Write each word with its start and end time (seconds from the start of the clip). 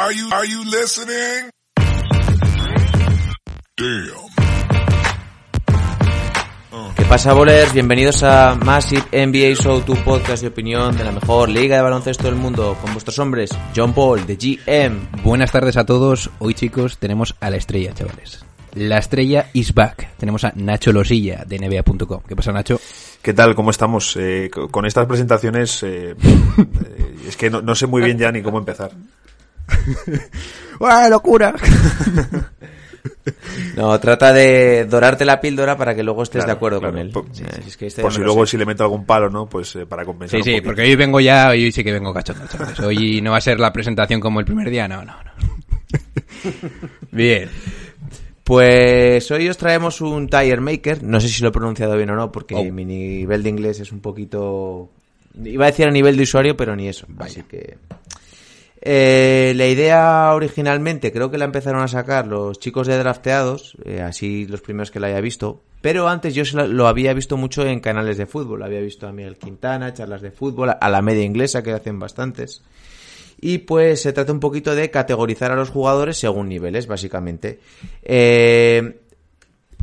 Are 0.00 0.12
you, 0.14 0.28
are 0.32 0.46
you 0.46 0.64
listening? 0.64 1.50
Damn. 3.76 4.28
¿Qué 6.96 7.04
pasa, 7.08 7.32
bolers? 7.32 7.72
Bienvenidos 7.72 8.22
a 8.22 8.54
Massive 8.54 9.02
NBA 9.12 9.54
Show, 9.62 9.80
tu 9.82 9.94
podcast 10.04 10.42
de 10.42 10.48
opinión 10.48 10.96
de 10.96 11.04
la 11.04 11.12
mejor 11.12 11.48
liga 11.48 11.76
de 11.76 11.82
baloncesto 11.82 12.24
del 12.24 12.34
mundo, 12.36 12.76
con 12.80 12.92
vuestros 12.92 13.18
hombres, 13.18 13.50
John 13.74 13.92
Paul, 13.94 14.26
de 14.26 14.36
GM. 14.36 15.22
Buenas 15.24 15.50
tardes 15.52 15.76
a 15.76 15.84
todos. 15.86 16.30
Hoy, 16.38 16.54
chicos, 16.54 16.98
tenemos 16.98 17.34
a 17.40 17.50
la 17.50 17.56
estrella, 17.56 17.92
chavales. 17.94 18.44
La 18.74 18.98
estrella 18.98 19.48
is 19.54 19.74
back. 19.74 20.14
Tenemos 20.18 20.44
a 20.44 20.52
Nacho 20.54 20.92
Losilla, 20.92 21.44
de 21.46 21.58
NBA.com. 21.58 22.20
¿Qué 22.28 22.36
pasa, 22.36 22.52
Nacho? 22.52 22.78
¿Qué 23.22 23.32
tal? 23.32 23.54
¿Cómo 23.54 23.70
estamos? 23.70 24.14
Eh, 24.16 24.50
co- 24.52 24.68
con 24.68 24.84
estas 24.86 25.06
presentaciones 25.06 25.82
eh, 25.82 26.14
eh, 26.58 27.16
es 27.26 27.36
que 27.36 27.50
no, 27.50 27.62
no 27.62 27.74
sé 27.74 27.86
muy 27.86 28.02
bien 28.02 28.18
ya 28.18 28.30
ni 28.30 28.42
cómo 28.42 28.58
empezar. 28.58 28.92
¡Ah, 30.80 31.08
locura! 31.10 31.54
No, 33.76 33.98
trata 34.00 34.32
de 34.32 34.84
dorarte 34.86 35.24
la 35.24 35.40
píldora 35.40 35.76
para 35.76 35.94
que 35.94 36.02
luego 36.02 36.22
estés 36.22 36.40
Claro, 36.44 36.46
de 36.46 36.52
acuerdo 36.56 36.78
claro. 36.80 36.92
con 36.94 37.00
él. 37.00 37.10
Por, 37.10 37.26
si 37.32 37.42
es 37.66 37.76
que 37.76 37.86
este 37.86 38.02
por 38.02 38.12
si 38.12 38.20
luego 38.20 38.44
sé. 38.44 38.52
si 38.52 38.56
le 38.58 38.66
meto 38.66 38.82
algún 38.84 39.04
palo, 39.06 39.30
¿no? 39.30 39.46
Pues 39.46 39.74
eh, 39.76 39.86
para 39.86 40.04
compensar 40.04 40.32
Sí, 40.32 40.36
un 40.38 40.44
sí, 40.44 40.50
poquito. 40.52 40.66
porque 40.66 40.82
hoy 40.82 40.96
vengo 40.96 41.20
ya, 41.20 41.48
hoy 41.50 41.70
sí 41.70 41.84
que 41.84 41.92
vengo 41.92 42.12
cachondo, 42.12 42.46
chavales. 42.48 42.80
Hoy 42.80 43.20
no 43.20 43.30
va 43.32 43.36
a 43.38 43.40
ser 43.40 43.60
la 43.60 43.72
presentación 43.72 44.20
como 44.20 44.40
el 44.40 44.46
primer 44.46 44.68
día, 44.70 44.88
no, 44.88 45.04
no, 45.04 45.12
no. 45.22 45.32
Bien. 47.12 47.48
Pues 48.44 49.30
hoy 49.30 49.48
os 49.48 49.56
traemos 49.58 50.00
un 50.00 50.28
tire 50.28 50.60
maker, 50.60 51.02
no 51.02 51.20
sé 51.20 51.28
si 51.28 51.42
lo 51.42 51.50
he 51.50 51.52
pronunciado 51.52 51.96
bien 51.96 52.10
o 52.10 52.16
no, 52.16 52.32
porque 52.32 52.54
Oh. 52.56 52.64
mi 52.64 52.84
nivel 52.84 53.42
de 53.42 53.50
inglés 53.50 53.80
es 53.80 53.92
un 53.92 54.00
poquito... 54.00 54.90
Iba 55.44 55.66
a 55.66 55.70
decir 55.70 55.86
a 55.86 55.90
nivel 55.90 56.16
de 56.16 56.22
usuario, 56.24 56.56
pero 56.56 56.74
ni 56.74 56.88
eso. 56.88 57.06
Así 57.18 57.42
que... 57.42 57.76
Eh, 58.80 59.52
la 59.56 59.66
idea 59.66 60.32
originalmente 60.34 61.12
creo 61.12 61.30
que 61.30 61.38
la 61.38 61.44
empezaron 61.44 61.82
a 61.82 61.88
sacar 61.88 62.26
los 62.26 62.58
chicos 62.60 62.86
de 62.86 62.96
drafteados, 62.96 63.76
eh, 63.84 64.00
así 64.02 64.46
los 64.46 64.60
primeros 64.60 64.90
que 64.90 65.00
la 65.00 65.08
haya 65.08 65.20
visto, 65.20 65.62
pero 65.80 66.08
antes 66.08 66.34
yo 66.34 66.44
lo 66.66 66.86
había 66.86 67.12
visto 67.12 67.36
mucho 67.36 67.66
en 67.66 67.80
canales 67.80 68.18
de 68.18 68.26
fútbol, 68.26 68.62
había 68.62 68.80
visto 68.80 69.06
a 69.08 69.12
Miguel 69.12 69.36
Quintana, 69.36 69.94
charlas 69.94 70.22
de 70.22 70.30
fútbol, 70.30 70.76
a 70.80 70.90
la 70.90 71.02
media 71.02 71.24
inglesa 71.24 71.62
que 71.62 71.72
hacen 71.72 71.98
bastantes. 71.98 72.62
Y 73.40 73.58
pues 73.58 74.02
se 74.02 74.12
trata 74.12 74.32
un 74.32 74.40
poquito 74.40 74.74
de 74.74 74.90
categorizar 74.90 75.52
a 75.52 75.56
los 75.56 75.70
jugadores 75.70 76.16
según 76.16 76.48
niveles, 76.48 76.88
básicamente. 76.88 77.60
Eh, 78.02 79.00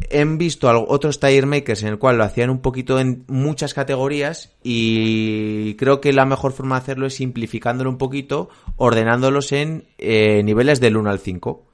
he 0.10 0.24
visto 0.26 0.70
otros 0.88 1.20
tire 1.20 1.46
makers 1.46 1.84
en 1.84 1.90
el 1.90 1.98
cual 1.98 2.18
lo 2.18 2.24
hacían 2.24 2.50
un 2.50 2.60
poquito 2.60 3.00
en 3.00 3.24
muchas 3.28 3.74
categorías 3.74 4.52
y 4.64 5.76
creo 5.76 6.02
que 6.02 6.14
la 6.14 6.26
mejor 6.26 6.52
forma 6.52 6.76
de 6.76 6.82
hacerlo 6.82 7.08
es 7.08 7.16
simplificándolo 7.16 7.90
un 7.90 7.98
poquito, 7.98 8.50
ordenándolos 8.78 9.52
en 9.52 9.86
eh, 9.98 10.42
niveles 10.44 10.80
del 10.80 10.98
1 10.98 11.10
al 11.10 11.20
5. 11.20 11.66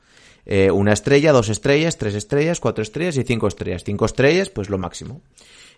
Eh, 0.45 0.71
una 0.71 0.93
estrella, 0.93 1.31
dos 1.31 1.49
estrellas, 1.49 1.97
tres 1.97 2.15
estrellas, 2.15 2.59
cuatro 2.59 2.81
estrellas 2.81 3.17
y 3.17 3.23
cinco 3.23 3.47
estrellas. 3.47 3.83
Cinco 3.85 4.05
estrellas, 4.05 4.49
pues 4.49 4.69
lo 4.69 4.77
máximo. 4.77 5.21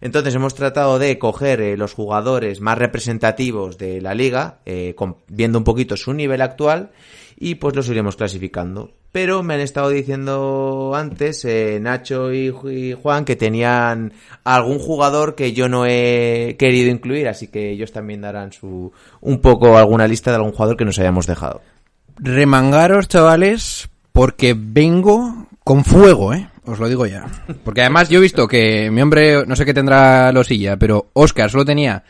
Entonces 0.02 0.35
hemos 0.35 0.56
tratado 0.56 1.00
de 1.00 1.17
coger 1.17 1.62
eh, 1.62 1.78
los 1.78 1.94
jugadores 1.94 2.62
más 2.62 2.78
representativos 2.78 3.78
de 3.78 4.01
la 4.01 4.13
liga, 4.13 4.59
eh, 4.66 4.95
viendo 5.28 5.57
un 5.57 5.63
poquito 5.63 5.97
su 5.97 6.13
nivel 6.13 6.41
actual 6.41 6.91
y 7.38 7.56
pues 7.56 7.75
los 7.75 7.90
iremos 7.90 8.16
clasificando. 8.16 8.91
Pero 9.12 9.44
me 9.44 9.53
han 9.53 9.59
estado 9.59 9.90
diciendo 9.90 10.94
antes 10.95 11.45
eh, 11.45 11.78
Nacho 11.79 12.34
y, 12.34 12.53
y 12.72 12.94
Juan 12.94 13.25
que 13.25 13.35
tenían 13.35 14.13
algún 14.44 14.79
jugador 14.79 15.35
que 15.35 15.53
yo 15.53 15.69
no 15.69 15.85
he 15.85 16.56
querido 16.57 16.90
incluir, 16.90 17.28
así 17.28 17.47
que 17.47 17.72
ellos 17.72 17.91
también 17.91 18.22
darán 18.22 18.51
su 18.51 18.91
un 19.22 19.40
poco 19.40 19.78
alguna 19.78 20.07
lista 20.07 20.31
de 20.31 20.38
algún 20.38 20.51
jugador 20.51 20.78
que 20.78 20.85
nos 20.85 20.97
hayamos 20.97 21.28
dejado. 21.28 21.62
Remangaros, 22.17 23.07
chavales, 23.07 23.90
porque 24.12 24.56
vengo 24.57 25.47
con 25.63 25.84
fuego, 25.84 26.34
¿eh? 26.34 26.50
Os 26.66 26.79
lo 26.79 26.88
digo 26.88 27.06
ya. 27.06 27.25
Porque 27.63 27.81
además 27.81 28.09
yo 28.09 28.19
he 28.19 28.22
visto 28.22 28.47
que 28.47 28.90
mi 28.90 29.01
hombre, 29.01 29.46
no 29.46 29.56
sé 29.56 29.66
qué 29.66 29.74
tendrá 29.74 30.31
Losilla, 30.31 30.78
pero 30.78 31.07
Oscar 31.13 31.50
solo 31.50 31.66
tenía 31.66 32.03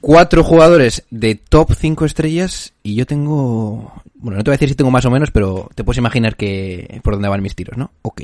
cuatro 0.00 0.42
jugadores 0.42 1.04
de 1.10 1.36
top 1.36 1.72
5 1.74 2.04
estrellas 2.04 2.72
y 2.82 2.94
yo 2.96 3.06
tengo... 3.06 4.02
Bueno, 4.14 4.38
no 4.38 4.44
te 4.44 4.50
voy 4.50 4.54
a 4.54 4.58
decir 4.58 4.70
si 4.70 4.74
tengo 4.74 4.90
más 4.90 5.04
o 5.04 5.10
menos, 5.10 5.30
pero 5.30 5.70
te 5.74 5.84
puedes 5.84 5.98
imaginar 5.98 6.36
que 6.36 7.00
por 7.04 7.14
dónde 7.14 7.28
van 7.28 7.42
mis 7.42 7.54
tiros, 7.54 7.76
¿no? 7.76 7.92
Ok. 8.02 8.22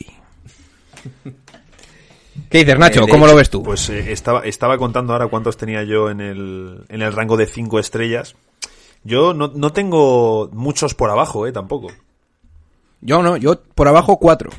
¿Qué 2.51 2.59
dices, 2.59 2.79
Nacho? 2.79 3.05
Eh, 3.05 3.09
¿Cómo 3.09 3.29
lo 3.29 3.37
ves 3.37 3.49
tú? 3.49 3.63
Pues 3.63 3.89
eh, 3.91 4.13
estaba, 4.13 4.41
estaba 4.41 4.77
contando 4.77 5.13
ahora 5.13 5.29
cuántos 5.29 5.57
tenía 5.57 5.85
yo 5.85 6.11
en 6.11 6.21
el, 6.21 6.85
en 6.89 7.03
el 7.03 7.13
rango 7.13 7.37
de 7.37 7.47
5 7.47 7.79
estrellas. 7.79 8.35
Yo 9.05 9.35
no, 9.35 9.53
no 9.55 9.71
tengo 9.73 10.49
muchos 10.53 10.95
por 10.95 11.11
abajo, 11.11 11.47
eh, 11.47 11.53
tampoco. 11.53 11.93
Yo 13.03 13.23
no, 13.23 13.37
yo 13.37 13.61
por 13.75 13.87
abajo 13.87 14.19
cuatro. 14.19 14.51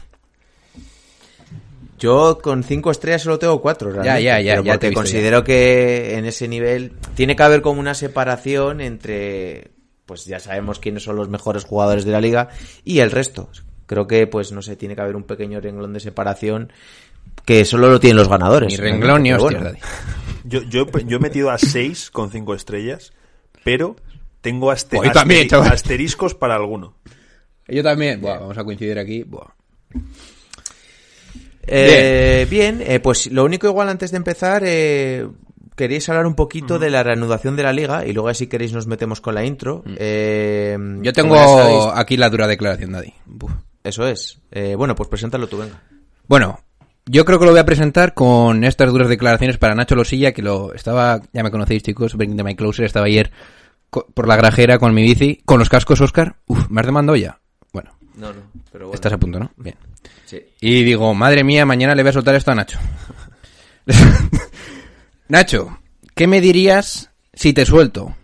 Yo 1.97 2.39
con 2.41 2.63
cinco 2.63 2.91
estrellas 2.91 3.21
solo 3.21 3.39
tengo 3.39 3.61
cuatro, 3.61 3.89
realmente, 3.91 4.23
Ya, 4.23 4.39
ya, 4.39 4.41
ya, 4.41 4.51
pero 4.53 4.63
ya 4.63 4.73
porque 4.73 4.93
considero 4.93 5.43
que 5.43 6.17
en 6.17 6.25
ese 6.25 6.47
nivel 6.47 6.91
tiene 7.15 7.35
que 7.35 7.43
haber 7.43 7.61
como 7.61 7.79
una 7.79 7.93
separación 7.93 8.81
entre, 8.81 9.71
pues 10.05 10.25
ya 10.25 10.39
sabemos 10.39 10.79
quiénes 10.79 11.03
son 11.03 11.15
los 11.15 11.29
mejores 11.29 11.63
jugadores 11.63 12.03
de 12.03 12.11
la 12.11 12.19
liga 12.21 12.49
y 12.83 12.99
el 12.99 13.11
resto. 13.11 13.49
Creo 13.85 14.07
que, 14.07 14.27
pues 14.27 14.51
no 14.51 14.61
sé, 14.61 14.75
tiene 14.75 14.95
que 14.95 15.01
haber 15.01 15.15
un 15.15 15.23
pequeño 15.23 15.61
renglón 15.61 15.93
de 15.93 15.99
separación 15.99 16.73
que 17.45 17.63
solo 17.65 17.89
lo 17.89 17.99
tienen 17.99 18.17
los 18.17 18.27
ganadores. 18.27 18.71
Ni 18.71 18.77
renglón 18.77 19.23
ni 19.23 19.33
bueno. 19.33 19.71
Yo, 20.47 20.61
yo, 20.61 20.85
yo 21.07 21.17
he 21.17 21.19
metido 21.19 21.49
a 21.49 21.57
6 21.57 22.11
con 22.11 22.29
5 22.29 22.53
estrellas, 22.53 23.13
pero 23.63 23.95
tengo 24.41 24.67
Pues 24.67 25.11
también, 25.11 25.47
chaval. 25.47 25.71
asteriscos 25.71 26.35
para 26.35 26.53
alguno. 26.53 26.93
Yo 27.67 27.81
también. 27.81 28.21
Buah, 28.21 28.37
vamos 28.41 28.55
a 28.55 28.63
coincidir 28.63 28.99
aquí. 28.99 29.23
Buah. 29.23 29.47
Eh, 31.67 32.47
bien, 32.49 32.81
eh, 32.85 32.99
pues 32.99 33.31
lo 33.31 33.43
único 33.43 33.67
igual 33.67 33.89
antes 33.89 34.11
de 34.11 34.17
empezar, 34.17 34.63
eh, 34.65 35.27
queréis 35.75 36.07
hablar 36.09 36.25
un 36.25 36.35
poquito 36.35 36.79
de 36.79 36.89
la 36.89 37.03
reanudación 37.03 37.55
de 37.55 37.63
la 37.63 37.73
liga 37.73 38.05
y 38.05 38.13
luego 38.13 38.33
si 38.33 38.47
queréis 38.47 38.73
nos 38.73 38.87
metemos 38.87 39.21
con 39.21 39.35
la 39.35 39.43
intro. 39.45 39.83
Eh, 39.97 40.77
Yo 41.01 41.13
tengo 41.13 41.91
aquí 41.93 42.17
la 42.17 42.29
dura 42.29 42.47
declaración, 42.47 42.91
Daddy. 42.93 43.13
Buf. 43.25 43.51
Eso 43.83 44.07
es. 44.07 44.39
Eh, 44.51 44.75
bueno, 44.75 44.95
pues 44.95 45.09
preséntalo 45.09 45.47
tú, 45.47 45.57
venga. 45.57 45.81
Bueno, 46.27 46.59
yo 47.05 47.23
creo 47.23 47.37
que 47.37 47.45
lo 47.45 47.51
voy 47.51 47.59
a 47.59 47.65
presentar 47.65 48.13
con 48.15 48.63
estas 48.63 48.91
duras 48.91 49.09
declaraciones 49.09 49.57
para 49.59 49.75
Nacho 49.75 49.95
Losilla, 49.95 50.31
que 50.31 50.41
lo 50.41 50.73
estaba, 50.73 51.21
ya 51.33 51.43
me 51.43 51.51
conocéis 51.51 51.83
chicos, 51.83 52.15
Bring 52.15 52.35
the 52.35 52.43
My 52.43 52.55
Closer, 52.55 52.85
estaba 52.85 53.05
ayer 53.05 53.31
por 54.13 54.27
la 54.27 54.35
grajera 54.35 54.79
con 54.79 54.93
mi 54.93 55.03
bici, 55.03 55.39
con 55.45 55.59
los 55.59 55.69
cascos 55.69 56.01
Oscar. 56.01 56.35
Uf, 56.47 56.67
¿me 56.69 56.81
has 56.81 56.87
demandado 56.87 57.15
ya? 57.15 57.39
Bueno, 57.71 57.91
No, 58.15 58.33
no, 58.33 58.41
pero 58.71 58.85
bueno. 58.87 58.95
estás 58.95 59.13
a 59.13 59.17
punto, 59.19 59.39
¿no? 59.39 59.51
Bien. 59.57 59.75
Sí. 60.25 60.41
Y 60.61 60.83
digo, 60.83 61.13
madre 61.13 61.43
mía, 61.43 61.65
mañana 61.65 61.95
le 61.95 62.03
voy 62.03 62.09
a 62.09 62.13
soltar 62.13 62.35
esto 62.35 62.51
a 62.51 62.55
Nacho. 62.55 62.79
Nacho, 65.27 65.79
¿qué 66.15 66.27
me 66.27 66.41
dirías 66.41 67.11
si 67.33 67.53
te 67.53 67.65
suelto? 67.65 68.15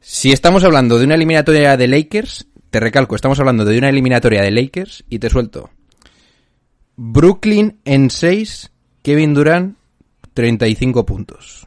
Si 0.00 0.32
estamos 0.32 0.64
hablando 0.64 0.98
de 0.98 1.04
una 1.04 1.14
eliminatoria 1.16 1.76
de 1.76 1.86
Lakers, 1.86 2.46
te 2.70 2.80
recalco, 2.80 3.14
estamos 3.14 3.38
hablando 3.40 3.64
de 3.64 3.78
una 3.78 3.88
eliminatoria 3.88 4.42
de 4.42 4.50
Lakers 4.50 5.04
y 5.08 5.18
te 5.18 5.30
suelto. 5.30 5.70
Brooklyn 6.96 7.78
en 7.84 8.10
6, 8.10 8.70
Kevin 9.02 9.34
Durant 9.34 9.76
35 10.34 11.06
puntos. 11.06 11.66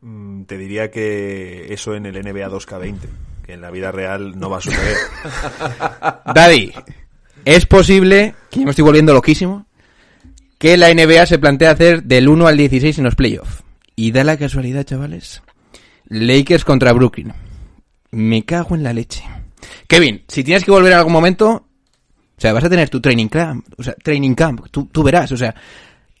Mm, 0.00 0.44
Te 0.44 0.56
diría 0.56 0.90
que 0.90 1.72
eso 1.72 1.94
en 1.94 2.06
el 2.06 2.14
NBA 2.14 2.48
2K20, 2.48 2.96
que 3.44 3.52
en 3.52 3.60
la 3.60 3.70
vida 3.70 3.92
real 3.92 4.38
no 4.38 4.48
va 4.48 4.58
a 4.58 4.60
suceder. 4.62 4.96
Daddy, 6.34 6.72
es 7.44 7.66
posible, 7.66 8.34
que 8.50 8.60
yo 8.60 8.64
me 8.64 8.70
estoy 8.70 8.84
volviendo 8.84 9.12
loquísimo, 9.12 9.66
que 10.58 10.76
la 10.76 10.92
NBA 10.92 11.26
se 11.26 11.38
plantea 11.38 11.70
hacer 11.70 12.02
del 12.02 12.28
1 12.28 12.46
al 12.46 12.56
16 12.56 12.98
en 12.98 13.04
los 13.04 13.14
playoffs. 13.14 13.62
Y 13.96 14.12
da 14.12 14.24
la 14.24 14.36
casualidad, 14.36 14.84
chavales. 14.84 15.42
Lakers 16.06 16.64
contra 16.64 16.92
Brooklyn. 16.92 17.32
Me 18.10 18.44
cago 18.44 18.74
en 18.74 18.82
la 18.82 18.92
leche. 18.92 19.22
Kevin, 19.86 20.22
si 20.28 20.44
tienes 20.44 20.64
que 20.64 20.70
volver 20.70 20.92
en 20.92 20.98
algún 20.98 21.12
momento, 21.12 21.50
o 21.50 22.40
sea, 22.40 22.52
vas 22.52 22.64
a 22.64 22.70
tener 22.70 22.88
tu 22.88 23.00
training 23.00 23.28
camp, 23.28 23.66
o 23.76 23.82
sea, 23.82 23.94
training 23.94 24.34
camp, 24.34 24.66
tú, 24.70 24.86
tú 24.86 25.02
verás, 25.02 25.30
o 25.32 25.36
sea, 25.36 25.54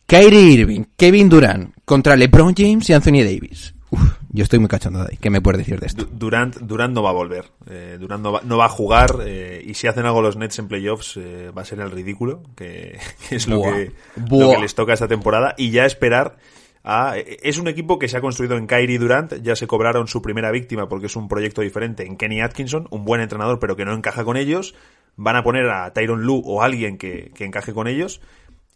Kyrie 0.06 0.52
Irving, 0.52 0.84
Kevin 0.96 1.28
Durant 1.28 1.74
contra 1.84 2.16
LeBron 2.16 2.54
James 2.56 2.88
y 2.90 2.92
Anthony 2.92 3.22
Davis. 3.24 3.74
Uf, 3.90 4.19
Yo 4.32 4.44
estoy 4.44 4.58
muy 4.60 4.68
cachondo 4.68 5.00
de 5.00 5.08
ahí. 5.10 5.16
¿Qué 5.16 5.28
me 5.28 5.40
puedes 5.40 5.58
decir 5.58 5.80
de 5.80 5.86
esto? 5.88 6.04
Du- 6.04 6.10
Durant, 6.18 6.56
Durant 6.58 6.94
no 6.94 7.02
va 7.02 7.10
a 7.10 7.14
volver. 7.14 7.46
Eh, 7.68 7.96
Durant 7.98 8.22
no 8.22 8.32
va, 8.32 8.40
no 8.44 8.56
va 8.56 8.66
a 8.66 8.68
jugar. 8.68 9.16
eh, 9.24 9.62
y 9.66 9.74
si 9.74 9.88
hacen 9.88 10.06
algo 10.06 10.22
los 10.22 10.36
Nets 10.36 10.58
en 10.60 10.68
playoffs, 10.68 11.16
eh, 11.16 11.50
va 11.56 11.62
a 11.62 11.64
ser 11.64 11.80
el 11.80 11.90
ridículo, 11.90 12.42
que, 12.54 12.98
que 13.28 13.36
es 13.36 13.48
lo 13.48 13.58
Buah. 13.58 13.72
que, 13.72 13.92
lo 14.30 14.50
que 14.52 14.58
les 14.58 14.74
toca 14.74 14.92
esta 14.92 15.08
temporada. 15.08 15.54
Y 15.58 15.70
ya 15.70 15.84
esperar 15.84 16.36
a. 16.84 17.14
Es 17.18 17.58
un 17.58 17.66
equipo 17.66 17.98
que 17.98 18.08
se 18.08 18.16
ha 18.16 18.20
construido 18.20 18.56
en 18.56 18.66
Kyrie 18.68 18.98
Durant. 19.00 19.34
Ya 19.42 19.56
se 19.56 19.66
cobraron 19.66 20.06
su 20.06 20.22
primera 20.22 20.50
víctima 20.52 20.88
porque 20.88 21.06
es 21.06 21.16
un 21.16 21.26
proyecto 21.26 21.60
diferente 21.62 22.06
en 22.06 22.16
Kenny 22.16 22.40
Atkinson, 22.40 22.86
un 22.90 23.04
buen 23.04 23.20
entrenador, 23.20 23.58
pero 23.58 23.74
que 23.74 23.84
no 23.84 23.92
encaja 23.94 24.22
con 24.24 24.36
ellos. 24.36 24.74
Van 25.16 25.34
a 25.36 25.42
poner 25.42 25.68
a 25.68 25.92
Tyron 25.92 26.22
Lue 26.22 26.40
o 26.44 26.62
alguien 26.62 26.96
que, 26.98 27.32
que 27.34 27.44
encaje 27.44 27.72
con 27.74 27.88
ellos. 27.88 28.20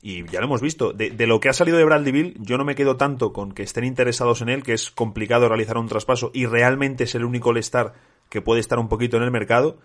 Y 0.07 0.23
ya 0.27 0.41
lo 0.41 0.45
hemos 0.45 0.61
visto. 0.61 0.93
De, 0.93 1.27
lo 1.27 1.41
que 1.41 1.49
ha 1.49 1.55
salido 1.55 1.79
de 1.79 1.85
Bradley 1.87 2.13
Bill, 2.13 2.37
yo 2.39 2.59
no 2.59 2.67
me 2.67 2.75
quedo 2.75 2.99
tanto 2.99 3.33
con 3.33 3.53
que 3.53 3.63
estén 3.63 3.85
interesados 3.85 4.43
en 4.43 4.51
él, 4.51 4.63
que 4.63 4.75
es 4.75 4.91
complicado 4.91 5.49
realizar 5.49 5.79
un 5.79 5.89
traspaso 5.89 6.31
y 6.35 6.45
realmente 6.45 7.05
es 7.05 7.15
el 7.15 7.25
único 7.25 7.49
All-Star 7.49 7.95
que 8.29 8.43
puede 8.43 8.61
estar 8.61 8.79
un 8.79 8.91
poquito 8.91 9.17
en 9.17 9.23
el 9.23 9.31
mercado. 9.31 9.79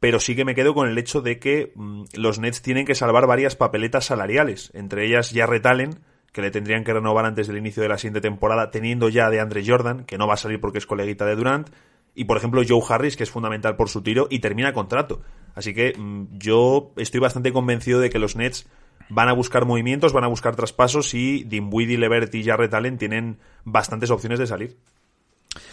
Pero 0.00 0.18
sí 0.18 0.34
que 0.34 0.44
me 0.44 0.56
quedo 0.56 0.74
con 0.74 0.88
el 0.88 0.98
hecho 0.98 1.20
de 1.20 1.38
que 1.38 1.70
mm, 1.76 2.02
los 2.14 2.40
Nets 2.40 2.62
tienen 2.62 2.84
que 2.84 2.96
salvar 2.96 3.28
varias 3.28 3.54
papeletas 3.54 4.06
salariales. 4.06 4.72
Entre 4.74 5.06
ellas 5.06 5.30
ya 5.30 5.44
Allen, 5.44 6.00
que 6.32 6.42
le 6.42 6.50
tendrían 6.50 6.82
que 6.82 6.92
renovar 6.92 7.24
antes 7.24 7.46
del 7.46 7.58
inicio 7.58 7.80
de 7.80 7.90
la 7.90 7.98
siguiente 7.98 8.22
temporada, 8.22 8.72
teniendo 8.72 9.08
ya 9.08 9.30
de 9.30 9.38
Andre 9.38 9.62
Jordan, 9.64 10.04
que 10.04 10.18
no 10.18 10.26
va 10.26 10.34
a 10.34 10.36
salir 10.36 10.60
porque 10.60 10.78
es 10.78 10.86
coleguita 10.86 11.26
de 11.26 11.36
Durant. 11.36 11.70
Y 12.16 12.24
por 12.24 12.38
ejemplo 12.38 12.62
Joe 12.68 12.82
Harris, 12.88 13.16
que 13.16 13.22
es 13.22 13.30
fundamental 13.30 13.76
por 13.76 13.88
su 13.88 14.02
tiro, 14.02 14.26
y 14.30 14.40
termina 14.40 14.72
contrato. 14.72 15.22
Así 15.54 15.74
que 15.74 15.94
mm, 15.96 16.38
yo 16.38 16.92
estoy 16.96 17.20
bastante 17.20 17.52
convencido 17.52 18.00
de 18.00 18.10
que 18.10 18.18
los 18.18 18.34
Nets 18.34 18.66
van 19.08 19.28
a 19.28 19.32
buscar 19.32 19.64
movimientos, 19.64 20.12
van 20.12 20.24
a 20.24 20.28
buscar 20.28 20.56
traspasos 20.56 21.14
y 21.14 21.44
Dinwiddie, 21.44 21.98
Levert 21.98 22.34
y 22.34 22.44
Jarrett 22.44 22.74
Allen 22.74 22.98
tienen 22.98 23.38
bastantes 23.64 24.10
opciones 24.10 24.38
de 24.38 24.46
salir. 24.46 24.76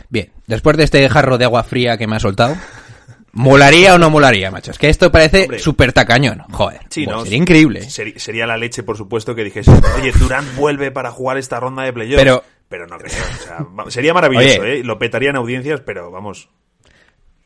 Bien, 0.09 0.31
después 0.47 0.77
de 0.77 0.83
este 0.83 1.07
jarro 1.09 1.37
de 1.37 1.45
agua 1.45 1.63
fría 1.63 1.97
que 1.97 2.07
me 2.07 2.15
ha 2.15 2.19
soltado, 2.19 2.55
¿molaría 3.33 3.95
o 3.95 3.97
no 3.97 4.09
molaría, 4.09 4.51
macho? 4.51 4.71
Es 4.71 4.77
que 4.77 4.89
esto 4.89 5.11
parece 5.11 5.59
súper 5.59 5.93
tacañón. 5.93 6.39
Joder, 6.51 6.81
Sí, 6.89 7.05
¿no? 7.05 7.23
sería 7.23 7.37
increíble. 7.37 7.81
Seri- 7.87 8.17
sería 8.17 8.45
la 8.45 8.57
leche, 8.57 8.83
por 8.83 8.97
supuesto, 8.97 9.33
que 9.35 9.43
dijese, 9.43 9.71
oye, 9.97 10.11
Durant 10.19 10.55
vuelve 10.55 10.91
para 10.91 11.11
jugar 11.11 11.37
esta 11.37 11.59
ronda 11.59 11.83
de 11.83 11.93
playoff. 11.93 12.19
Pero- 12.19 12.43
pero 12.69 12.87
no 12.87 12.97
creo. 12.97 13.11
O 13.11 13.43
sea, 13.43 13.65
sería 13.91 14.13
maravilloso, 14.13 14.61
Oye. 14.61 14.79
¿eh? 14.79 14.83
Lo 14.85 14.97
petarían 14.97 15.35
audiencias, 15.35 15.81
pero 15.81 16.09
vamos. 16.09 16.47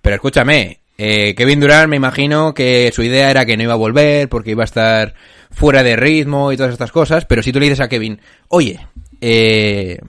Pero 0.03 0.15
escúchame, 0.17 0.81
eh, 0.99 1.33
Kevin 1.35 1.59
Durant 1.59 1.89
me 1.89 1.95
imagino 1.95 2.53
que 2.53 2.91
su 2.93 3.01
idea 3.01 3.31
era 3.31 3.43
que 3.43 3.57
no 3.57 3.63
iba 3.63 3.73
a 3.73 3.77
volver 3.77 4.29
porque 4.29 4.51
iba 4.51 4.61
a 4.61 4.65
estar 4.65 5.15
fuera 5.55 5.83
de 5.83 5.95
ritmo 5.95 6.51
y 6.51 6.57
todas 6.57 6.73
estas 6.73 6.91
cosas, 6.91 7.25
pero 7.25 7.41
si 7.41 7.51
tú 7.51 7.59
le 7.59 7.65
dices 7.65 7.79
a 7.79 7.89
Kevin, 7.89 8.19
oye, 8.49 8.79
eh, 9.21 9.99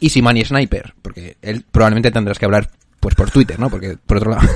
Easy 0.00 0.22
Money 0.22 0.44
Sniper, 0.44 0.94
porque 1.02 1.36
él 1.42 1.64
probablemente 1.70 2.10
tendrás 2.10 2.38
que 2.38 2.46
hablar 2.46 2.70
pues 2.98 3.14
por 3.14 3.30
Twitter, 3.30 3.60
¿no? 3.60 3.70
Porque 3.70 3.96
por 4.04 4.16
otro 4.16 4.30
lado, 4.30 4.48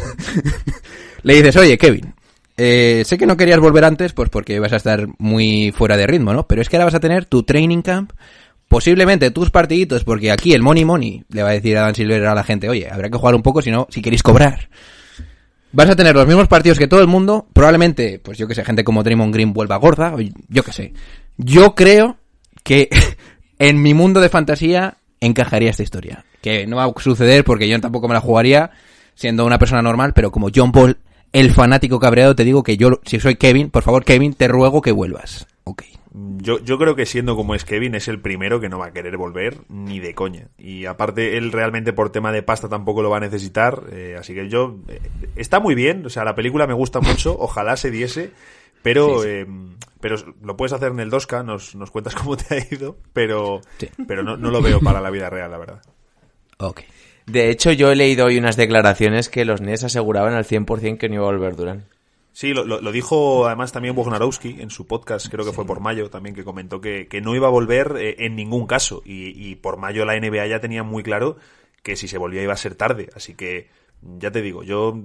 le 1.23 1.35
dices, 1.35 1.57
oye, 1.57 1.79
Kevin, 1.79 2.15
eh, 2.57 3.03
sé 3.05 3.19
que 3.19 3.27
no 3.27 3.37
querías 3.37 3.61
volver 3.61 3.85
antes, 3.85 4.13
pues 4.13 4.31
porque 4.31 4.59
vas 4.59 4.73
a 4.73 4.77
estar 4.77 5.07
muy 5.19 5.73
fuera 5.73 5.97
de 5.97 6.07
ritmo, 6.07 6.33
¿no? 6.33 6.47
Pero 6.47 6.63
es 6.63 6.69
que 6.69 6.77
ahora 6.77 6.87
vas 6.87 6.95
a 6.95 7.01
tener 7.01 7.27
tu 7.27 7.43
training 7.43 7.83
camp, 7.83 8.13
posiblemente 8.69 9.31
tus 9.31 9.51
partiditos, 9.51 10.05
porque 10.05 10.33
aquí 10.33 10.55
el 10.55 10.63
money 10.63 10.85
money 10.85 11.25
le 11.29 11.43
va 11.43 11.51
a 11.51 11.53
decir 11.53 11.77
a 11.77 11.83
Dan 11.83 11.95
Silver 11.95 12.25
a 12.27 12.35
la 12.35 12.43
gente, 12.45 12.69
oye, 12.69 12.89
habrá 12.91 13.11
que 13.11 13.19
jugar 13.19 13.35
un 13.35 13.43
poco 13.43 13.61
si 13.61 13.71
no, 13.71 13.87
si 13.91 14.01
queréis 14.01 14.23
cobrar. 14.23 14.71
Vas 15.73 15.89
a 15.89 15.97
tener 15.97 16.15
los 16.15 16.27
mismos 16.27 16.49
partidos 16.49 16.79
que 16.79 16.87
todo 16.87 17.01
el 17.01 17.07
mundo, 17.07 17.47
probablemente, 17.53 18.19
pues 18.19 18.37
yo 18.37 18.47
que 18.47 18.55
sé, 18.55 18.65
gente 18.65 18.85
como 18.85 19.03
Draymond 19.03 19.33
Green 19.33 19.53
vuelva 19.53 19.77
gorda, 19.77 20.15
o 20.15 20.19
yo 20.21 20.63
que 20.63 20.73
sé. 20.73 20.93
Yo 21.39 21.75
creo 21.75 22.19
que 22.63 22.91
en 23.59 23.81
mi 23.81 23.95
mundo 23.95 24.21
de 24.21 24.29
fantasía 24.29 24.99
encajaría 25.21 25.71
esta 25.71 25.83
historia. 25.83 26.25
Que 26.43 26.67
no 26.67 26.77
va 26.77 26.85
a 26.85 26.93
suceder 27.01 27.45
porque 27.45 27.69
yo 27.69 27.81
tampoco 27.81 28.09
me 28.09 28.15
la 28.15 28.21
jugaría 28.21 28.71
siendo 29.15 29.47
una 29.47 29.59
persona 29.59 29.83
normal, 29.83 30.13
pero 30.15 30.31
como 30.31 30.49
John 30.55 30.73
Paul, 30.73 30.99
el 31.33 31.53
fanático 31.53 31.99
cabreado, 31.99 32.35
te 32.35 32.45
digo 32.45 32.63
que 32.63 32.77
yo, 32.77 33.01
si 33.05 33.21
soy 33.21 33.37
Kevin, 33.37 33.71
por 33.71 33.83
favor, 33.83 34.05
Kevin, 34.05 34.35
te 34.35 34.49
ruego 34.49 34.83
que 34.83 34.93
vuelvas. 34.93 35.47
Ok. 35.65 35.85
Yo, 36.15 36.59
yo 36.59 36.77
creo 36.79 36.95
que 36.95 37.07
siendo 37.07 37.37
como 37.37 37.55
es 37.55 37.65
Kevin, 37.65 37.95
es 37.95 38.07
el 38.07 38.21
primero 38.21 38.61
que 38.61 38.69
no 38.69 38.79
va 38.79 38.87
a 38.87 38.93
querer 38.93 39.17
volver 39.17 39.57
ni 39.71 39.99
de 39.99 40.15
coña. 40.15 40.49
Y 40.59 40.85
aparte, 40.85 41.39
él 41.39 41.53
realmente 41.53 41.93
por 41.95 42.11
tema 42.11 42.33
de 42.33 42.43
pasta 42.43 42.69
tampoco 42.69 43.03
lo 43.03 43.09
va 43.11 43.17
a 43.17 43.21
necesitar. 43.21 43.85
eh, 43.93 44.17
así 44.19 44.35
que 44.35 44.49
yo. 44.49 44.77
eh, 44.89 45.01
está 45.37 45.59
muy 45.61 45.75
bien, 45.75 46.05
o 46.05 46.11
sea, 46.11 46.25
la 46.25 46.35
película 46.35 46.67
me 46.67 46.75
gusta 46.75 47.01
mucho, 47.01 47.35
ojalá 47.39 47.77
se 47.77 47.91
diese. 47.91 48.31
Pero, 48.83 49.25
eh, 49.25 49.47
pero 50.01 50.17
lo 50.43 50.57
puedes 50.57 50.73
hacer 50.73 50.91
en 50.91 50.99
el 51.01 51.11
2K, 51.11 51.45
nos, 51.45 51.75
nos 51.77 51.91
cuentas 51.93 52.15
cómo 52.17 52.37
te 52.37 52.55
ha 52.57 52.67
ido, 52.75 52.97
pero, 53.13 53.61
Sí. 53.79 53.89
pero 54.09 54.23
no, 54.25 54.37
no 54.37 54.51
lo 54.51 54.61
veo 54.61 54.81
para 54.81 55.01
la 55.01 55.09
vida 55.11 55.31
real, 55.31 55.51
la 55.53 55.59
verdad. 55.59 55.83
Ok. 56.59 56.81
De 57.27 57.49
hecho, 57.51 57.71
yo 57.71 57.93
he 57.93 57.97
leído 57.97 58.27
hoy 58.27 58.37
unas 58.39 58.57
declaraciones 58.57 59.29
que 59.29 59.45
los 59.45 59.61
Nets 59.61 59.85
aseguraban 59.85 60.35
al 60.35 60.45
100% 60.45 60.99
que 60.99 61.09
no 61.09 61.15
iba 61.15 61.23
a 61.23 61.31
volver 61.31 61.55
Durant. 61.55 61.85
Sí, 62.33 62.55
lo, 62.55 62.65
lo- 62.65 62.81
lo 62.81 62.93
dijo 62.93 63.47
además 63.47 63.73
también 63.73 63.95
Bognarowski 63.95 64.57
en 64.61 64.71
su 64.71 64.87
podcast, 64.87 65.29
creo 65.29 65.45
que 65.45 65.53
fue 65.53 65.67
por 65.67 65.81
mayo 65.81 66.09
también, 66.11 66.35
que 66.35 66.45
comentó 66.45 66.81
que, 66.81 67.07
que 67.07 67.21
no 67.21 67.35
iba 67.35 67.47
a 67.49 67.51
volver 67.51 67.97
eh, 67.99 68.17
en 68.21 68.37
ningún 68.37 68.67
caso. 68.67 69.03
Y, 69.05 69.29
y 69.51 69.57
por 69.57 69.77
mayo 69.77 70.05
la 70.05 70.19
NBA 70.19 70.47
ya 70.47 70.61
tenía 70.61 70.83
muy 70.83 71.03
claro 71.03 71.37
que 71.83 71.95
si 71.97 72.09
se 72.09 72.17
volvía 72.19 72.43
iba 72.43 72.55
a 72.55 72.57
ser 72.57 72.75
tarde. 72.75 73.11
Así 73.15 73.35
que, 73.35 73.69
ya 74.19 74.31
te 74.31 74.41
digo, 74.41 74.63
yo, 74.63 74.99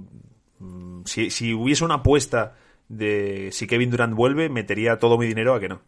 mm, 0.60 1.02
si, 1.06 1.30
si 1.30 1.54
hubiese 1.54 1.84
una 1.84 1.96
apuesta 1.96 2.56
de 2.88 3.50
si 3.52 3.68
Kevin 3.68 3.90
Durant 3.92 4.14
vuelve, 4.16 4.48
metería 4.48 4.98
todo 4.98 5.18
mi 5.18 5.26
dinero 5.28 5.54
a 5.54 5.60
que 5.60 5.68
no. 5.70 5.82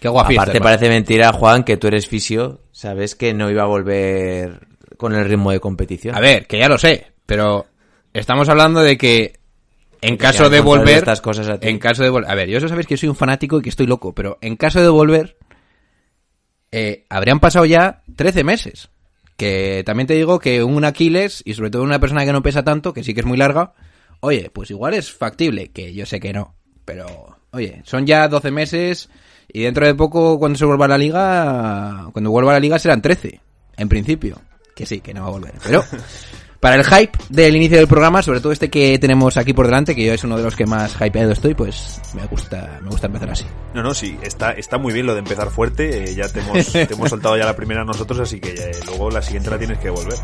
Qué 0.00 0.08
guapo. 0.08 0.28
Aparte 0.32 0.58
parece 0.60 0.88
mentira, 0.88 1.32
Juan, 1.32 1.62
que 1.64 1.76
tú 1.76 1.86
eres 1.86 2.08
fisio, 2.08 2.60
sabes 2.72 3.14
que 3.14 3.34
no 3.34 3.50
iba 3.50 3.62
a 3.62 3.66
volver 3.66 4.66
con 4.96 5.14
el 5.14 5.24
ritmo 5.24 5.52
de 5.52 5.60
competición. 5.60 6.14
A 6.16 6.20
ver, 6.20 6.46
que 6.46 6.58
ya 6.58 6.68
lo 6.68 6.78
sé, 6.78 7.12
pero 7.26 7.66
estamos 8.12 8.48
hablando 8.48 8.80
de 8.80 8.98
que 8.98 9.38
en 10.02 10.16
caso 10.16 10.50
de 10.50 10.60
volver, 10.60 10.98
estas 10.98 11.20
cosas 11.20 11.48
a 11.48 11.58
ti. 11.58 11.68
en 11.68 11.78
caso 11.78 12.02
de 12.02 12.10
volver, 12.10 12.30
a 12.30 12.34
ver, 12.34 12.48
yo 12.48 12.58
eso 12.58 12.68
sabéis 12.68 12.86
que 12.86 12.96
soy 12.96 13.08
un 13.08 13.16
fanático 13.16 13.58
y 13.58 13.62
que 13.62 13.70
estoy 13.70 13.86
loco, 13.86 14.14
pero 14.14 14.38
en 14.40 14.56
caso 14.56 14.82
de 14.82 14.88
volver, 14.88 15.38
eh, 16.72 17.06
habrían 17.08 17.40
pasado 17.40 17.64
ya 17.64 18.02
13 18.16 18.44
meses. 18.44 18.90
Que 19.36 19.82
también 19.86 20.06
te 20.06 20.14
digo 20.14 20.38
que 20.38 20.62
un 20.62 20.84
Aquiles, 20.84 21.42
y 21.46 21.54
sobre 21.54 21.70
todo 21.70 21.82
una 21.82 21.98
persona 21.98 22.24
que 22.24 22.32
no 22.32 22.42
pesa 22.42 22.62
tanto, 22.62 22.92
que 22.92 23.02
sí 23.02 23.14
que 23.14 23.20
es 23.20 23.26
muy 23.26 23.38
larga, 23.38 23.72
oye, 24.20 24.50
pues 24.52 24.70
igual 24.70 24.94
es 24.94 25.10
factible, 25.10 25.68
que 25.68 25.94
yo 25.94 26.04
sé 26.04 26.20
que 26.20 26.32
no, 26.32 26.54
pero, 26.84 27.38
oye, 27.52 27.80
son 27.84 28.06
ya 28.06 28.28
12 28.28 28.50
meses 28.50 29.08
y 29.48 29.62
dentro 29.62 29.86
de 29.86 29.94
poco, 29.94 30.38
cuando 30.38 30.58
se 30.58 30.64
vuelva 30.64 30.86
a 30.86 30.88
la 30.88 30.98
liga, 30.98 32.08
cuando 32.12 32.30
vuelva 32.30 32.52
a 32.52 32.54
la 32.54 32.60
liga 32.60 32.78
serán 32.78 33.02
13, 33.02 33.40
en 33.76 33.88
principio. 33.88 34.40
Que 34.74 34.86
sí, 34.86 35.00
que 35.00 35.12
no 35.12 35.22
va 35.22 35.28
a 35.28 35.32
volver, 35.32 35.54
pero... 35.62 35.84
Para 36.62 36.76
el 36.76 36.84
hype 36.84 37.18
del 37.28 37.56
inicio 37.56 37.76
del 37.76 37.88
programa, 37.88 38.22
sobre 38.22 38.38
todo 38.38 38.52
este 38.52 38.70
que 38.70 38.96
tenemos 39.00 39.36
aquí 39.36 39.52
por 39.52 39.66
delante, 39.66 39.96
que 39.96 40.04
yo 40.04 40.12
es 40.12 40.22
uno 40.22 40.36
de 40.36 40.44
los 40.44 40.54
que 40.54 40.64
más 40.64 40.94
hypeado 40.94 41.32
estoy, 41.32 41.54
pues 41.54 42.00
me 42.14 42.24
gusta, 42.26 42.78
me 42.80 42.88
gusta 42.88 43.08
empezar 43.08 43.30
así. 43.30 43.44
No, 43.74 43.82
no, 43.82 43.92
sí, 43.92 44.16
está, 44.22 44.52
está 44.52 44.78
muy 44.78 44.94
bien 44.94 45.06
lo 45.06 45.14
de 45.14 45.18
empezar 45.18 45.50
fuerte. 45.50 46.04
eh, 46.04 46.14
ya 46.14 46.28
te 46.28 46.38
hemos, 46.38 46.70
te 46.72 46.94
hemos 46.94 47.10
soltado 47.10 47.36
ya 47.36 47.46
la 47.46 47.56
primera 47.56 47.84
nosotros, 47.84 48.20
así 48.20 48.38
que 48.38 48.50
eh, 48.50 48.78
luego 48.86 49.10
la 49.10 49.20
siguiente 49.20 49.50
la 49.50 49.58
tienes 49.58 49.78
que 49.78 49.86
devolver. 49.86 50.14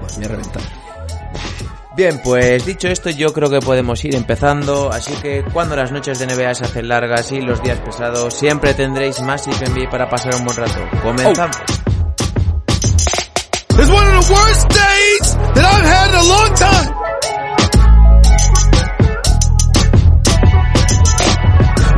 Pues 0.00 0.18
me 0.18 0.24
he 0.24 0.28
reventado. 0.28 0.66
Bien, 1.96 2.20
pues 2.24 2.66
dicho 2.66 2.88
esto, 2.88 3.10
yo 3.10 3.32
creo 3.32 3.48
que 3.48 3.60
podemos 3.60 4.04
ir 4.04 4.16
empezando. 4.16 4.90
Así 4.90 5.12
que 5.22 5.44
cuando 5.52 5.76
las 5.76 5.92
noches 5.92 6.18
de 6.18 6.26
NBA 6.26 6.52
se 6.52 6.64
hacen 6.64 6.88
largas 6.88 7.30
y 7.30 7.40
los 7.40 7.62
días 7.62 7.78
pesados, 7.78 8.34
siempre 8.34 8.74
tendréis 8.74 9.20
más 9.20 9.46
NBA 9.46 9.88
para 9.88 10.10
pasar 10.10 10.34
un 10.34 10.44
buen 10.44 10.56
rato. 10.56 10.80
Comenzamos. 11.00 11.56
It's 13.76 13.90
one 13.90 14.06
of 14.06 14.14
the 14.14 14.32
worst 14.32 14.68
days 14.68 15.34
that 15.54 15.64
I've 15.66 15.84
had 15.84 16.08
in 16.10 16.14
a 16.14 16.26
long 16.30 16.54
time. 16.54 16.88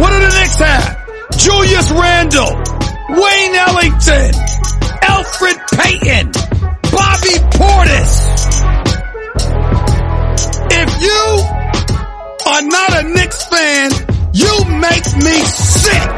What 0.00 0.11
do 0.11 0.18
the 0.25 0.33
Knicks 0.40 0.56
have? 0.56 0.97
Julius 1.37 1.90
Randle, 1.92 2.56
Wayne 3.21 3.54
Ellington, 3.54 4.33
Alfred 5.02 5.59
Payton, 5.76 6.33
Bobby 6.97 7.37
Portis. 7.61 8.12
If 10.73 10.88
you 11.02 11.23
are 12.52 12.62
not 12.62 13.04
a 13.04 13.09
Knicks 13.09 13.45
fan, 13.47 13.90
you 14.33 14.64
make 14.80 15.06
me 15.21 15.45
sick. 15.45 16.09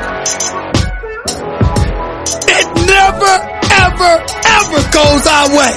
It 2.47 2.67
never, 2.87 3.58
ever, 3.99 4.25
ever 4.45 4.83
goes 4.93 5.27
our 5.27 5.51
way. 5.57 5.75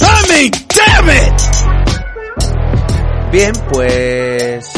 I 0.00 0.26
mean, 0.28 0.50
damn 0.74 1.08
it! 1.10 1.40
Bien, 3.30 3.52
pues 3.72 4.72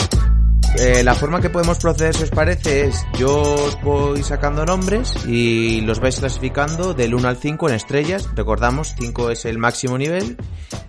eh, 0.78 1.02
la 1.04 1.14
forma 1.14 1.40
que 1.40 1.50
podemos 1.50 1.78
proceder, 1.78 2.14
si 2.14 2.24
os 2.24 2.30
parece, 2.30 2.86
es 2.86 3.04
yo 3.18 3.38
os 3.40 3.80
voy 3.82 4.22
sacando 4.22 4.64
nombres 4.64 5.14
y 5.26 5.82
los 5.82 6.00
vais 6.00 6.18
clasificando 6.18 6.94
del 6.94 7.14
1 7.14 7.28
al 7.28 7.36
5 7.36 7.68
en 7.68 7.74
estrellas. 7.74 8.28
Recordamos, 8.34 8.94
5 8.98 9.30
es 9.30 9.44
el 9.44 9.58
máximo 9.58 9.98
nivel, 9.98 10.36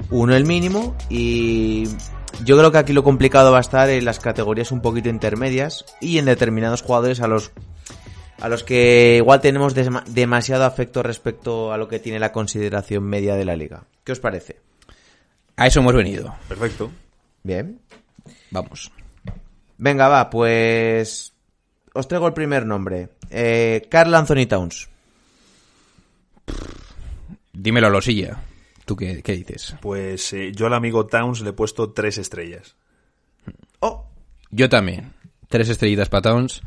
1 0.10 0.36
el 0.36 0.46
mínimo 0.46 0.96
y 1.10 1.88
yo 2.44 2.58
creo 2.58 2.72
que 2.72 2.77
aquí 2.77 2.94
lo 2.94 3.03
complicado 3.03 3.51
va 3.51 3.58
a 3.58 3.62
estar 3.62 3.89
en 3.89 4.06
las 4.06 4.20
categorías 4.20 4.72
un 4.72 4.82
poquito 4.82 5.10
intermedias 5.10 5.86
y 6.00 6.20
en 6.20 6.25
determinados 6.25 6.82
jugadores 6.84 7.20
a 7.20 7.27
los 7.27 7.51
a 8.39 8.50
los 8.50 8.63
que 8.63 9.15
igual 9.17 9.41
tenemos 9.41 9.74
demasiado 9.74 10.65
afecto 10.65 11.03
respecto 11.03 11.72
a 11.72 11.77
lo 11.77 11.88
que 11.88 12.00
tiene 12.00 12.20
la 12.20 12.32
consideración 12.32 13.03
media 13.03 13.36
de 13.36 13.46
la 13.46 13.56
liga. 13.56 13.84
¿Qué 14.03 14.12
os 14.12 14.20
parece? 14.20 14.58
A 15.56 15.67
eso 15.67 15.79
hemos 15.79 15.96
venido. 15.96 16.36
Perfecto. 16.48 16.91
Bien. 17.44 17.79
Vamos. 18.51 18.91
Venga, 19.77 20.08
va, 20.08 20.29
pues 20.29 21.34
os 21.94 22.08
traigo 22.08 22.27
el 22.27 22.34
primer 22.34 22.65
nombre. 22.65 23.10
Eh, 23.29 23.88
Carl 23.89 24.13
Anthony 24.13 24.46
Towns. 24.48 24.88
Dímelo, 27.53 27.89
Losilla. 27.89 28.38
¿Tú 28.86 28.96
qué, 28.96 29.22
qué 29.22 29.34
dices? 29.34 29.75
Pues 29.82 30.32
eh, 30.34 30.51
yo 30.53 30.67
al 30.67 30.74
amigo 30.74 31.08
Towns 31.08 31.41
le 31.41 31.50
he 31.50 31.53
puesto 31.53 31.91
tres 31.91 32.17
estrellas. 32.17 32.75
Oh, 33.79 34.06
Yo 34.51 34.70
también. 34.70 35.13
Tres 35.50 35.70
estrellitas 35.70 36.10
para 36.10 36.22
Towns. 36.22 36.62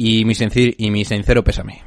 Y 0.00 0.24
mi, 0.24 0.32
y 0.78 0.90
mi 0.92 1.04
sincero 1.04 1.42
pésame. 1.42 1.82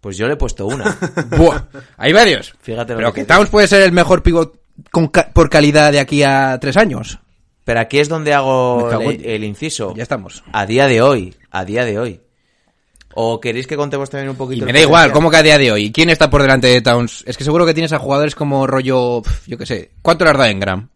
pues 0.00 0.16
yo 0.16 0.26
le 0.26 0.32
he 0.32 0.36
puesto 0.36 0.66
una. 0.66 0.96
Buah, 1.36 1.64
hay 1.98 2.12
varios. 2.12 2.54
Fíjate 2.62 2.94
lo 2.94 2.98
Pero 2.98 3.12
que 3.12 3.24
Towns 3.24 3.50
puede 3.50 3.68
ser 3.68 3.82
el 3.82 3.92
mejor 3.92 4.22
pivot 4.22 4.58
con 4.90 5.08
ca- 5.08 5.30
por 5.32 5.50
calidad 5.50 5.92
de 5.92 6.00
aquí 6.00 6.22
a 6.22 6.58
tres 6.58 6.78
años. 6.78 7.18
Pero 7.64 7.80
aquí 7.80 7.98
es 7.98 8.08
donde 8.08 8.32
hago 8.32 8.90
el, 9.02 9.44
inciso. 9.44 9.92
Ya 9.94 10.02
estamos. 10.02 10.42
A 10.52 10.64
día 10.64 10.86
de 10.86 11.02
hoy, 11.02 11.34
a 11.50 11.66
día 11.66 11.84
de 11.84 11.98
hoy. 11.98 12.20
¿O 13.14 13.40
queréis 13.40 13.66
que 13.66 13.76
contemos 13.76 14.08
también 14.08 14.30
un 14.30 14.36
poquito? 14.36 14.62
Y 14.62 14.66
me 14.66 14.72
da 14.72 14.80
igual? 14.80 15.12
¿cómo 15.12 15.30
que 15.30 15.36
a 15.36 15.42
día 15.42 15.58
de 15.58 15.70
hoy? 15.70 15.92
¿Quién 15.92 16.08
está 16.08 16.30
por 16.30 16.40
delante 16.40 16.68
de 16.68 16.80
Towns? 16.80 17.24
Es 17.26 17.36
que 17.36 17.44
seguro 17.44 17.66
que 17.66 17.74
tienes 17.74 17.92
a 17.92 17.98
jugadores 17.98 18.34
como 18.34 18.66
rollo, 18.66 19.22
yo 19.46 19.58
qué 19.58 19.66
sé. 19.66 19.90
¿Cuánto 20.00 20.24
le 20.24 20.30
has 20.30 20.38
dado 20.38 20.50
en 20.50 20.60
Gram? 20.60 20.88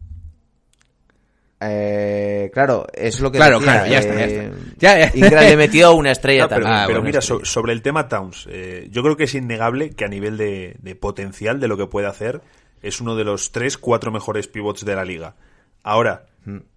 Eh, 1.65 2.49
claro, 2.53 2.85
es 2.93 3.19
lo 3.19 3.31
que 3.31 3.37
Claro, 3.37 3.59
decía, 3.59 3.73
claro, 3.73 3.89
ya 3.91 3.99
está, 3.99 4.13
ya 4.15 4.25
eh, 4.25 4.45
está. 4.45 4.57
Ya, 4.77 4.99
ya. 4.99 5.11
Ingram 5.15 5.43
le 5.43 5.51
he 5.51 5.57
metido 5.57 5.93
una 5.95 6.11
estrella 6.17 6.47
pero 6.47 6.61
también. 6.61 6.81
Ah, 6.81 6.83
pero 6.87 6.99
bueno, 6.99 7.07
mira, 7.09 7.21
so- 7.21 7.45
sobre 7.45 7.73
el 7.73 7.81
tema 7.81 8.07
Towns, 8.07 8.47
eh, 8.49 8.87
yo 8.91 9.01
creo 9.03 9.15
que 9.17 9.23
es 9.25 9.35
innegable 9.35 9.91
que 9.91 10.05
a 10.05 10.07
nivel 10.09 10.37
de, 10.37 10.75
de 10.79 10.95
potencial 10.95 11.59
de 11.59 11.67
lo 11.67 11.77
que 11.77 11.87
puede 11.87 12.07
hacer, 12.07 12.41
es 12.81 12.99
uno 13.01 13.15
de 13.15 13.23
los 13.23 13.51
tres, 13.51 13.77
cuatro 13.77 14.11
mejores 14.11 14.47
pivots 14.47 14.83
de 14.85 14.95
la 14.95 15.05
liga. 15.05 15.35
Ahora, 15.83 16.25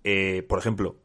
eh, 0.04 0.44
por 0.48 0.58
ejemplo, 0.58 0.96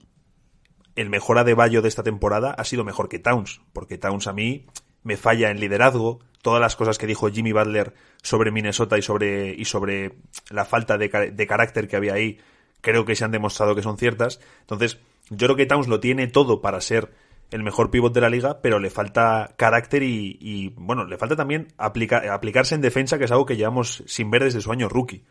el 0.95 1.09
mejor 1.09 1.37
Adebayo 1.39 1.81
de 1.81 1.87
esta 1.87 2.03
temporada 2.03 2.51
ha 2.51 2.63
sido 2.65 2.83
mejor 2.83 3.09
que 3.09 3.19
Towns, 3.19 3.61
porque 3.73 3.97
Towns 3.97 4.27
a 4.27 4.33
mí 4.33 4.65
me 5.03 5.17
falla 5.17 5.49
en 5.49 5.59
liderazgo, 5.59 6.19
todas 6.43 6.61
las 6.61 6.75
cosas 6.75 6.97
que 6.97 7.07
dijo 7.07 7.29
Jimmy 7.31 7.51
Butler 7.51 7.93
sobre 8.21 8.51
Minnesota 8.51 8.97
y 8.97 9.01
sobre, 9.01 9.53
y 9.55 9.65
sobre 9.65 10.13
la 10.51 10.65
falta 10.65 10.97
de, 10.97 11.31
de 11.33 11.47
carácter 11.47 11.87
que 11.87 11.95
había 11.95 12.13
ahí, 12.13 12.39
creo 12.81 13.05
que 13.05 13.15
se 13.15 13.23
han 13.23 13.31
demostrado 13.31 13.75
que 13.75 13.83
son 13.83 13.97
ciertas. 13.97 14.39
Entonces, 14.61 14.99
yo 15.29 15.47
creo 15.47 15.55
que 15.55 15.65
Towns 15.65 15.87
lo 15.87 15.99
tiene 15.99 16.27
todo 16.27 16.61
para 16.61 16.81
ser 16.81 17.11
el 17.51 17.63
mejor 17.63 17.91
pivot 17.91 18.13
de 18.13 18.21
la 18.21 18.29
liga, 18.29 18.61
pero 18.61 18.79
le 18.79 18.89
falta 18.89 19.53
carácter 19.57 20.03
y, 20.03 20.73
bueno, 20.77 21.05
le 21.05 21.17
falta 21.17 21.35
también 21.35 21.67
aplica- 21.77 22.33
aplicarse 22.33 22.75
en 22.75 22.81
defensa, 22.81 23.17
que 23.17 23.25
es 23.25 23.31
algo 23.31 23.45
que 23.45 23.57
llevamos 23.57 24.03
sin 24.07 24.31
ver 24.31 24.43
desde 24.43 24.61
su 24.61 24.71
año 24.71 24.87
rookie. 24.89 25.23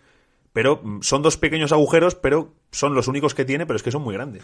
Pero 0.53 0.81
mm, 0.83 1.01
son 1.03 1.23
dos 1.23 1.37
pequeños 1.37 1.73
agujeros, 1.73 2.15
pero 2.15 2.53
son 2.73 2.95
los 2.95 3.09
únicos 3.09 3.35
que 3.35 3.45
tiene, 3.45 3.67
pero 3.67 3.77
es 3.77 3.83
que 3.83 3.91
son 3.91 4.03
muy 4.03 4.15
grandes. 4.15 4.43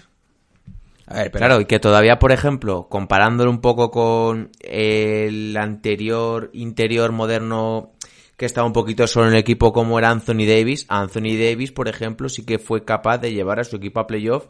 A 1.06 1.14
ver, 1.14 1.30
pero 1.30 1.46
Claro, 1.46 1.60
y 1.60 1.66
que 1.66 1.78
todavía, 1.78 2.18
por 2.18 2.32
ejemplo, 2.32 2.88
comparándolo 2.88 3.50
un 3.50 3.60
poco 3.60 3.90
con 3.90 4.50
el 4.60 5.56
anterior 5.56 6.50
interior 6.52 7.12
moderno 7.12 7.92
que 8.36 8.44
estaba 8.46 8.66
un 8.66 8.72
poquito 8.72 9.06
solo 9.06 9.26
en 9.28 9.32
el 9.34 9.38
equipo 9.38 9.72
como 9.72 9.98
era 9.98 10.10
Anthony 10.10 10.44
Davis, 10.46 10.84
Anthony 10.88 11.36
Davis, 11.38 11.72
por 11.72 11.88
ejemplo, 11.88 12.28
sí 12.28 12.44
que 12.44 12.58
fue 12.58 12.84
capaz 12.84 13.18
de 13.18 13.32
llevar 13.32 13.60
a 13.60 13.64
su 13.64 13.76
equipo 13.76 14.00
a 14.00 14.06
playoff 14.06 14.44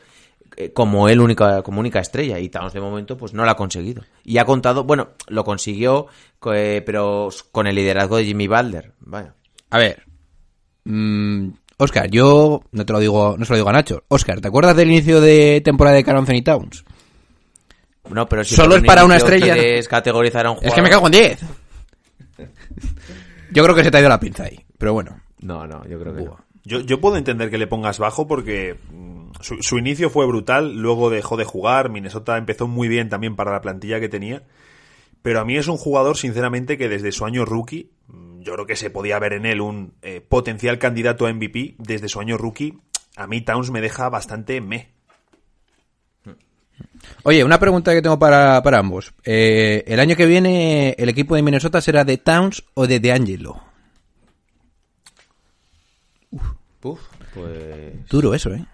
eh, 0.57 0.73
como 0.73 1.09
él 1.09 1.21
única 1.21 1.63
como 1.63 1.81
única 1.81 2.01
estrella 2.01 2.39
y 2.39 2.49
Towns 2.49 2.73
de 2.73 2.81
momento 2.81 3.17
pues 3.17 3.33
no 3.35 3.45
lo 3.45 3.51
ha 3.51 3.57
conseguido. 3.57 4.03
Y 4.25 4.39
ha 4.39 4.45
contado, 4.45 4.85
bueno, 4.85 5.11
lo 5.29 5.45
consiguió 5.45 6.07
co- 6.39 6.55
eh, 6.55 6.83
pero 6.83 7.29
con 7.53 7.67
el 7.67 7.75
liderazgo 7.77 8.17
de 8.17 8.25
Jimmy 8.25 8.47
Butler, 8.49 8.93
vaya. 9.01 9.35
A 9.71 9.79
ver. 9.79 10.03
Mm, 10.85 11.51
Oscar, 11.79 12.09
yo 12.11 12.63
no 12.73 12.87
te 12.87 12.93
lo 12.93 13.01
digo, 13.01 13.37
no 13.39 13.45
se 13.45 13.53
lo 13.53 13.57
digo 13.57 13.69
a 13.69 13.73
Nacho. 13.73 14.05
Oscar, 14.09 14.41
¿te 14.41 14.49
acuerdas 14.49 14.77
del 14.77 14.89
inicio 14.89 15.21
de 15.21 15.61
temporada 15.65 15.97
de 15.97 16.05
Carl 16.05 16.19
Anthony 16.19 16.43
Towns? 16.45 16.85
No, 18.09 18.29
pero 18.29 18.45
si 18.45 18.55
Solo 18.55 18.77
es 18.77 18.85
para 18.85 19.05
una 19.05 19.17
estrella. 19.17 19.57
categorizar 19.89 20.47
a 20.47 20.53
un 20.53 20.59
Es 20.63 20.73
que 20.73 20.81
me 20.83 20.89
cago 20.91 21.07
en 21.07 21.13
10. 21.13 21.41
Yo 23.53 23.63
creo 23.63 23.75
que 23.75 23.85
se 23.85 23.91
te 23.91 23.97
ha 23.97 24.01
ido 24.01 24.09
la 24.09 24.21
pinza 24.21 24.45
ahí. 24.45 24.65
Pero 24.79 24.93
bueno. 24.93 25.21
No, 25.41 25.67
no, 25.67 25.87
yo 25.87 25.99
creo 26.01 26.15
que 26.15 26.23
no. 26.23 26.39
Yo, 26.65 26.81
yo 26.81 27.01
puedo 27.01 27.17
entender 27.17 27.49
que 27.51 27.59
le 27.59 27.69
pongas 27.69 27.99
bajo 27.99 28.27
porque 28.27 28.77
mm, 28.91 29.31
su, 29.41 29.63
su 29.63 29.79
inicio 29.79 30.11
fue 30.11 30.27
brutal, 30.27 30.75
luego 30.77 31.11
dejó 31.11 31.37
de 31.37 31.45
jugar, 31.45 31.91
Minnesota 31.91 32.37
empezó 32.39 32.67
muy 32.67 32.89
bien 32.89 33.09
también 33.09 33.37
para 33.37 33.53
la 33.53 33.61
plantilla 33.61 34.01
que 34.01 34.09
tenía, 34.09 34.43
pero 35.23 35.41
a 35.41 35.45
mí 35.45 35.57
es 35.57 35.69
un 35.69 35.77
jugador, 35.77 36.17
sinceramente, 36.17 36.79
que 36.79 36.89
desde 36.89 37.13
su 37.13 37.25
año 37.25 37.45
rookie, 37.45 37.91
mm, 38.09 38.43
yo 38.43 38.55
creo 38.55 38.67
que 38.67 38.77
se 38.77 38.91
podía 38.91 39.19
ver 39.19 39.33
en 39.33 39.47
él 39.47 39.61
un 39.61 39.95
eh, 40.03 40.21
potencial 40.21 40.79
candidato 40.79 41.27
a 41.27 41.33
MVP, 41.33 41.77
desde 41.79 42.09
su 42.09 42.21
año 42.21 42.37
rookie, 42.37 42.79
a 43.17 43.27
mí 43.27 43.41
Towns 43.41 43.71
me 43.71 43.81
deja 43.81 44.09
bastante 44.09 44.61
me. 44.61 44.96
Oye, 47.23 47.43
una 47.43 47.59
pregunta 47.59 47.93
que 47.93 48.03
tengo 48.03 48.19
para, 48.19 48.63
para 48.63 48.79
ambos. 48.79 49.13
Eh, 49.25 49.85
¿El 49.87 50.01
año 50.01 50.17
que 50.17 50.27
viene 50.27 50.95
el 50.99 51.09
equipo 51.09 51.35
de 51.35 51.43
Minnesota 51.43 51.81
será 51.81 52.05
de 52.05 52.19
Towns 52.19 52.63
o 52.75 52.87
de 52.87 53.01
DeAngelo? 53.01 53.63
Uf, 56.83 57.01
pues 57.35 58.09
Duro 58.09 58.33
eso, 58.35 58.53
¿eh? 58.53 58.65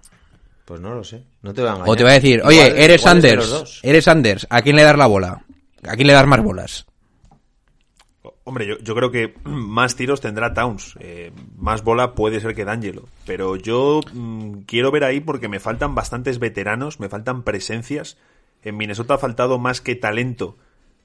Pues 0.64 0.80
no 0.80 0.94
lo 0.94 1.02
sé. 1.02 1.22
No 1.42 1.52
te 1.52 1.62
voy 1.62 1.70
a 1.70 1.72
engañar. 1.72 1.88
O 1.90 1.96
te 1.96 2.04
va 2.04 2.10
a 2.10 2.14
decir, 2.14 2.42
oye, 2.44 2.84
eres 2.84 3.00
igual 3.00 3.22
dos. 3.22 3.80
eres 3.82 4.04
Sanders, 4.04 4.46
¿a 4.50 4.62
quién 4.62 4.76
le 4.76 4.82
das 4.82 4.96
la 4.96 5.06
bola? 5.06 5.44
¿A 5.86 5.96
quién 5.96 6.06
le 6.06 6.12
das 6.12 6.26
más 6.26 6.42
bolas? 6.42 6.86
Hombre, 8.44 8.76
yo, 8.82 8.94
creo 8.94 9.10
que 9.10 9.34
más 9.44 9.94
tiros 9.94 10.20
tendrá 10.20 10.54
Towns, 10.54 10.96
eh, 11.00 11.32
más 11.56 11.84
bola 11.84 12.14
puede 12.14 12.40
ser 12.40 12.54
que 12.54 12.64
D'Angelo, 12.64 13.04
pero 13.26 13.56
yo 13.56 14.00
mm, 14.12 14.62
quiero 14.66 14.90
ver 14.90 15.04
ahí 15.04 15.20
porque 15.20 15.48
me 15.48 15.60
faltan 15.60 15.94
bastantes 15.94 16.38
veteranos, 16.38 17.00
me 17.00 17.08
faltan 17.08 17.42
presencias. 17.42 18.18
En 18.64 18.76
Minnesota 18.76 19.14
ha 19.14 19.18
faltado 19.18 19.58
más 19.58 19.80
que 19.80 19.94
talento, 19.94 20.56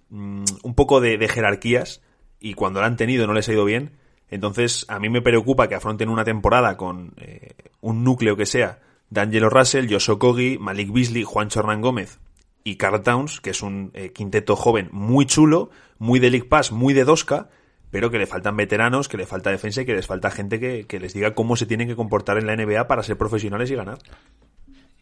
mm, 0.10 0.44
un 0.64 0.74
poco 0.74 1.00
de, 1.00 1.28
jerarquías, 1.28 2.02
y 2.40 2.54
cuando 2.54 2.82
la 2.82 2.88
han 2.88 2.98
tenido 2.98 3.28
no 3.28 3.34
les 3.34 3.48
ha 3.50 3.54
ido 3.54 3.66
bien. 3.66 3.92
Entonces, 4.30 4.86
a 4.90 5.00
mí 5.00 5.10
me 5.10 5.22
preocupa 5.22 5.68
que 5.68 5.76
afronten 5.76 6.10
una 6.10 6.26
temporada 6.26 6.76
con 6.76 7.14
eh, 7.18 7.54
un 7.82 8.04
núcleo 8.04 8.36
que 8.36 8.46
sea 8.46 8.80
D'Angelo 9.10 9.50
Russell, 9.50 9.90
Josh 9.90 10.10
Okogie, 10.10 10.60
Malik 10.60 10.92
Beasley, 10.92 11.24
Juancho 11.24 11.62
Hernán 11.62 11.82
Gómez 11.82 12.20
y 12.68 12.76
Carl 12.76 13.02
Towns, 13.02 13.40
que 13.40 13.52
es 13.52 13.62
un 13.62 13.92
eh, 13.94 14.12
quinteto 14.12 14.58
joven 14.58 14.90
muy 14.92 15.26
chulo, 15.26 15.70
muy 16.00 16.20
de 16.20 16.30
League 16.30 16.50
Pass, 16.50 16.74
muy 16.74 16.94
de 16.94 17.06
Dosca, 17.06 17.48
pero 17.92 18.12
que 18.12 18.18
le 18.18 18.28
faltan 18.28 18.58
veteranos, 18.58 19.08
que 19.08 19.16
le 19.16 19.26
falta 19.26 19.50
defensa 19.52 19.82
y 19.82 19.86
que 19.86 19.94
les 19.94 20.06
falta 20.06 20.30
gente 20.32 20.60
que, 20.60 20.86
que 20.86 21.00
les 21.00 21.14
diga 21.14 21.34
cómo 21.34 21.56
se 21.56 21.66
tienen 21.66 21.88
que 21.88 21.96
comportar 21.96 22.38
en 22.38 22.46
la 22.46 22.58
NBA 22.58 22.86
para 22.86 23.04
ser 23.04 23.18
profesionales 23.18 23.72
y 23.72 23.76
ganar. 23.76 24.00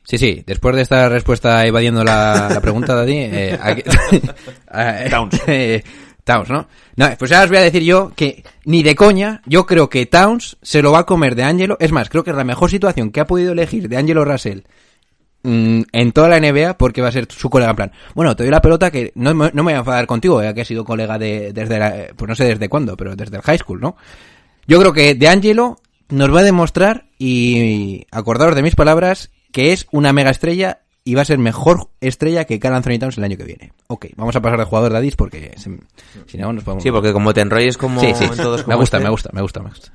Sí, 0.03 0.19
sí, 0.19 0.43
después 0.45 0.75
de 0.75 0.83
esta 0.83 1.09
respuesta 1.09 1.65
evadiendo 1.65 2.03
la, 2.03 2.49
la 2.53 2.61
pregunta, 2.61 2.93
Dani, 2.93 3.17
eh, 3.17 3.59
aquí- 3.59 3.81
Towns. 5.09 5.41
eh, 5.47 5.83
Towns, 6.23 6.49
¿no? 6.51 6.67
No, 6.97 7.09
pues 7.17 7.31
ahora 7.31 7.45
os 7.45 7.49
voy 7.49 7.57
a 7.57 7.63
decir 7.63 7.81
yo 7.81 8.11
que 8.15 8.43
ni 8.65 8.83
de 8.83 8.93
coña, 8.93 9.41
yo 9.47 9.65
creo 9.65 9.89
que 9.89 10.05
Towns 10.05 10.57
se 10.61 10.83
lo 10.83 10.91
va 10.91 10.99
a 10.99 11.05
comer 11.07 11.33
de 11.33 11.43
Angelo. 11.43 11.77
Es 11.79 11.91
más, 11.91 12.09
creo 12.09 12.23
que 12.23 12.29
es 12.29 12.37
la 12.37 12.43
mejor 12.43 12.69
situación 12.69 13.09
que 13.09 13.21
ha 13.21 13.25
podido 13.25 13.53
elegir 13.53 13.89
de 13.89 13.97
Angelo 13.97 14.23
Russell 14.23 14.59
mm, 15.45 15.81
en 15.91 16.11
toda 16.11 16.27
la 16.29 16.39
NBA 16.39 16.77
porque 16.77 17.01
va 17.01 17.09
a 17.09 17.11
ser 17.11 17.27
su 17.31 17.49
colega 17.49 17.69
en 17.71 17.75
plan. 17.75 17.91
Bueno, 18.13 18.35
te 18.35 18.43
doy 18.43 18.51
la 18.51 18.61
pelota 18.61 18.91
que 18.91 19.11
no, 19.15 19.33
me- 19.33 19.51
no 19.53 19.63
me 19.63 19.71
voy 19.71 19.73
a 19.73 19.77
enfadar 19.77 20.07
contigo, 20.07 20.41
ya 20.43 20.53
que 20.53 20.61
has 20.61 20.67
sido 20.67 20.83
colega 20.83 21.17
de, 21.17 21.53
desde 21.53 21.79
la, 21.79 21.97
eh, 21.97 22.13
pues 22.15 22.27
no 22.27 22.35
sé 22.35 22.45
desde 22.45 22.67
cuándo, 22.69 22.97
pero 22.97 23.15
desde 23.15 23.35
el 23.37 23.41
high 23.43 23.57
school, 23.57 23.79
¿no? 23.79 23.95
Yo 24.67 24.79
creo 24.79 24.93
que 24.93 25.15
De 25.15 25.27
Angelo 25.27 25.77
nos 26.09 26.33
va 26.33 26.39
a 26.41 26.43
demostrar, 26.43 27.05
y 27.19 28.05
acordaros 28.11 28.55
de 28.55 28.61
mis 28.63 28.75
palabras, 28.75 29.31
que 29.51 29.71
es 29.73 29.87
una 29.91 30.13
mega 30.13 30.29
estrella 30.31 30.79
y 31.03 31.13
va 31.15 31.21
a 31.21 31.25
ser 31.25 31.37
mejor 31.37 31.89
estrella 32.01 32.45
que 32.45 32.59
Carl 32.59 32.75
Anthony 32.75 32.97
Towns 32.99 33.17
el 33.19 33.23
año 33.23 33.37
que 33.37 33.43
viene. 33.43 33.71
Ok, 33.87 34.07
vamos 34.15 34.35
a 34.35 34.41
pasar 34.41 34.57
de 34.59 34.65
jugador 34.65 34.91
de 34.91 34.97
Adis 34.97 35.15
porque 35.15 35.53
se- 35.57 35.77
si 36.25 36.37
no 36.37 36.51
nos 36.51 36.63
podemos... 36.63 36.81
Sí, 36.83 36.91
porque 36.91 37.13
como 37.13 37.31
te 37.33 37.41
enrolles 37.41 37.77
como 37.77 38.01
Sí, 38.01 38.07
sí, 38.15 38.23
en 38.23 38.35
todos 38.37 38.65
me 38.67 38.75
gusta, 38.75 38.97
este. 38.97 39.03
me 39.05 39.09
gusta, 39.11 39.29
me 39.33 39.41
gusta, 39.41 39.59
me 39.61 39.69
gusta. 39.69 39.91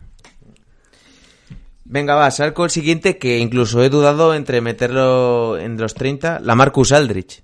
Venga, 1.92 2.14
va, 2.14 2.30
salgo 2.30 2.64
el 2.64 2.70
siguiente 2.70 3.18
que 3.18 3.38
incluso 3.38 3.82
he 3.82 3.88
dudado 3.90 4.32
entre 4.34 4.60
meterlo 4.60 5.58
en 5.58 5.76
los 5.76 5.94
30. 5.94 6.38
La 6.40 6.54
Marcus 6.54 6.92
Aldrich. 6.92 7.42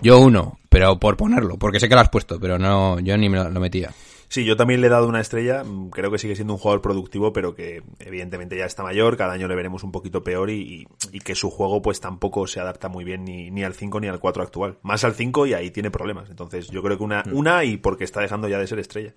Yo 0.00 0.18
uno, 0.20 0.58
pero 0.68 0.98
por 0.98 1.16
ponerlo, 1.16 1.58
porque 1.58 1.80
sé 1.80 1.88
que 1.88 1.94
lo 1.94 2.00
has 2.00 2.08
puesto, 2.08 2.38
pero 2.40 2.58
no, 2.58 3.00
yo 3.00 3.16
ni 3.18 3.28
me 3.28 3.38
lo, 3.38 3.50
lo 3.50 3.60
metía. 3.60 3.90
Sí, 4.28 4.44
yo 4.44 4.56
también 4.56 4.80
le 4.80 4.86
he 4.86 4.90
dado 4.90 5.08
una 5.08 5.20
estrella. 5.20 5.64
mm, 5.64 5.90
Creo 5.90 6.12
que 6.12 6.18
sigue 6.18 6.36
siendo 6.36 6.52
un 6.54 6.60
jugador 6.60 6.80
productivo, 6.80 7.32
pero 7.32 7.52
que 7.56 7.82
evidentemente 7.98 8.56
ya 8.56 8.64
está 8.66 8.84
mayor. 8.84 9.16
Cada 9.16 9.32
año 9.32 9.48
le 9.48 9.56
veremos 9.56 9.82
un 9.82 9.90
poquito 9.90 10.22
peor 10.22 10.50
y, 10.50 10.60
y- 10.62 10.86
y 11.10 11.18
que 11.18 11.34
su 11.34 11.50
juego 11.50 11.82
pues 11.82 12.00
tampoco 12.00 12.46
se 12.46 12.60
adapta 12.60 12.88
muy 12.88 13.02
bien 13.02 13.24
ni, 13.24 13.50
ni 13.50 13.64
al 13.64 13.74
5 13.74 13.98
ni 13.98 14.06
al 14.06 14.20
4 14.20 14.44
actual. 14.44 14.78
Más 14.82 15.02
al 15.02 15.14
5 15.14 15.46
y 15.46 15.54
ahí 15.54 15.72
tiene 15.72 15.90
problemas. 15.90 16.30
Entonces 16.30 16.68
yo 16.68 16.80
creo 16.80 16.96
que 16.96 17.02
una, 17.02 17.24
una 17.32 17.64
y 17.64 17.76
porque 17.78 18.04
está 18.04 18.20
dejando 18.20 18.48
ya 18.48 18.58
de 18.58 18.68
ser 18.68 18.78
estrella. 18.78 19.14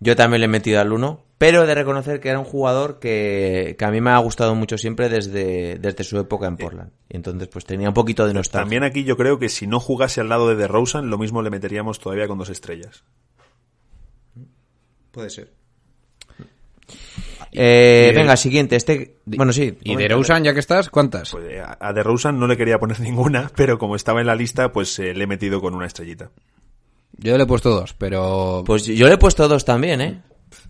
Yo 0.00 0.16
también 0.16 0.40
le 0.40 0.44
he 0.46 0.48
metido 0.48 0.80
al 0.80 0.92
1, 0.92 1.24
pero 1.38 1.64
he 1.64 1.66
de 1.66 1.74
reconocer 1.74 2.20
que 2.20 2.28
era 2.28 2.38
un 2.38 2.44
jugador 2.44 2.98
que, 2.98 3.76
que 3.78 3.84
a 3.84 3.90
mí 3.90 4.00
me 4.00 4.10
ha 4.10 4.18
gustado 4.18 4.54
mucho 4.54 4.78
siempre 4.78 5.08
desde, 5.08 5.78
desde 5.78 6.04
su 6.04 6.18
época 6.18 6.46
en 6.46 6.56
Portland. 6.56 6.92
Y 7.08 7.16
entonces 7.16 7.48
pues 7.48 7.64
tenía 7.64 7.88
un 7.88 7.94
poquito 7.94 8.26
de 8.26 8.34
nostalgia. 8.34 8.64
También 8.64 8.82
aquí 8.82 9.04
yo 9.04 9.16
creo 9.16 9.38
que 9.38 9.48
si 9.48 9.66
no 9.66 9.80
jugase 9.80 10.20
al 10.20 10.28
lado 10.28 10.48
de 10.48 10.56
DeRozan, 10.56 11.10
lo 11.10 11.18
mismo 11.18 11.42
le 11.42 11.50
meteríamos 11.50 11.98
todavía 11.98 12.28
con 12.28 12.38
dos 12.38 12.50
estrellas. 12.50 13.04
Puede 15.10 15.30
ser. 15.30 15.50
Eh, 17.52 18.12
venga, 18.14 18.36
siguiente. 18.36 18.76
Este, 18.76 19.16
bueno, 19.24 19.52
sí. 19.52 19.78
¿Y 19.82 19.96
de 19.96 20.08
Rousan, 20.08 20.44
ya 20.44 20.52
que 20.52 20.60
estás, 20.60 20.90
cuántas? 20.90 21.30
Pues 21.30 21.46
eh, 21.48 21.60
a 21.60 21.76
a 21.80 21.92
DeRozan 21.94 22.38
no 22.38 22.46
le 22.46 22.56
quería 22.56 22.78
poner 22.78 23.00
ninguna, 23.00 23.50
pero 23.56 23.78
como 23.78 23.96
estaba 23.96 24.20
en 24.20 24.26
la 24.26 24.34
lista, 24.34 24.72
pues 24.72 24.98
eh, 24.98 25.14
le 25.14 25.24
he 25.24 25.26
metido 25.26 25.60
con 25.60 25.74
una 25.74 25.86
estrellita. 25.86 26.30
Yo 27.18 27.36
le 27.36 27.44
he 27.44 27.46
puesto 27.46 27.70
dos, 27.70 27.94
pero... 27.94 28.62
Pues 28.66 28.84
yo 28.86 29.06
le 29.06 29.14
he 29.14 29.18
puesto 29.18 29.48
dos 29.48 29.64
también, 29.64 30.00
¿eh? 30.00 30.22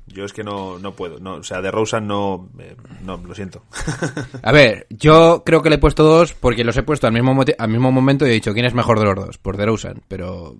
Yo 0.06 0.24
es 0.24 0.32
que 0.32 0.44
no, 0.44 0.78
no 0.78 0.92
puedo. 0.92 1.18
No, 1.18 1.34
o 1.34 1.42
sea, 1.42 1.60
DeRozan 1.60 2.06
no... 2.06 2.48
eh, 2.58 2.76
no, 3.02 3.16
lo 3.18 3.34
siento. 3.34 3.64
A 4.42 4.52
ver, 4.52 4.86
yo 4.88 5.42
creo 5.44 5.62
que 5.62 5.68
le 5.68 5.76
he 5.76 5.80
puesto 5.80 6.04
dos 6.04 6.32
porque 6.32 6.64
los 6.64 6.76
he 6.76 6.82
puesto 6.82 7.06
al 7.06 7.12
mismo, 7.12 7.44
al 7.58 7.68
mismo 7.68 7.92
momento 7.92 8.26
y 8.26 8.30
he 8.30 8.34
dicho 8.34 8.54
quién 8.54 8.66
es 8.66 8.74
mejor 8.74 8.98
de 8.98 9.04
los 9.06 9.16
dos, 9.16 9.38
por 9.38 9.56
DeRozan, 9.56 10.02
pero... 10.08 10.56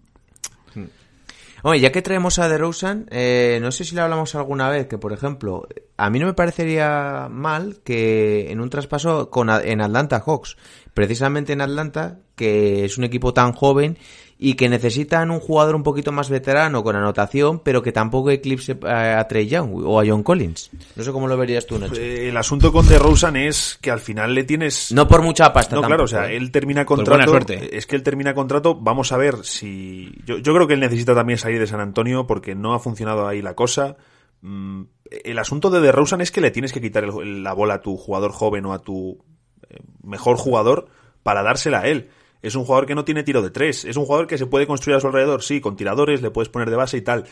Oye, 1.63 1.81
ya 1.81 1.91
que 1.91 2.03
traemos 2.03 2.39
a 2.39 2.49
DeRozan, 2.49 3.07
eh, 3.11 3.59
no 3.61 3.73
sé 3.73 3.85
si 3.85 3.95
le 3.97 4.01
hablamos 4.01 4.37
alguna 4.37 4.69
vez 4.69 4.87
que, 4.87 4.99
por 4.99 5.13
ejemplo, 5.13 5.67
a 5.97 6.11
mí 6.11 6.21
no 6.21 6.27
me 6.27 6.35
parecería 6.35 7.29
mal 7.29 7.79
que 7.83 8.53
en 8.53 8.61
un 8.61 8.71
traspaso 8.71 9.31
con, 9.31 9.51
en 9.51 9.81
Atlanta 9.81 10.23
Hawks, 10.25 10.57
precisamente 10.95 11.55
en 11.55 11.63
Atlanta, 11.63 12.21
que 12.37 12.85
es 12.85 12.99
un 12.99 13.05
equipo 13.05 13.35
tan 13.35 13.53
joven 13.53 13.99
y 14.39 14.53
que 14.55 14.69
necesitan 14.69 15.31
un 15.31 15.41
jugador 15.41 15.75
un 15.75 15.83
poquito 15.83 16.13
más 16.13 16.29
veterano 16.29 16.83
con 16.85 16.95
anotación, 16.95 17.61
pero 17.61 17.83
que 17.83 17.91
tampoco 17.91 18.31
eclipse 18.31 18.77
a, 18.85 19.19
a 19.19 19.27
Trey 19.29 19.47
Young 19.47 19.71
o 19.85 19.99
a 19.99 20.05
John 20.07 20.23
Collins. 20.23 20.71
No 20.95 21.03
sé 21.03 21.11
cómo 21.11 21.27
lo 21.27 21.39
verías 21.39 21.67
tú, 21.67 21.79
Nacho. 21.79 21.95
Eh, 21.99 22.29
el 22.29 22.37
asunto 22.37 22.71
con 22.71 22.87
DeRozan 22.87 23.37
es 23.37 23.79
que 23.81 23.91
al 23.91 24.01
final 24.01 24.35
le 24.35 24.45
tienes... 24.45 24.93
No 24.93 25.09
por 25.09 25.23
mucha 25.23 25.53
pasta 25.55 25.75
No, 25.77 25.81
tampoco, 25.81 25.89
claro, 25.89 26.05
o 26.05 26.09
sea, 26.09 26.31
¿eh? 26.31 26.37
él 26.37 26.51
termina 26.51 26.85
Pues 26.85 26.99
contrato. 26.99 27.17
buena 27.19 27.31
suerte. 27.31 27.77
Es 27.79 27.87
que 27.87 27.97
él 27.97 28.03
termina 28.03 28.35
contrato. 28.35 28.75
Vamos 28.75 29.11
a 29.13 29.17
ver 29.17 29.37
si. 29.43 30.13
Yo, 30.27 30.37
yo 30.37 30.55
creo 30.55 30.67
que 30.67 30.75
él 30.75 30.81
necesita 30.81 31.15
también 31.15 31.39
salir 31.39 31.59
de 31.59 31.67
San 31.67 31.81
Antonio 31.81 32.27
porque 32.27 32.55
no 32.55 32.75
ha 32.75 32.79
funcionado 32.79 33.27
ahí 33.27 33.41
la 33.41 33.55
cosa. 33.55 33.97
Mm, 34.43 34.83
el 35.25 35.39
asunto 35.39 35.71
de 35.71 35.81
DeRozan 35.81 36.21
es 36.21 36.31
que 36.31 36.43
le 36.43 36.51
tienes 36.51 36.75
que 36.75 36.83
quitar 36.83 37.05
el- 37.05 37.43
la 37.43 37.55
bola 37.55 37.75
a 37.75 37.81
tu 37.81 37.97
jugador 37.97 38.33
joven 38.33 38.67
o 38.67 38.75
a 38.75 38.81
tu 38.81 39.25
eh, 39.71 39.79
mejor 40.03 40.37
jugador 40.37 40.89
para 41.23 41.43
dársela 41.43 41.81
a 41.81 41.87
él. 41.89 42.11
Es 42.47 42.55
un 42.55 42.65
jugador 42.65 42.87
que 42.87 42.95
no 42.95 43.05
tiene 43.05 43.25
tiro 43.25 43.43
de 43.43 43.51
tres. 43.51 43.85
Es 43.85 43.97
un 43.97 44.05
jugador 44.05 44.29
que 44.29 44.39
se 44.39 44.47
puede 44.47 44.69
construir 44.69 44.97
a 44.97 45.01
su 45.01 45.09
alrededor, 45.09 45.43
sí, 45.43 45.61
con 45.61 45.75
tiradores, 45.75 46.23
le 46.23 46.31
puedes 46.31 46.49
poner 46.49 46.71
de 46.71 46.77
base 46.77 46.97
y 46.97 47.01
tal. 47.01 47.25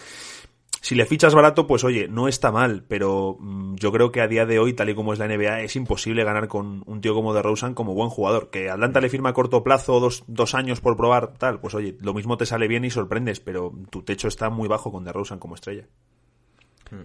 Si 0.81 0.97
le 0.97 1.07
fichas 1.07 1.37
barato, 1.37 1.69
pues 1.69 1.85
oye, 1.85 2.09
no 2.09 2.27
está 2.27 2.51
mal, 2.51 2.85
pero 2.89 3.37
mm, 3.39 3.77
yo 3.77 3.93
creo 3.93 4.11
que 4.11 4.21
a 4.21 4.27
día 4.27 4.45
de 4.45 4.59
hoy, 4.59 4.73
tal 4.73 4.91
y 4.91 4.95
como 4.97 5.13
es 5.13 5.21
la 5.21 5.29
NBA, 5.29 5.61
es 5.61 5.77
imposible 5.77 6.25
ganar 6.25 6.49
con 6.49 6.83
un 6.87 7.01
tío 7.01 7.15
como 7.15 7.33
DeRozan 7.33 7.75
como 7.75 7.95
buen 7.95 8.11
jugador. 8.11 8.51
Que 8.51 8.71
Atlanta 8.71 9.01
le 9.01 9.09
firma 9.09 9.29
a 9.29 9.35
corto 9.35 9.63
plazo, 9.63 10.01
dos, 10.01 10.25
dos 10.27 10.57
años 10.57 10.81
por 10.81 10.97
probar, 10.97 11.35
tal, 11.39 11.61
pues 11.61 11.77
oye, 11.77 11.97
lo 12.01 12.13
mismo 12.13 12.37
te 12.37 12.45
sale 12.45 12.67
bien 12.67 12.85
y 12.85 12.91
sorprendes, 12.91 13.39
pero 13.39 13.73
tu 13.91 14.03
techo 14.03 14.27
está 14.27 14.51
muy 14.51 14.67
bajo 14.67 14.91
con 14.91 15.05
DeRozan 15.05 15.39
como 15.39 15.55
estrella. 15.55 15.87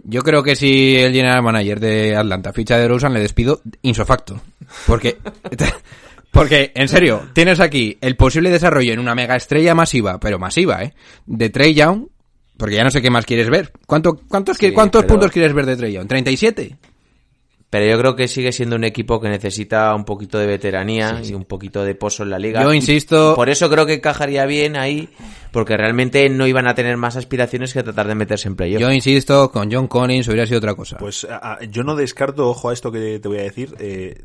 Yo 0.03 0.23
creo 0.23 0.41
que 0.41 0.55
si 0.55 0.97
el 0.97 1.13
general 1.13 1.43
manager 1.43 1.79
de 1.79 2.15
Atlanta 2.15 2.53
ficha 2.53 2.75
de 2.75 2.81
DeRozan 2.81 3.13
le 3.13 3.19
despido 3.19 3.61
insofacto. 3.83 4.41
Porque... 4.87 5.19
Porque, 6.31 6.71
en 6.75 6.87
serio, 6.87 7.29
tienes 7.33 7.59
aquí 7.59 7.97
el 8.01 8.15
posible 8.15 8.49
desarrollo 8.49 8.93
en 8.93 8.99
una 8.99 9.15
mega 9.15 9.35
estrella 9.35 9.73
masiva, 9.73 10.19
pero 10.19 10.37
masiva, 10.39 10.83
¿eh? 10.83 10.93
De 11.25 11.49
Trey 11.49 11.73
Young, 11.73 12.07
porque 12.57 12.75
ya 12.75 12.83
no 12.83 12.91
sé 12.91 13.01
qué 13.01 13.09
más 13.09 13.25
quieres 13.25 13.49
ver. 13.49 13.71
¿Cuánto, 13.87 14.15
cuántos, 14.27 14.57
Sí, 14.57 14.67
qui- 14.67 14.73
¿Cuántos 14.73 15.03
pero- 15.03 15.15
puntos 15.15 15.31
quieres 15.31 15.53
ver 15.53 15.65
de 15.65 15.75
Trey 15.77 15.93
Young? 15.93 16.07
¿37? 16.07 16.77
Pero 17.71 17.85
yo 17.85 17.99
creo 17.99 18.15
que 18.15 18.27
sigue 18.27 18.51
siendo 18.51 18.75
un 18.75 18.83
equipo 18.83 19.21
que 19.21 19.29
necesita 19.29 19.93
un 19.93 20.03
poquito 20.03 20.39
de 20.39 20.47
veteranía 20.47 21.21
y 21.23 21.33
un 21.35 21.45
poquito 21.45 21.83
de 21.83 21.93
pozo 21.93 22.23
en 22.23 22.31
la 22.31 22.39
liga. 22.39 22.63
Yo 22.63 22.73
insisto- 22.73 23.35
Por 23.35 23.47
eso 23.49 23.69
creo 23.69 23.85
que 23.85 23.93
encajaría 23.95 24.47
bien 24.47 24.75
ahí, 24.75 25.09
porque 25.51 25.77
realmente 25.77 26.27
no 26.29 26.47
iban 26.47 26.67
a 26.67 26.73
tener 26.73 26.97
más 26.97 27.15
aspiraciones 27.15 27.73
que 27.73 27.83
tratar 27.83 28.07
de 28.07 28.15
meterse 28.15 28.47
en 28.47 28.55
playoff. 28.55 28.81
Yo 28.81 28.91
insisto, 28.91 29.51
con 29.51 29.71
John 29.71 29.87
Collins 29.87 30.27
hubiera 30.29 30.47
sido 30.47 30.57
otra 30.57 30.73
cosa. 30.73 30.97
Pues 30.97 31.25
a- 31.25 31.53
a- 31.53 31.63
yo 31.63 31.83
no 31.83 31.95
descarto, 31.95 32.49
ojo 32.49 32.69
a 32.69 32.73
esto 32.73 32.91
que 32.91 33.19
te 33.19 33.27
voy 33.27 33.37
a 33.37 33.43
decir, 33.43 33.75
eh, 33.79 34.23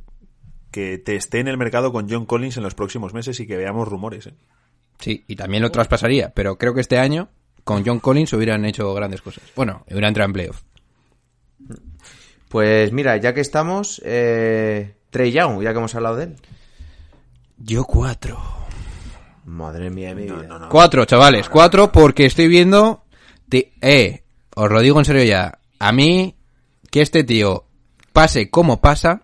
que 0.75 0.99
te 0.99 1.15
esté 1.15 1.39
en 1.39 1.47
el 1.47 1.57
mercado 1.57 1.93
con 1.93 2.11
John 2.11 2.27
Collins 2.27 2.57
en 2.57 2.65
los 2.65 2.75
próximos 2.75 3.15
meses 3.15 3.39
y 3.39 3.47
que 3.47 3.57
veamos 3.57 3.87
rumores. 3.87 4.27
¿eh? 4.27 4.35
Sí, 4.99 5.25
y 5.29 5.37
también 5.37 5.63
lo 5.63 5.71
traspasaría, 5.71 6.35
pero 6.35 6.59
creo 6.59 6.75
que 6.75 6.81
este 6.81 6.99
año 6.99 7.29
con 7.63 7.87
John 7.87 8.01
Collins 8.01 8.33
hubieran 8.33 8.65
hecho 8.65 8.93
grandes 8.93 9.23
cosas. 9.23 9.45
Bueno, 9.55 9.85
hubieran 9.87 10.09
entrado 10.09 10.27
en 10.27 10.33
playoff. 10.33 10.63
Pues 12.49 12.91
mira, 12.91 13.17
ya 13.19 13.33
que 13.33 13.41
estamos, 13.41 14.03
eh, 14.05 14.97
Trey 15.11 15.31
Young, 15.31 15.63
ya 15.63 15.71
que 15.71 15.79
hemos 15.79 15.95
hablado 15.95 16.17
de 16.17 16.25
él. 16.25 16.37
Yo 17.57 17.85
cuatro. 17.85 18.43
Madre 19.45 19.91
mía 19.91 20.09
de 20.09 20.15
mi 20.17 20.23
vida. 20.23 20.43
No, 20.49 20.59
no. 20.59 20.69
Cuatro, 20.71 21.05
chavales, 21.05 21.49
cuatro 21.49 21.93
porque 21.93 22.27
estoy 22.27 22.49
viendo... 22.49 23.05
Eh, 23.81 24.25
os 24.57 24.71
lo 24.73 24.81
digo 24.81 24.99
en 24.99 25.05
serio 25.05 25.23
ya. 25.23 25.61
A 25.79 25.93
mí, 25.93 26.35
que 26.91 27.01
este 27.01 27.23
tío 27.23 27.65
pase 28.13 28.51
como 28.51 28.81
pasa, 28.81 29.24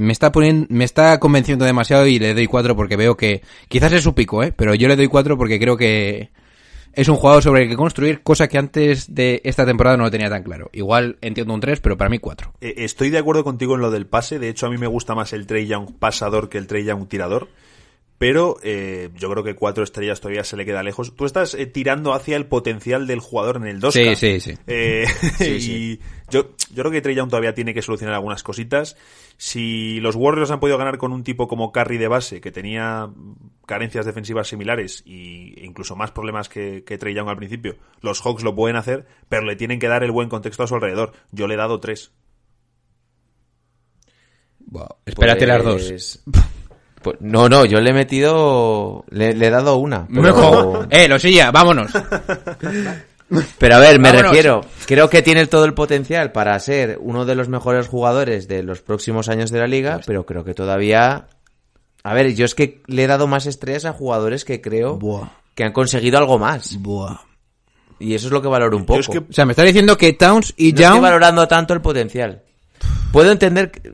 me 0.00 0.12
está 0.12 0.32
poniendo, 0.32 0.66
me 0.70 0.84
está 0.84 1.18
convenciendo 1.20 1.64
demasiado 1.64 2.06
y 2.06 2.18
le 2.18 2.34
doy 2.34 2.46
cuatro 2.46 2.74
porque 2.74 2.96
veo 2.96 3.16
que... 3.16 3.42
Quizás 3.68 3.92
es 3.92 4.02
su 4.02 4.14
pico, 4.14 4.42
eh, 4.42 4.52
pero 4.54 4.74
yo 4.74 4.88
le 4.88 4.96
doy 4.96 5.08
cuatro 5.08 5.36
porque 5.36 5.58
creo 5.58 5.76
que 5.76 6.30
es 6.92 7.08
un 7.08 7.16
jugador 7.16 7.42
sobre 7.42 7.62
el 7.62 7.68
que 7.68 7.76
construir, 7.76 8.22
cosa 8.22 8.48
que 8.48 8.58
antes 8.58 9.14
de 9.14 9.40
esta 9.44 9.64
temporada 9.64 9.96
no 9.96 10.04
lo 10.04 10.10
tenía 10.10 10.28
tan 10.28 10.42
claro. 10.42 10.70
Igual 10.72 11.18
entiendo 11.20 11.54
un 11.54 11.60
tres, 11.60 11.80
pero 11.80 11.96
para 11.96 12.10
mí 12.10 12.18
cuatro. 12.18 12.52
Eh, 12.60 12.74
Estoy 12.78 13.10
de 13.10 13.18
acuerdo 13.18 13.44
contigo 13.44 13.74
en 13.74 13.80
lo 13.80 13.90
del 13.90 14.06
pase. 14.06 14.38
De 14.38 14.48
hecho, 14.48 14.66
a 14.66 14.70
mí 14.70 14.78
me 14.78 14.86
gusta 14.86 15.14
más 15.14 15.32
el 15.32 15.46
Trey 15.46 15.66
Young 15.66 15.92
pasador 15.98 16.48
que 16.48 16.58
el 16.58 16.66
Trey 16.66 16.84
Young 16.84 17.06
tirador. 17.08 17.48
Pero 18.20 18.58
eh, 18.62 19.08
yo 19.16 19.30
creo 19.30 19.42
que 19.42 19.54
cuatro 19.54 19.82
estrellas 19.82 20.20
todavía 20.20 20.44
se 20.44 20.54
le 20.54 20.66
queda 20.66 20.82
lejos. 20.82 21.16
Tú 21.16 21.24
estás 21.24 21.54
eh, 21.54 21.64
tirando 21.64 22.12
hacia 22.12 22.36
el 22.36 22.44
potencial 22.44 23.06
del 23.06 23.20
jugador 23.20 23.56
en 23.56 23.66
el 23.66 23.80
2 23.80 23.94
Sí, 23.94 24.14
sí, 24.14 24.40
sí. 24.40 24.58
Eh, 24.66 25.06
y 25.40 25.98
Yo, 26.30 26.50
yo 26.70 26.82
creo 26.82 26.90
que 26.90 27.00
Trey 27.00 27.14
Young 27.14 27.30
todavía 27.30 27.54
tiene 27.54 27.72
que 27.72 27.80
solucionar 27.80 28.14
algunas 28.14 28.42
cositas. 28.42 28.98
Si 29.42 30.00
los 30.00 30.16
Warriors 30.16 30.50
han 30.50 30.60
podido 30.60 30.76
ganar 30.76 30.98
con 30.98 31.14
un 31.14 31.24
tipo 31.24 31.48
como 31.48 31.72
Curry 31.72 31.96
de 31.96 32.08
base, 32.08 32.42
que 32.42 32.52
tenía 32.52 33.08
carencias 33.64 34.04
defensivas 34.04 34.48
similares 34.48 35.02
y 35.06 35.58
e 35.58 35.64
incluso 35.64 35.96
más 35.96 36.10
problemas 36.10 36.50
que, 36.50 36.84
que 36.84 36.98
Trey 36.98 37.14
Young 37.14 37.30
al 37.30 37.38
principio, 37.38 37.76
los 38.02 38.20
Hawks 38.20 38.42
lo 38.42 38.54
pueden 38.54 38.76
hacer, 38.76 39.06
pero 39.30 39.46
le 39.46 39.56
tienen 39.56 39.78
que 39.78 39.88
dar 39.88 40.04
el 40.04 40.10
buen 40.10 40.28
contexto 40.28 40.62
a 40.62 40.66
su 40.66 40.74
alrededor. 40.74 41.12
Yo 41.32 41.46
le 41.48 41.54
he 41.54 41.56
dado 41.56 41.80
tres. 41.80 42.12
Wow, 44.66 44.88
espérate 45.06 45.46
las 45.46 45.64
dos. 45.64 45.88
Pues- 45.88 46.22
pues- 47.02 47.16
no, 47.20 47.48
no, 47.48 47.64
yo 47.64 47.80
le 47.80 47.90
he 47.92 47.94
metido. 47.94 49.06
Le, 49.08 49.32
le 49.32 49.46
he 49.46 49.50
dado 49.50 49.76
una. 49.76 50.06
Pero. 50.14 50.86
Eh, 50.90 51.08
lo 51.08 51.18
silla, 51.18 51.50
vámonos. 51.50 51.90
pero 53.58 53.76
a 53.76 53.78
ver, 53.78 53.98
me 54.00 54.08
Vámonos. 54.10 54.30
refiero. 54.32 54.60
Creo 54.86 55.08
que 55.08 55.22
tiene 55.22 55.46
todo 55.46 55.64
el 55.64 55.74
potencial 55.74 56.32
para 56.32 56.58
ser 56.58 56.98
uno 57.00 57.24
de 57.24 57.34
los 57.34 57.48
mejores 57.48 57.86
jugadores 57.88 58.48
de 58.48 58.62
los 58.62 58.80
próximos 58.82 59.28
años 59.28 59.50
de 59.50 59.58
la 59.60 59.66
liga, 59.66 60.00
pero 60.06 60.26
creo 60.26 60.44
que 60.44 60.54
todavía. 60.54 61.28
A 62.02 62.14
ver, 62.14 62.34
yo 62.34 62.44
es 62.44 62.54
que 62.54 62.82
le 62.86 63.04
he 63.04 63.06
dado 63.06 63.26
más 63.26 63.46
estrellas 63.46 63.84
a 63.84 63.92
jugadores 63.92 64.44
que 64.44 64.60
creo 64.60 64.96
Buah. 64.98 65.28
que 65.54 65.64
han 65.64 65.72
conseguido 65.72 66.18
algo 66.18 66.38
más. 66.38 66.76
Buah. 66.80 67.18
Y 67.98 68.14
eso 68.14 68.28
es 68.28 68.32
lo 68.32 68.40
que 68.40 68.48
valoro 68.48 68.76
un 68.76 68.86
poco. 68.86 69.00
es 69.00 69.08
que- 69.08 69.18
O 69.18 69.26
sea, 69.30 69.44
me 69.44 69.52
está 69.52 69.62
diciendo 69.62 69.98
que 69.98 70.14
Towns 70.14 70.54
y 70.56 70.72
no 70.72 70.80
estoy 70.80 70.84
Young... 70.94 71.02
valorando 71.02 71.46
tanto 71.46 71.74
el 71.74 71.82
potencial. 71.82 72.42
Puedo 73.12 73.30
entender 73.30 73.70
que... 73.70 73.92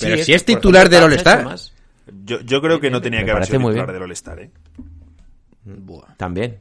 Pero 0.00 0.16
sí, 0.16 0.24
si 0.24 0.32
es 0.32 0.44
titular 0.46 0.88
del 0.88 1.02
All-Star. 1.04 1.46
Yo, 2.24 2.40
yo 2.40 2.62
creo 2.62 2.80
que 2.80 2.90
no 2.90 3.02
tenía 3.02 3.20
me 3.20 3.26
que 3.26 3.30
haber 3.32 3.44
sido 3.44 3.60
muy 3.60 3.72
titular 3.72 3.86
bien. 3.88 3.94
del 3.96 4.02
All-Star, 4.04 4.40
¿eh? 4.40 4.50
También. 6.16 6.60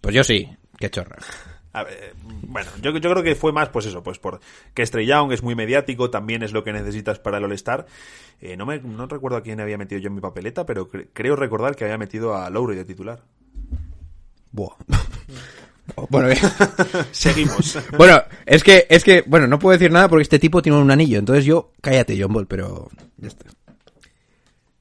Pues 0.00 0.14
yo 0.14 0.22
sí. 0.22 0.48
Qué 0.78 0.90
chorra. 0.90 1.16
A 1.72 1.82
ver, 1.82 1.92
eh, 2.00 2.12
bueno, 2.46 2.70
yo, 2.80 2.96
yo 2.96 3.10
creo 3.10 3.22
que 3.22 3.34
fue 3.34 3.52
más, 3.52 3.68
pues 3.70 3.86
eso, 3.86 4.02
pues 4.02 4.18
por 4.20 4.38
que 4.74 4.86
Stray 4.86 5.06
Young 5.06 5.32
es 5.32 5.42
muy 5.42 5.54
mediático, 5.56 6.08
también 6.10 6.42
es 6.44 6.52
lo 6.52 6.62
que 6.62 6.72
necesitas 6.72 7.18
para 7.18 7.38
el 7.38 7.44
All-Star. 7.44 7.86
Eh, 8.40 8.56
no, 8.56 8.64
me, 8.64 8.78
no 8.78 9.06
recuerdo 9.06 9.38
a 9.38 9.42
quién 9.42 9.60
había 9.60 9.76
metido 9.76 10.00
yo 10.00 10.06
en 10.08 10.14
mi 10.14 10.20
papeleta, 10.20 10.64
pero 10.66 10.88
cre- 10.90 11.08
creo 11.12 11.34
recordar 11.34 11.74
que 11.74 11.84
había 11.84 11.98
metido 11.98 12.36
a 12.36 12.48
Lowry 12.50 12.76
de 12.76 12.84
titular. 12.84 13.22
Buah. 14.52 14.74
Bueno, 16.08 16.28
bien. 16.28 16.38
Seguimos. 17.12 17.78
bueno, 17.98 18.22
es 18.46 18.64
que, 18.64 18.86
es 18.88 19.04
que, 19.04 19.22
bueno, 19.26 19.46
no 19.46 19.58
puedo 19.58 19.74
decir 19.76 19.92
nada 19.92 20.08
porque 20.08 20.22
este 20.22 20.38
tipo 20.38 20.62
tiene 20.62 20.78
un 20.78 20.90
anillo. 20.90 21.18
Entonces 21.18 21.44
yo, 21.44 21.72
cállate, 21.82 22.18
John 22.18 22.32
Ball, 22.32 22.46
pero 22.46 22.88
ya 23.18 23.28
está. 23.28 23.44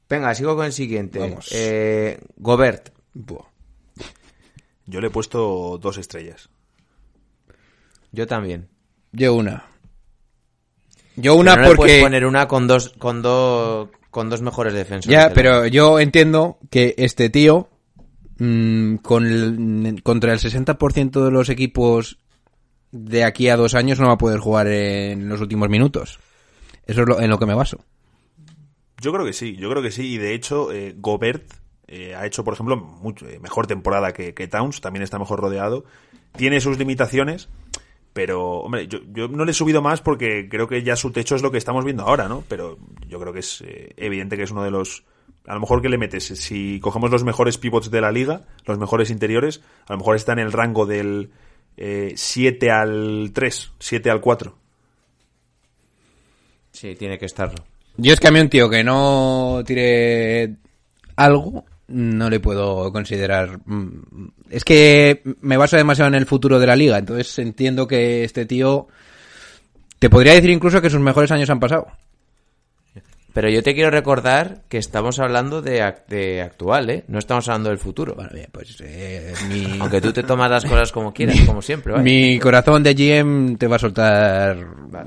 Venga, 0.10 0.34
sigo 0.34 0.56
con 0.56 0.66
el 0.66 0.72
siguiente. 0.72 1.20
Vamos. 1.20 1.50
Eh, 1.52 2.20
Gobert. 2.38 2.90
Buah. 3.14 3.44
Yo 4.86 5.00
le 5.02 5.08
he 5.08 5.12
puesto 5.12 5.78
dos 5.82 5.98
estrellas. 5.98 6.50
Yo 8.12 8.28
también. 8.28 8.68
Yo 9.12 9.34
una. 9.36 9.66
Yo 11.16 11.36
una 11.36 11.54
Pero 11.54 11.64
no 11.66 11.70
le 11.72 11.76
puedes 11.76 11.94
porque... 11.94 12.04
poner 12.04 12.26
una 12.26 12.48
con 12.48 12.68
dos, 12.68 12.90
con 12.98 13.22
dos, 13.22 13.90
con 14.10 14.30
dos 14.30 14.42
mejores 14.42 14.74
defensores. 14.74 15.18
Ya, 15.18 15.34
pero 15.34 15.62
la- 15.62 15.68
yo 15.68 16.00
entiendo 16.00 16.58
que 16.70 16.96
este 16.98 17.30
tío, 17.30 17.70
mm, 18.40 18.96
con 18.98 19.26
el- 19.26 20.04
contra 20.04 20.34
el 20.34 20.40
60% 20.40 21.24
de 21.26 21.32
los 21.32 21.50
equipos 21.50 22.18
de 22.92 23.24
aquí 23.24 23.50
a 23.50 23.56
dos 23.58 23.74
años 23.76 24.00
no 24.00 24.08
va 24.08 24.14
a 24.14 24.18
poder 24.18 24.40
jugar 24.40 24.68
en 24.68 25.30
los 25.30 25.42
últimos 25.42 25.70
minutos. 25.70 26.20
Eso 26.86 27.02
es 27.04 27.08
lo, 27.08 27.20
en 27.22 27.30
lo 27.30 27.40
que 27.40 27.46
me 27.46 27.54
baso. 27.56 27.84
Yo 29.02 29.12
creo 29.14 29.26
que 29.26 29.34
sí, 29.34 29.56
yo 29.56 29.70
creo 29.70 29.82
que 29.82 29.92
sí. 29.92 30.14
Y 30.14 30.18
de 30.18 30.34
hecho, 30.34 30.72
eh, 30.72 30.96
Gobert 30.98 31.44
eh, 31.88 32.16
ha 32.16 32.26
hecho, 32.26 32.44
por 32.44 32.54
ejemplo, 32.54 32.78
mucho, 32.78 33.28
eh, 33.28 33.40
mejor 33.40 33.68
temporada 33.68 34.14
que, 34.14 34.34
que 34.34 34.48
Towns, 34.48 34.82
también 34.82 35.04
está 35.04 35.20
mejor 35.20 35.40
rodeado. 35.40 35.86
Tiene 36.36 36.62
sus 36.62 36.78
limitaciones, 36.78 37.50
pero, 38.14 38.60
hombre, 38.60 38.88
yo, 38.88 39.00
yo 39.12 39.28
no 39.28 39.44
le 39.44 39.52
he 39.52 39.56
subido 39.56 39.82
más 39.82 40.02
porque 40.02 40.48
creo 40.50 40.68
que 40.68 40.84
ya 40.84 40.96
su 40.96 41.12
techo 41.12 41.36
es 41.36 41.42
lo 41.42 41.52
que 41.52 41.58
estamos 41.58 41.84
viendo 41.84 42.04
ahora, 42.04 42.28
¿no? 42.28 42.44
Pero 42.48 42.78
yo 43.08 43.20
creo 43.20 43.34
que 43.34 43.40
es 43.40 43.62
eh, 43.62 43.94
evidente 43.98 44.38
que 44.38 44.44
es 44.44 44.52
uno 44.52 44.64
de 44.64 44.72
los... 44.72 45.04
A 45.46 45.56
lo 45.56 45.60
mejor 45.60 45.82
que 45.82 45.90
le 45.90 45.98
metes, 45.98 46.26
si 46.26 46.80
cogemos 46.80 47.12
los 47.12 47.26
mejores 47.26 47.58
pivots 47.58 47.92
de 47.92 48.00
la 48.00 48.14
liga, 48.14 48.46
los 48.66 48.78
mejores 48.78 49.10
interiores, 49.10 49.62
a 49.88 49.94
lo 49.94 50.00
mejor 50.00 50.16
está 50.16 50.32
en 50.32 50.40
el 50.40 50.54
rango 50.54 50.86
del 50.86 51.32
eh, 51.76 52.14
7 52.16 52.72
al 52.72 53.32
3, 53.34 53.72
7 53.78 54.10
al 54.10 54.22
4. 54.22 54.56
Sí, 56.72 56.96
tiene 56.96 57.18
que 57.18 57.26
estarlo. 57.26 57.62
Yo 57.98 58.14
es 58.14 58.20
que 58.22 58.28
a 58.28 58.32
mí 58.32 58.40
un 58.40 58.50
tío 58.50 58.70
que 58.70 58.84
no 58.86 59.64
tire 59.66 60.56
algo, 61.16 61.66
no 61.88 62.30
le 62.30 62.40
puedo 62.40 62.92
considerar... 62.92 63.60
mm, 63.66 64.30
Es 64.50 64.64
que 64.64 65.22
me 65.42 65.58
baso 65.58 65.78
demasiado 65.78 66.08
en 66.10 66.16
el 66.16 66.26
futuro 66.26 66.60
de 66.60 66.68
la 66.68 66.76
liga, 66.76 66.98
entonces 66.98 67.38
entiendo 67.40 67.88
que 67.88 68.24
este 68.24 68.46
tío... 68.46 68.88
Te 70.00 70.10
podría 70.10 70.34
decir 70.34 70.50
incluso 70.50 70.82
que 70.82 70.90
sus 70.90 71.00
mejores 71.00 71.32
años 71.32 71.50
han 71.50 71.60
pasado. 71.62 71.88
Pero 73.34 73.50
yo 73.50 73.64
te 73.64 73.74
quiero 73.74 73.90
recordar 73.90 74.62
que 74.70 74.78
estamos 74.78 75.18
hablando 75.20 75.64
de, 75.64 75.92
de 76.08 76.42
actual, 76.44 76.90
¿eh? 76.92 77.04
No 77.08 77.18
estamos 77.18 77.48
hablando 77.50 77.70
del 77.70 77.80
futuro. 77.80 78.14
Bueno, 78.14 78.30
bien, 78.32 78.48
pues 78.52 78.78
eh, 78.82 79.34
mi, 79.50 79.80
Aunque 79.80 80.00
tú 80.02 80.14
te 80.14 80.22
tomas 80.22 80.52
las 80.52 80.64
cosas 80.66 80.92
como 80.92 81.12
quieras, 81.16 81.40
como 81.46 81.62
siempre, 81.62 81.98
mi 81.98 82.38
corazón 82.40 82.84
de 82.84 82.94
GM 82.94 83.58
te 83.58 83.68
va 83.68 83.78
a 83.78 83.80
soltar 83.80 84.58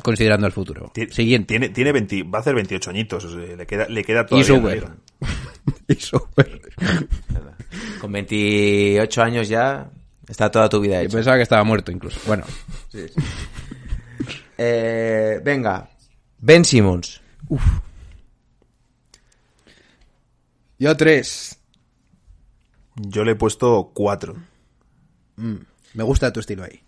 considerando 0.03 0.47
el 0.47 0.53
futuro. 0.53 0.93
Siguiente. 1.11 1.47
Tiene, 1.47 1.69
tiene 1.69 1.93
20 1.93 2.25
va 2.25 2.39
a 2.39 2.41
hacer 2.41 2.55
28 2.55 2.91
añitos, 2.91 3.25
o 3.25 3.31
sea, 3.31 3.57
le 3.57 3.67
queda, 3.67 3.87
le 3.89 4.03
queda 4.05 4.27
todavía. 4.27 4.91
Y. 5.89 5.97
Con 8.01 8.12
28 8.12 9.23
años 9.23 9.49
ya 9.49 9.89
está 10.29 10.51
toda 10.51 10.69
tu 10.69 10.81
vida 10.81 10.97
Yo 11.03 11.07
hecha. 11.07 11.17
pensaba 11.19 11.37
que 11.37 11.43
estaba 11.45 11.62
muerto 11.65 11.93
incluso. 11.93 12.19
Bueno, 12.27 12.45
Eh, 14.59 15.41
venga, 15.45 15.89
Ben 16.39 16.65
Simmons. 16.65 17.21
Yo 20.79 20.97
tres. 20.97 21.59
Yo 22.97 23.25
le 23.25 23.33
he 23.33 23.37
puesto 23.37 23.91
4. 23.95 24.35
Me 25.37 26.05
gusta 26.05 26.33
tu 26.33 26.41
estilo 26.41 26.65
ahí. 26.65 26.81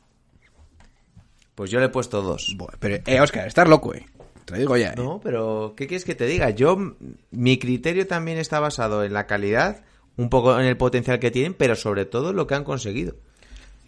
Pues 1.55 1.71
yo 1.71 1.81
le 1.81 1.87
he 1.87 1.91
puesto 1.91 2.23
dos. 2.23 2.57
Pero, 2.79 3.03
eh, 3.05 3.21
Oscar, 3.21 3.47
estás 3.47 3.69
loco, 3.69 3.93
eh. 3.93 4.07
Te 4.45 4.53
lo 4.53 4.59
digo 4.61 4.77
ya, 4.77 4.91
eh. 4.91 4.95
No, 4.97 5.21
pero 5.23 5.75
¿qué 5.77 5.87
quieres 5.87 6.05
que 6.05 6.15
te 6.15 6.25
diga? 6.25 6.51
Yo, 6.51 6.95
mi 7.31 7.59
criterio 7.59 8.07
también 8.07 8.39
está 8.39 8.61
basado 8.61 9.05
en 9.05 9.13
la 9.13 9.27
calidad, 9.27 9.83
un 10.17 10.31
poco 10.31 10.59
en 10.59 10.67
el 10.67 10.77
potencial 10.77 11.19
que 11.19 11.31
tienen, 11.31 11.55
pero 11.55 11.75
sobre 11.75 12.05
todo 12.05 12.31
en 12.31 12.37
lo 12.37 12.47
que 12.47 12.55
han 12.55 12.65
conseguido. 12.65 13.17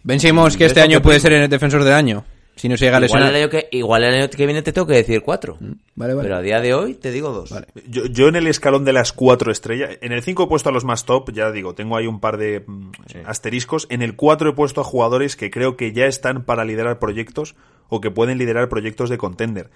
Ben 0.03 0.19
Simmons, 0.19 0.57
que 0.57 0.65
este 0.65 0.81
año 0.81 0.97
que 0.97 1.03
puede 1.03 1.19
ser 1.19 1.33
el 1.33 1.49
defensor 1.49 1.83
del 1.83 1.93
año. 1.93 2.25
Si 2.61 2.69
no 2.69 2.77
se 2.77 2.85
llega 2.85 2.97
a 2.97 2.99
Igual 2.99 3.23
lesionar. 3.23 3.29
el, 3.29 3.41
año 3.41 3.49
que, 3.49 3.69
igual 3.71 4.03
el 4.03 4.13
año 4.13 4.29
que 4.29 4.45
viene 4.45 4.61
te 4.61 4.71
tengo 4.71 4.85
que 4.85 4.93
decir 4.93 5.23
cuatro. 5.23 5.57
Vale, 5.95 6.13
vale. 6.13 6.21
Pero 6.21 6.35
a 6.35 6.41
día 6.43 6.61
de 6.61 6.75
hoy 6.75 6.93
te 6.93 7.11
digo 7.11 7.31
dos. 7.31 7.49
Vale. 7.49 7.65
Yo, 7.87 8.05
yo 8.05 8.27
en 8.27 8.35
el 8.35 8.45
escalón 8.45 8.85
de 8.85 8.93
las 8.93 9.13
4 9.13 9.51
estrellas, 9.51 9.97
en 9.99 10.11
el 10.11 10.21
5 10.21 10.43
he 10.43 10.47
puesto 10.47 10.69
a 10.69 10.71
los 10.71 10.85
más 10.85 11.05
top, 11.05 11.31
ya 11.31 11.51
digo, 11.51 11.73
tengo 11.73 11.97
ahí 11.97 12.05
un 12.05 12.19
par 12.19 12.37
de 12.37 12.63
mm, 12.63 12.91
asteriscos. 13.25 13.87
En 13.89 14.03
el 14.03 14.15
4 14.15 14.51
he 14.51 14.53
puesto 14.53 14.79
a 14.79 14.83
jugadores 14.83 15.35
que 15.35 15.49
creo 15.49 15.75
que 15.75 15.91
ya 15.91 16.05
están 16.05 16.43
para 16.43 16.63
liderar 16.63 16.99
proyectos 16.99 17.55
o 17.89 17.99
que 17.99 18.11
pueden 18.11 18.37
liderar 18.37 18.69
proyectos 18.69 19.09
de 19.09 19.17
contender. 19.17 19.71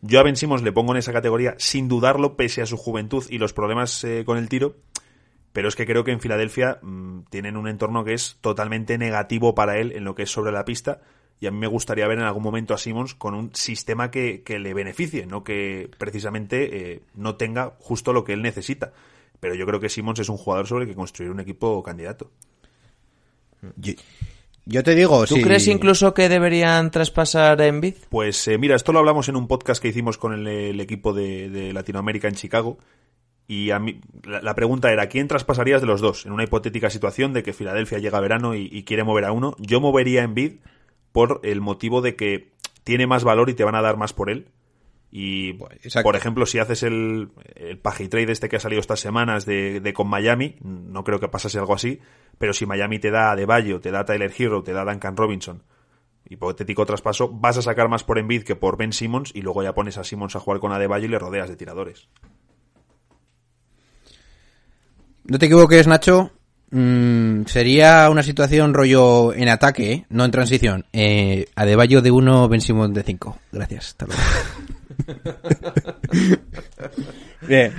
Yo 0.00 0.18
a 0.18 0.22
Ben 0.22 0.36
Simmons 0.36 0.62
le 0.62 0.72
pongo 0.72 0.92
en 0.92 1.00
esa 1.00 1.12
categoría 1.12 1.56
sin 1.58 1.88
dudarlo, 1.88 2.38
pese 2.38 2.62
a 2.62 2.66
su 2.66 2.78
juventud 2.78 3.22
y 3.28 3.36
los 3.36 3.52
problemas 3.52 4.02
eh, 4.02 4.22
con 4.24 4.38
el 4.38 4.48
tiro. 4.48 4.76
Pero 5.52 5.68
es 5.68 5.76
que 5.76 5.84
creo 5.84 6.04
que 6.04 6.12
en 6.12 6.20
Filadelfia 6.20 6.78
mm, 6.80 7.24
tienen 7.28 7.58
un 7.58 7.68
entorno 7.68 8.02
que 8.02 8.14
es 8.14 8.38
totalmente 8.40 8.96
negativo 8.96 9.54
para 9.54 9.76
él 9.76 9.92
en 9.92 10.04
lo 10.04 10.14
que 10.14 10.22
es 10.22 10.30
sobre 10.30 10.52
la 10.52 10.64
pista. 10.64 11.02
Y 11.40 11.46
a 11.46 11.50
mí 11.50 11.58
me 11.58 11.66
gustaría 11.66 12.06
ver 12.06 12.18
en 12.18 12.24
algún 12.24 12.42
momento 12.42 12.74
a 12.74 12.78
Simmons 12.78 13.14
con 13.14 13.34
un 13.34 13.54
sistema 13.54 14.10
que, 14.10 14.42
que 14.42 14.58
le 14.58 14.72
beneficie, 14.72 15.26
no 15.26 15.44
que 15.44 15.90
precisamente 15.98 16.92
eh, 16.92 17.02
no 17.14 17.36
tenga 17.36 17.74
justo 17.80 18.12
lo 18.12 18.24
que 18.24 18.32
él 18.32 18.42
necesita. 18.42 18.92
Pero 19.40 19.54
yo 19.54 19.66
creo 19.66 19.80
que 19.80 19.90
Simmons 19.90 20.20
es 20.20 20.28
un 20.28 20.38
jugador 20.38 20.66
sobre 20.66 20.84
el 20.84 20.90
que 20.90 20.96
construir 20.96 21.30
un 21.30 21.40
equipo 21.40 21.82
candidato. 21.82 22.30
Yo, 23.76 23.92
yo 24.64 24.82
te 24.82 24.94
digo, 24.94 25.26
¿Tú 25.26 25.36
crees 25.42 25.68
incluso 25.68 26.14
que 26.14 26.30
deberían 26.30 26.90
traspasar 26.90 27.60
a 27.60 27.66
Embiid? 27.66 27.96
Pues 28.08 28.48
eh, 28.48 28.56
mira, 28.56 28.76
esto 28.76 28.92
lo 28.92 29.00
hablamos 29.00 29.28
en 29.28 29.36
un 29.36 29.46
podcast 29.46 29.82
que 29.82 29.88
hicimos 29.88 30.16
con 30.16 30.32
el, 30.32 30.46
el 30.46 30.80
equipo 30.80 31.12
de, 31.12 31.50
de 31.50 31.72
Latinoamérica 31.74 32.28
en 32.28 32.34
Chicago. 32.34 32.78
Y 33.46 33.70
a 33.72 33.78
mí, 33.78 34.00
la, 34.22 34.40
la 34.40 34.54
pregunta 34.54 34.90
era, 34.90 35.08
¿quién 35.08 35.28
traspasarías 35.28 35.82
de 35.82 35.86
los 35.86 36.00
dos? 36.00 36.24
En 36.24 36.32
una 36.32 36.44
hipotética 36.44 36.88
situación 36.88 37.34
de 37.34 37.42
que 37.42 37.52
Filadelfia 37.52 37.98
llega 37.98 38.16
a 38.16 38.22
verano 38.22 38.54
y, 38.54 38.70
y 38.72 38.84
quiere 38.84 39.04
mover 39.04 39.26
a 39.26 39.32
uno. 39.32 39.54
Yo 39.58 39.82
movería 39.82 40.22
a 40.22 40.24
Embiid 40.24 40.52
por 41.14 41.38
el 41.44 41.60
motivo 41.60 42.02
de 42.02 42.16
que 42.16 42.50
tiene 42.82 43.06
más 43.06 43.22
valor 43.22 43.48
y 43.48 43.54
te 43.54 43.62
van 43.62 43.76
a 43.76 43.82
dar 43.82 43.96
más 43.96 44.12
por 44.12 44.30
él. 44.30 44.48
Y, 45.12 45.50
exacto. 45.50 46.02
por 46.02 46.16
ejemplo, 46.16 46.44
si 46.44 46.58
haces 46.58 46.82
el, 46.82 47.30
el 47.54 47.78
pagitrade 47.78 48.32
este 48.32 48.48
que 48.48 48.56
ha 48.56 48.60
salido 48.60 48.80
estas 48.80 48.98
semanas 48.98 49.46
de, 49.46 49.78
de 49.78 49.92
con 49.92 50.08
Miami, 50.08 50.56
no 50.60 51.04
creo 51.04 51.20
que 51.20 51.28
pasase 51.28 51.56
algo 51.56 51.72
así, 51.72 52.00
pero 52.36 52.52
si 52.52 52.66
Miami 52.66 52.98
te 52.98 53.12
da 53.12 53.30
a 53.30 53.36
De 53.36 53.46
Bayo, 53.46 53.80
te 53.80 53.92
da 53.92 54.00
a 54.00 54.04
Tyler 54.04 54.34
Hero, 54.36 54.64
te 54.64 54.72
da 54.72 54.82
a 54.82 54.84
Duncan 54.86 55.16
Robinson, 55.16 55.62
hipotético 56.28 56.84
traspaso, 56.84 57.30
vas 57.30 57.58
a 57.58 57.62
sacar 57.62 57.88
más 57.88 58.02
por 58.02 58.18
Embiid 58.18 58.42
que 58.42 58.56
por 58.56 58.76
Ben 58.76 58.92
Simmons 58.92 59.30
y 59.36 59.42
luego 59.42 59.62
ya 59.62 59.72
pones 59.72 59.96
a 59.98 60.02
Simmons 60.02 60.34
a 60.34 60.40
jugar 60.40 60.58
con 60.58 60.72
Adebayo 60.72 61.04
y 61.04 61.10
le 61.10 61.20
rodeas 61.20 61.48
de 61.48 61.54
tiradores. 61.54 62.08
No 65.22 65.38
te 65.38 65.46
equivoques, 65.46 65.86
Nacho. 65.86 66.32
Mm, 66.76 67.44
sería 67.46 68.10
una 68.10 68.24
situación 68.24 68.74
rollo 68.74 69.32
en 69.32 69.48
ataque, 69.48 69.92
¿eh? 69.92 70.06
no 70.08 70.24
en 70.24 70.32
transición. 70.32 70.84
Eh, 70.92 71.46
Adebayo 71.54 72.02
de 72.02 72.10
1, 72.10 72.48
Ben 72.48 72.60
Simmons 72.60 72.92
de 72.92 73.04
5. 73.04 73.38
Gracias. 73.52 73.86
Hasta 73.86 74.06
luego. 74.06 74.22
Bien. 77.46 77.72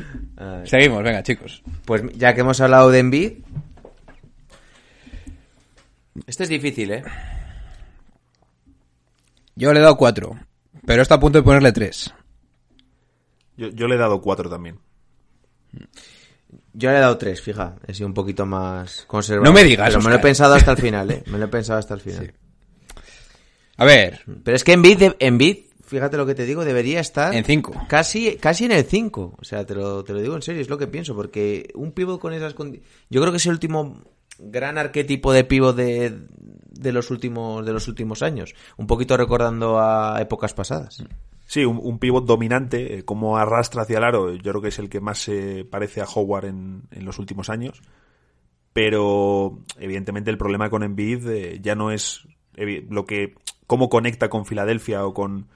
Seguimos, 0.63 1.03
venga, 1.03 1.23
chicos. 1.23 1.62
Pues 1.84 2.03
ya 2.15 2.34
que 2.34 2.39
hemos 2.39 2.62
hablado 2.62 2.89
de 2.89 2.99
Embiid... 2.99 3.34
Este 6.25 6.43
es 6.43 6.49
difícil, 6.49 6.91
¿eh? 6.91 7.03
Yo 9.55 9.73
le 9.73 9.79
he 9.79 9.84
dado 9.84 9.97
4, 9.97 10.39
pero 10.86 11.01
está 11.01 11.15
a 11.15 11.19
punto 11.19 11.38
de 11.38 11.43
ponerle 11.43 11.73
3. 11.73 12.13
Yo, 13.58 13.67
yo 13.71 13.88
le 13.89 13.95
he 13.95 13.97
dado 13.97 14.21
cuatro 14.21 14.49
también. 14.49 14.79
Yo 16.78 16.92
le 16.92 16.98
he 16.98 17.00
dado 17.00 17.18
tres, 17.18 17.42
fija. 17.42 17.76
He 17.88 17.94
sido 17.94 18.08
un 18.08 18.14
poquito 18.14 18.46
más 18.46 19.06
conservador. 19.08 19.48
No 19.48 19.54
me 19.54 19.64
digas, 19.64 19.90
Pero 19.90 20.02
me 20.04 20.10
lo 20.10 20.18
he 20.18 20.20
pensado 20.20 20.54
hasta 20.56 20.72
el 20.72 20.78
final, 20.82 21.10
¿eh? 21.12 21.24
Me 21.28 21.38
lo 21.38 21.46
he 21.46 21.48
pensado 21.48 21.80
hasta 21.80 21.94
el 21.94 22.02
final. 22.02 22.34
A 23.78 23.86
ver, 23.86 24.22
Pero 24.44 24.56
es 24.56 24.64
que 24.64 24.74
Embiid, 24.74 24.98
de- 24.98 25.16
Embiid, 25.20 25.58
fíjate 25.84 26.18
lo 26.18 26.26
que 26.26 26.36
te 26.36 26.46
digo, 26.46 26.64
debería 26.66 27.00
estar... 27.00 27.34
en 27.34 27.44
5. 27.44 27.86
Casi, 27.88 28.36
casi 28.38 28.66
en 28.66 28.72
el 28.72 28.86
5. 28.86 29.36
O 29.40 29.44
sea, 29.44 29.66
te 29.66 29.76
lo, 29.76 30.04
te 30.04 30.14
lo 30.14 30.22
digo 30.22 30.36
en 30.36 30.42
serio, 30.42 30.62
es 30.62 30.70
lo 30.70 30.78
que 30.78 30.88
pienso. 30.88 31.16
Porque 31.16 31.70
un 31.76 31.92
pivot 31.92 32.20
con 32.20 32.34
esas 32.34 32.54
condiciones... 32.54 32.90
Yo 33.10 33.22
creo 33.22 33.32
que 33.32 33.38
es 33.38 33.46
el 33.46 33.52
último 33.54 34.02
gran 34.40 34.78
arquetipo 34.78 35.32
de 35.34 35.44
pivot 35.46 35.76
de, 35.76 36.14
de, 36.72 36.92
los 36.92 37.10
últimos, 37.12 37.66
de 37.66 37.74
los 37.74 37.88
últimos 37.88 38.22
años. 38.22 38.54
Un 38.78 38.88
poquito 38.88 39.16
recordando 39.18 39.80
a 39.80 40.22
épocas 40.22 40.54
pasadas. 40.54 41.04
Sí, 41.45 41.63
un, 41.63 41.79
un 41.81 41.99
pivot 41.99 42.25
dominante, 42.25 42.97
eh, 42.97 43.05
como 43.05 43.38
arrastra 43.38 43.84
hacia 43.84 43.99
el 43.99 44.03
aro, 44.03 44.34
yo 44.34 44.51
creo 44.51 44.62
que 44.62 44.69
es 44.69 44.79
el 44.79 44.89
que 44.89 44.99
más 44.99 45.19
se 45.19 45.63
parece 45.65 46.01
a 46.01 46.05
Howard 46.05 46.45
en, 46.45 46.84
en 46.91 47.05
los 47.05 47.19
últimos 47.19 47.49
años. 47.49 47.81
Pero, 48.73 49.60
evidentemente, 49.79 50.31
el 50.31 50.38
problema 50.38 50.69
con 50.69 50.84
Embiid 50.84 51.27
eh, 51.29 51.60
ya 51.62 51.75
no 51.75 51.91
es 51.91 52.27
lo 52.89 53.05
que 53.05 53.36
cómo 53.67 53.88
conecta 53.88 54.29
con 54.29 54.45
Filadelfia 54.45 55.05
o 55.05 55.13
con, 55.13 55.47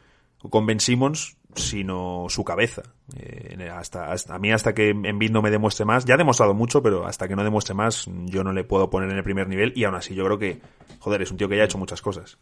o 0.42 0.50
con 0.50 0.66
Ben 0.66 0.80
Simmons, 0.80 1.36
sino 1.54 2.28
su 2.30 2.44
cabeza. 2.46 2.84
Eh, 3.18 3.70
hasta, 3.74 4.12
hasta, 4.12 4.36
a 4.36 4.40
mí, 4.40 4.52
hasta 4.52 4.74
que 4.74 4.92
Embiid 4.92 5.32
no 5.32 5.42
me 5.42 5.52
demuestre 5.52 5.86
más, 5.86 6.06
ya 6.06 6.14
ha 6.14 6.18
demostrado 6.18 6.54
mucho, 6.54 6.82
pero 6.82 7.06
hasta 7.06 7.28
que 7.28 7.36
no 7.36 7.44
demuestre 7.44 7.74
más, 7.74 8.10
yo 8.26 8.44
no 8.44 8.54
le 8.54 8.64
puedo 8.64 8.90
poner 8.90 9.10
en 9.10 9.18
el 9.18 9.24
primer 9.24 9.50
nivel. 9.50 9.74
Y 9.76 9.84
aún 9.84 9.96
así, 9.96 10.16
yo 10.16 10.24
creo 10.24 10.40
que, 10.40 10.62
joder, 11.00 11.22
es 11.22 11.32
un 11.32 11.38
tío 11.38 11.50
que 11.50 11.58
ya 11.58 11.64
ha 11.64 11.66
hecho 11.66 11.78
muchas 11.78 12.02
cosas. 12.02 12.38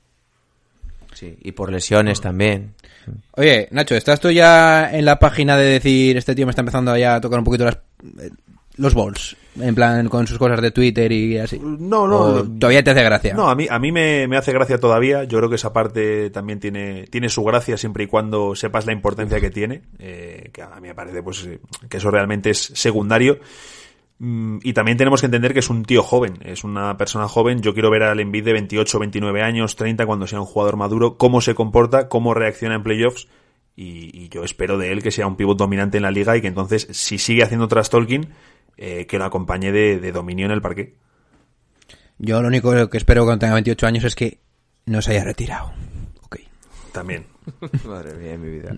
Sí, 1.18 1.36
y 1.42 1.52
por 1.54 1.72
lesiones 1.72 2.22
también. 2.22 2.74
Oye, 3.32 3.68
Nacho, 3.72 3.96
¿estás 3.96 4.20
tú 4.20 4.30
ya 4.30 4.92
en 4.92 5.04
la 5.04 5.18
página 5.18 5.58
de 5.58 5.66
decir 5.66 6.16
este 6.16 6.36
tío 6.36 6.46
me 6.46 6.52
está 6.52 6.62
empezando 6.62 6.96
ya 6.96 7.16
a 7.16 7.22
tocar 7.22 7.40
un 7.40 7.46
poquito 7.46 7.66
las, 7.66 7.78
eh, 8.20 8.30
los 8.76 8.94
balls? 8.94 9.36
En 9.60 9.74
plan, 9.74 10.08
con 10.10 10.28
sus 10.28 10.38
cosas 10.38 10.62
de 10.62 10.70
Twitter 10.70 11.12
y 11.12 11.40
así. 11.40 11.60
No, 11.60 12.08
no. 12.08 12.20
¿O 12.20 12.44
todavía 12.44 12.84
te 12.84 12.92
hace 12.92 13.02
gracia. 13.02 13.34
No, 13.34 13.50
a 13.50 13.56
mí, 13.56 13.66
a 13.68 13.80
mí 13.80 13.92
me, 13.92 14.28
me 14.28 14.38
hace 14.38 14.52
gracia 14.54 14.80
todavía. 14.80 15.24
Yo 15.24 15.40
creo 15.40 15.50
que 15.50 15.56
esa 15.56 15.74
parte 15.74 16.30
también 16.30 16.60
tiene, 16.60 17.08
tiene 17.08 17.30
su 17.30 17.44
gracia 17.44 17.78
siempre 17.78 18.04
y 18.04 18.08
cuando 18.08 18.54
sepas 18.54 18.86
la 18.86 18.94
importancia 18.94 19.40
que 19.42 19.50
tiene. 19.50 19.82
eh, 19.98 20.52
que 20.54 20.62
a 20.62 20.76
mí 20.80 20.88
me 20.90 20.94
parece 20.94 21.24
pues 21.24 21.44
eh, 21.46 21.60
que 21.90 21.98
eso 21.98 22.12
realmente 22.12 22.52
es 22.52 22.60
secundario. 22.76 23.40
Mm, 24.20 24.60
Y 24.64 24.74
también 24.74 24.98
tenemos 24.98 25.22
que 25.22 25.28
entender 25.28 25.54
que 25.54 25.60
es 25.60 25.70
un 25.70 25.86
tío 25.86 26.02
joven, 26.04 26.40
es 26.44 26.64
una 26.64 26.98
persona 26.98 27.28
joven. 27.28 27.62
Yo 27.62 27.74
quiero 27.74 27.90
ver 27.92 28.04
al 28.04 28.20
Embiid 28.20 28.46
de 28.46 28.54
28, 28.54 29.00
29 29.00 29.42
años, 29.44 29.76
30, 29.76 30.06
cuando 30.06 30.28
sea 30.28 30.40
un 30.40 30.46
jugador 30.46 30.76
maduro, 30.78 31.18
cómo 31.18 31.42
se 31.42 31.56
comporta, 31.56 32.10
cómo 32.10 32.34
reacciona 32.34 32.76
en 32.76 32.84
playoffs. 32.84 33.28
Y, 33.76 34.10
y 34.24 34.30
yo 34.30 34.44
espero 34.44 34.80
de 34.80 34.92
él 34.92 35.04
que 35.04 35.12
sea 35.12 35.28
un 35.28 35.36
pivot 35.36 35.58
dominante 35.58 35.98
en 35.98 36.04
la 36.04 36.12
liga 36.12 36.36
y 36.36 36.42
que 36.42 36.48
entonces, 36.48 36.88
si 36.92 37.20
sigue 37.20 37.44
haciendo 37.44 37.68
tras 37.68 37.92
Tolkien, 37.92 38.30
eh, 38.76 39.06
que 39.06 39.20
lo 39.20 39.26
acompañe 39.26 39.72
de, 39.72 40.00
de 40.00 40.12
dominio 40.12 40.48
en 40.48 40.52
el 40.52 40.62
parque. 40.62 40.96
Yo 42.18 42.42
lo 42.42 42.48
único 42.48 42.90
que 42.90 42.98
espero 42.98 43.24
cuando 43.24 43.40
tenga 43.42 43.54
28 43.54 43.86
años 43.86 44.04
es 44.04 44.16
que 44.16 44.40
no 44.88 45.02
se 45.04 45.12
haya 45.12 45.24
retirado. 45.24 45.72
Ok. 46.24 46.38
También. 46.92 47.28
Madre 47.86 48.16
mía 48.16 48.38
mi 48.38 48.50
vida. 48.50 48.76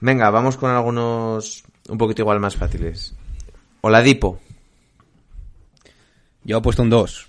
Venga, 0.00 0.28
vamos 0.30 0.58
con 0.58 0.70
algunos 0.70 1.64
un 1.88 1.96
poquito 1.96 2.22
igual 2.22 2.40
más 2.40 2.56
fáciles. 2.56 3.16
Oladipo. 3.80 4.40
Yo 6.44 6.58
he 6.58 6.62
puesto 6.62 6.82
un 6.82 6.90
2. 6.90 7.28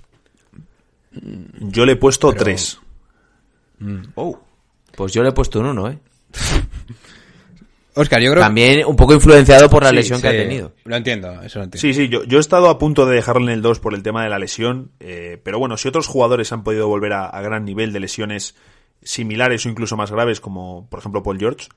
Yo 1.60 1.86
le 1.86 1.94
he 1.94 1.96
puesto 1.96 2.34
3. 2.34 2.80
Oh. 4.16 4.40
Pues 4.96 5.14
yo 5.14 5.24
le 5.24 5.30
he 5.30 5.34
puesto 5.34 5.60
un 5.60 5.68
1, 5.68 5.90
¿eh? 5.90 6.00
Oscar, 7.96 8.22
yo 8.22 8.32
creo 8.32 8.44
También 8.44 8.86
un 8.86 8.96
poco 8.96 9.14
influenciado 9.14 9.70
por 9.70 9.84
la 9.84 9.90
Sí, 9.90 9.96
lesión 9.96 10.22
que 10.22 10.28
ha 10.30 10.32
tenido. 10.32 10.74
Lo 10.86 10.96
entiendo, 10.96 11.42
eso 11.42 11.60
lo 11.60 11.66
entiendo. 11.66 11.82
Sí, 11.82 11.94
sí, 11.94 12.08
yo, 12.08 12.24
yo 12.24 12.38
he 12.38 12.42
estado 12.42 12.70
a 12.70 12.78
punto 12.78 13.06
de 13.06 13.16
dejarle 13.16 13.52
en 13.52 13.58
el 13.58 13.62
2 13.62 13.80
por 13.80 13.94
el 13.94 14.04
tema 14.04 14.24
de 14.24 14.30
la 14.30 14.40
lesión, 14.40 14.92
eh, 15.00 15.40
pero 15.44 15.60
bueno, 15.60 15.76
si 15.76 15.88
otros 15.90 16.08
jugadores 16.08 16.54
han 16.54 16.64
podido 16.64 16.88
volver 16.88 17.14
a, 17.14 17.26
a 17.26 17.42
gran 17.42 17.66
nivel 17.66 17.92
de 17.92 18.00
lesiones 18.00 18.56
similares 19.02 19.66
o 19.66 19.70
incluso 19.70 19.98
más 19.98 20.12
graves, 20.12 20.40
como 20.40 20.88
por 20.90 21.00
ejemplo 21.00 21.24
Paul 21.24 21.40
George, 21.40 21.68
mm, 21.68 21.74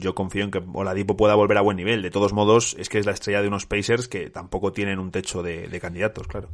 yo 0.00 0.14
confío 0.14 0.44
en 0.44 0.50
que 0.50 0.62
Oladipo 0.72 1.16
pueda 1.16 1.34
volver 1.34 1.58
a 1.58 1.62
buen 1.62 1.76
nivel. 1.76 2.02
De 2.02 2.10
todos 2.10 2.32
modos, 2.32 2.74
es 2.78 2.88
que 2.88 2.98
es 2.98 3.06
la 3.06 3.12
estrella 3.12 3.42
de 3.42 3.48
unos 3.48 3.66
Pacers 3.66 4.08
que 4.08 4.30
tampoco 4.30 4.72
tienen 4.72 4.98
un 4.98 5.10
techo 5.10 5.42
de, 5.42 5.68
de 5.68 5.80
candidatos, 5.80 6.26
claro. 6.26 6.48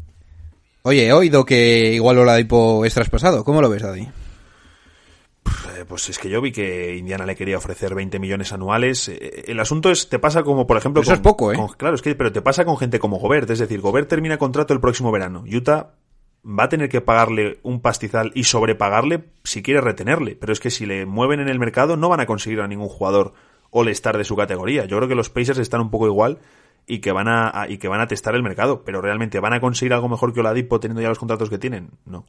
Oye, 0.82 1.06
he 1.06 1.12
oído 1.12 1.44
que 1.44 1.92
igual 1.94 2.18
Oladipo 2.18 2.84
es 2.84 2.94
traspasado. 2.94 3.44
¿Cómo 3.44 3.61
lo 3.62 3.68
ves, 3.68 3.82
Daddy? 3.82 4.02
Eh, 4.02 5.84
Pues 5.87 6.08
es 6.08 6.18
que 6.18 6.28
yo 6.28 6.40
vi 6.40 6.52
que 6.52 6.96
Indiana 6.96 7.24
le 7.26 7.37
quería 7.37 7.56
ofrecer 7.58 7.94
20 7.94 8.18
millones 8.18 8.52
anuales. 8.52 9.08
Eh, 9.08 9.44
El 9.48 9.61
asunto 9.61 9.90
es, 9.90 10.08
te 10.08 10.18
pasa 10.18 10.42
como, 10.42 10.66
por 10.66 10.76
ejemplo... 10.76 11.00
Pero 11.02 11.12
eso 11.12 11.14
es 11.14 11.20
poco, 11.20 11.52
¿eh? 11.52 11.56
con- 11.56 11.68
claro, 11.68 11.94
es 11.94 12.02
que, 12.02 12.14
pero 12.14 12.32
te 12.32 12.42
pasa 12.42 12.64
con 12.64 12.76
gente 12.78 12.98
como 12.98 13.18
Gobert. 13.18 13.48
Es 13.50 13.58
decir, 13.58 13.80
Gobert 13.80 14.08
termina 14.08 14.38
contrato 14.38 14.74
el 14.74 14.80
próximo 14.80 15.11
verano. 15.12 15.44
Utah 15.50 15.90
va 16.48 16.64
a 16.64 16.68
tener 16.68 16.88
que 16.88 17.00
pagarle 17.00 17.58
un 17.62 17.80
pastizal 17.80 18.32
y 18.34 18.44
sobrepagarle 18.44 19.24
si 19.44 19.62
quiere 19.62 19.80
retenerle. 19.80 20.34
Pero 20.37 20.52
es 20.52 20.61
que 20.61 20.70
si 20.70 20.87
le 20.87 21.04
mueven 21.04 21.40
en 21.40 21.48
el 21.48 21.58
mercado 21.58 21.96
no 21.96 22.08
van 22.08 22.20
a 22.20 22.26
conseguir 22.26 22.61
a 22.61 22.68
ningún 22.68 22.88
jugador 22.88 23.34
all-star 23.70 24.16
de 24.16 24.24
su 24.24 24.34
categoría. 24.34 24.87
Yo 24.87 24.96
creo 24.96 25.08
que 25.08 25.14
los 25.14 25.28
Pacers 25.28 25.58
están 25.58 25.80
un 25.82 25.90
poco 25.90 26.06
igual 26.06 26.38
y 26.87 27.00
que 27.00 27.12
van 27.12 27.28
a, 27.28 27.66
y 27.68 27.76
que 27.76 27.88
van 27.88 28.00
a 28.00 28.06
testar 28.06 28.34
el 28.34 28.42
mercado. 28.42 28.82
Pero 28.82 29.02
realmente, 29.02 29.40
¿van 29.40 29.52
a 29.52 29.61
conseguir 29.61 29.92
algo 29.92 30.08
mejor 30.08 30.32
que 30.32 30.40
Oladipo 30.40 30.80
teniendo 30.80 31.02
ya 31.02 31.08
los 31.08 31.18
contratos 31.18 31.50
que 31.50 31.58
tienen? 31.58 31.90
No. 32.06 32.24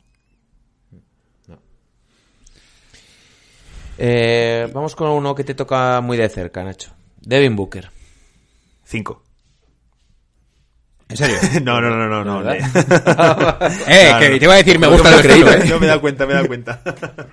Eh, 4.02 4.70
vamos 4.74 4.96
con 4.96 5.10
uno 5.10 5.36
que 5.36 5.44
te 5.44 5.54
toca 5.54 6.00
muy 6.00 6.16
de 6.16 6.30
cerca, 6.30 6.64
Nacho. 6.64 6.92
Devin 7.20 7.56
Booker. 7.56 7.92
Cinco. 8.86 9.24
¿En 11.10 11.18
serio? 11.18 11.38
No, 11.64 11.82
no, 11.82 11.90
no, 11.90 12.08
no, 12.08 12.24
no. 12.24 12.44
¿verdad? 12.44 12.58
eh, 13.88 14.10
No, 14.14 14.20
que 14.20 14.30
no. 14.30 14.38
te 14.40 14.46
iba 14.46 14.54
a 14.54 14.58
decir, 14.58 14.80
me 14.80 14.88
No, 14.88 14.94
gusta 14.94 15.12
no 15.12 15.18
el 15.18 15.24
creído, 15.24 15.52
¿eh? 15.52 15.68
Yo 15.68 15.80
me 15.80 15.86
he 15.86 15.90
dado 15.90 16.02
cuenta, 16.02 16.26
me 16.26 16.32
he 16.32 16.36
dado 16.36 16.48
cuenta. 16.48 16.82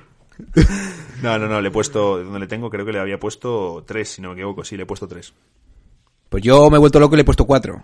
No, 1.22 1.38
no, 1.38 1.48
no, 1.48 1.62
le 1.62 1.68
he 1.68 1.70
puesto, 1.70 2.22
donde 2.22 2.40
le 2.40 2.46
tengo, 2.46 2.68
creo 2.68 2.84
que 2.84 2.92
le 2.92 3.00
había 3.00 3.18
puesto 3.18 3.82
tres, 3.86 4.10
si 4.10 4.20
no 4.20 4.28
me 4.28 4.34
equivoco, 4.34 4.62
sí, 4.64 4.76
le 4.76 4.82
he 4.82 4.86
puesto 4.86 5.08
tres. 5.08 5.32
Pues 6.28 6.42
yo 6.42 6.68
me 6.68 6.76
he 6.76 6.78
vuelto 6.78 7.00
loco 7.00 7.14
y 7.14 7.16
le 7.16 7.22
he 7.22 7.24
puesto 7.24 7.46
4. 7.46 7.82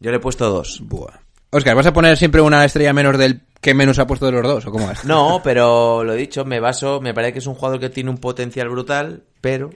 Yo 0.00 0.10
le 0.10 0.16
he 0.16 0.20
puesto 0.20 0.50
dos. 0.50 0.80
Buah. 0.84 1.20
Oscar, 1.50 1.74
¿vas 1.74 1.86
a 1.86 1.92
poner 1.92 2.16
siempre 2.18 2.42
una 2.42 2.64
estrella 2.64 2.92
menos 2.92 3.16
del 3.16 3.42
que 3.62 3.72
menos 3.74 3.98
ha 3.98 4.06
puesto 4.06 4.26
de 4.26 4.32
los 4.32 4.42
dos? 4.42 4.66
¿O 4.66 4.72
cómo 4.72 4.90
es? 4.90 5.04
No, 5.04 5.40
pero 5.42 6.04
lo 6.04 6.12
he 6.12 6.16
dicho, 6.16 6.44
me 6.44 6.60
baso, 6.60 7.00
me 7.00 7.14
parece 7.14 7.32
que 7.32 7.38
es 7.38 7.46
un 7.46 7.54
jugador 7.54 7.80
que 7.80 7.88
tiene 7.90 8.10
un 8.10 8.18
potencial 8.18 8.68
brutal, 8.68 9.22
pero 9.40 9.70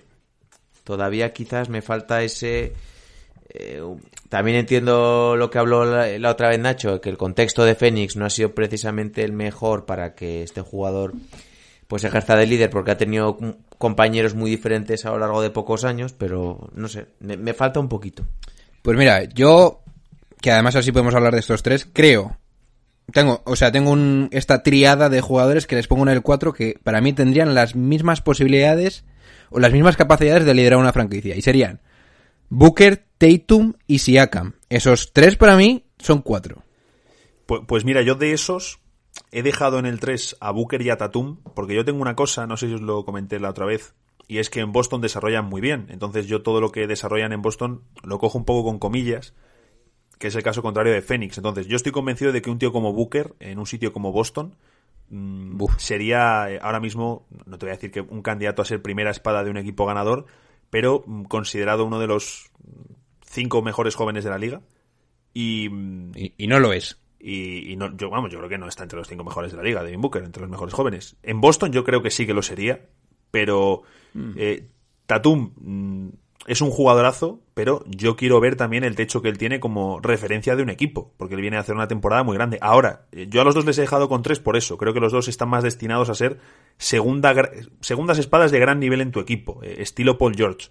todavía 0.84 1.32
quizás 1.32 1.68
me 1.68 1.80
falta 1.80 2.22
ese... 2.22 2.74
eh, 3.50 3.82
también 4.28 4.58
entiendo 4.58 5.36
lo 5.36 5.50
que 5.50 5.58
habló 5.58 5.84
la, 5.84 6.30
otra 6.30 6.50
vez 6.50 6.58
Nacho, 6.58 7.00
que 7.00 7.08
el 7.08 7.16
contexto 7.16 7.64
de 7.64 7.74
Fénix 7.74 8.16
no 8.16 8.26
ha 8.26 8.30
sido 8.30 8.54
precisamente 8.54 9.24
el 9.24 9.32
mejor 9.32 9.86
para 9.86 10.14
que 10.14 10.42
este 10.42 10.60
jugador 10.60 11.14
pues 11.86 12.04
ejerza 12.04 12.36
de 12.36 12.46
líder 12.46 12.68
porque 12.68 12.90
ha 12.90 12.98
tenido 12.98 13.38
compañeros 13.78 14.34
muy 14.34 14.50
diferentes 14.50 15.06
a 15.06 15.10
lo 15.10 15.18
largo 15.18 15.40
de 15.40 15.48
pocos 15.48 15.84
años, 15.84 16.12
pero 16.12 16.68
no 16.74 16.88
sé, 16.88 17.06
me, 17.20 17.54
falta 17.54 17.80
un 17.80 17.88
poquito. 17.88 18.26
Pues 18.82 18.98
mira, 18.98 19.24
yo, 19.24 19.80
que 20.42 20.50
además 20.50 20.76
así 20.76 20.92
podemos 20.92 21.14
hablar 21.14 21.32
de 21.32 21.40
estos 21.40 21.62
tres, 21.62 21.88
creo, 21.90 22.36
tengo, 23.10 23.40
o 23.46 23.56
sea, 23.56 23.72
tengo 23.72 23.96
esta 24.30 24.62
triada 24.62 25.08
de 25.08 25.22
jugadores 25.22 25.66
que 25.66 25.76
les 25.76 25.86
pongo 25.86 26.02
en 26.02 26.10
el 26.10 26.20
4 26.20 26.52
que 26.52 26.78
para 26.84 27.00
mí 27.00 27.14
tendrían 27.14 27.54
las 27.54 27.74
mismas 27.74 28.20
posibilidades 28.20 29.04
o 29.48 29.58
las 29.58 29.72
mismas 29.72 29.96
capacidades 29.96 30.44
de 30.44 30.52
liderar 30.52 30.78
una 30.78 30.92
franquicia. 30.92 31.34
Y 31.34 31.40
serían 31.40 31.80
Booker, 32.50 33.07
Tatum 33.18 33.74
y 33.86 33.98
Siakam. 33.98 34.54
Esos 34.68 35.12
tres 35.12 35.36
para 35.36 35.56
mí 35.56 35.84
son 35.98 36.22
cuatro. 36.22 36.62
Pues, 37.46 37.62
pues 37.66 37.84
mira, 37.84 38.02
yo 38.02 38.14
de 38.14 38.32
esos 38.32 38.80
he 39.32 39.42
dejado 39.42 39.78
en 39.78 39.86
el 39.86 40.00
3 40.00 40.36
a 40.40 40.50
Booker 40.50 40.80
y 40.82 40.90
a 40.90 40.96
Tatum, 40.96 41.38
porque 41.54 41.74
yo 41.74 41.84
tengo 41.84 42.00
una 42.00 42.14
cosa, 42.14 42.46
no 42.46 42.56
sé 42.56 42.68
si 42.68 42.74
os 42.74 42.80
lo 42.80 43.04
comenté 43.04 43.38
la 43.40 43.50
otra 43.50 43.66
vez, 43.66 43.94
y 44.26 44.38
es 44.38 44.50
que 44.50 44.60
en 44.60 44.72
Boston 44.72 45.00
desarrollan 45.00 45.46
muy 45.46 45.60
bien. 45.60 45.86
Entonces 45.88 46.26
yo 46.26 46.42
todo 46.42 46.60
lo 46.60 46.70
que 46.70 46.86
desarrollan 46.86 47.32
en 47.32 47.42
Boston 47.42 47.82
lo 48.02 48.18
cojo 48.18 48.38
un 48.38 48.44
poco 48.44 48.68
con 48.68 48.78
comillas, 48.78 49.34
que 50.18 50.28
es 50.28 50.34
el 50.34 50.42
caso 50.42 50.62
contrario 50.62 50.92
de 50.92 51.02
Phoenix. 51.02 51.38
Entonces 51.38 51.66
yo 51.66 51.76
estoy 51.76 51.92
convencido 51.92 52.32
de 52.32 52.42
que 52.42 52.50
un 52.50 52.58
tío 52.58 52.72
como 52.72 52.92
Booker, 52.92 53.34
en 53.40 53.58
un 53.58 53.66
sitio 53.66 53.92
como 53.92 54.12
Boston, 54.12 54.54
mm, 55.10 55.64
sería 55.78 56.50
eh, 56.50 56.58
ahora 56.60 56.80
mismo, 56.80 57.26
no 57.46 57.58
te 57.58 57.66
voy 57.66 57.70
a 57.70 57.76
decir 57.76 57.90
que 57.90 58.02
un 58.02 58.22
candidato 58.22 58.62
a 58.62 58.66
ser 58.66 58.82
primera 58.82 59.10
espada 59.10 59.44
de 59.44 59.50
un 59.50 59.56
equipo 59.56 59.86
ganador, 59.86 60.26
pero 60.70 61.04
mm, 61.06 61.24
considerado 61.24 61.86
uno 61.86 61.98
de 61.98 62.06
los 62.06 62.50
cinco 63.30 63.62
mejores 63.62 63.94
jóvenes 63.94 64.24
de 64.24 64.30
la 64.30 64.38
liga. 64.38 64.60
Y, 65.34 65.68
mm, 65.70 66.12
Y, 66.16 66.34
y 66.36 66.46
no 66.46 66.58
lo 66.60 66.72
es. 66.72 67.00
y, 67.20 67.72
y 67.72 67.76
no, 67.76 67.96
yo, 67.96 68.10
vamos, 68.10 68.30
yo 68.30 68.38
creo 68.38 68.48
que 68.48 68.58
no 68.58 68.68
está 68.68 68.84
entre 68.84 68.98
los 68.98 69.08
cinco 69.08 69.24
mejores 69.24 69.50
de 69.50 69.56
la 69.56 69.62
liga, 69.64 69.82
Devin 69.82 70.00
Booker, 70.00 70.22
entre 70.22 70.40
los 70.42 70.50
mejores 70.50 70.74
jóvenes. 70.74 71.16
En 71.22 71.40
Boston 71.40 71.72
yo 71.72 71.84
creo 71.84 72.02
que 72.02 72.10
sí 72.10 72.26
que 72.26 72.34
lo 72.34 72.42
sería, 72.42 72.86
pero 73.30 73.82
eh, 74.36 74.68
Tatum 75.06 75.52
mm, 75.56 76.08
es 76.46 76.60
un 76.62 76.70
jugadorazo, 76.70 77.40
pero 77.54 77.84
yo 77.88 78.16
quiero 78.16 78.40
ver 78.40 78.56
también 78.56 78.84
el 78.84 78.94
techo 78.96 79.20
que 79.20 79.28
él 79.28 79.36
tiene 79.36 79.60
como 79.60 80.00
referencia 80.00 80.56
de 80.56 80.62
un 80.62 80.70
equipo, 80.70 81.12
porque 81.16 81.34
él 81.34 81.40
viene 81.40 81.56
a 81.56 81.60
hacer 81.60 81.74
una 81.74 81.88
temporada 81.88 82.22
muy 82.22 82.34
grande. 82.36 82.58
Ahora, 82.62 83.06
eh, 83.12 83.26
yo 83.28 83.40
a 83.40 83.44
los 83.44 83.54
dos 83.54 83.66
les 83.66 83.76
he 83.78 83.82
dejado 83.82 84.08
con 84.08 84.22
tres 84.22 84.38
por 84.38 84.56
eso. 84.56 84.78
Creo 84.78 84.94
que 84.94 85.00
los 85.00 85.12
dos 85.12 85.28
están 85.28 85.48
más 85.50 85.64
destinados 85.64 86.08
a 86.08 86.14
ser 86.14 86.38
segunda, 86.78 87.34
segundas 87.80 88.18
espadas 88.18 88.52
de 88.52 88.60
gran 88.60 88.78
nivel 88.80 89.00
en 89.00 89.10
tu 89.10 89.20
equipo, 89.20 89.60
eh, 89.62 89.76
estilo 89.80 90.16
Paul 90.18 90.36
George. 90.36 90.68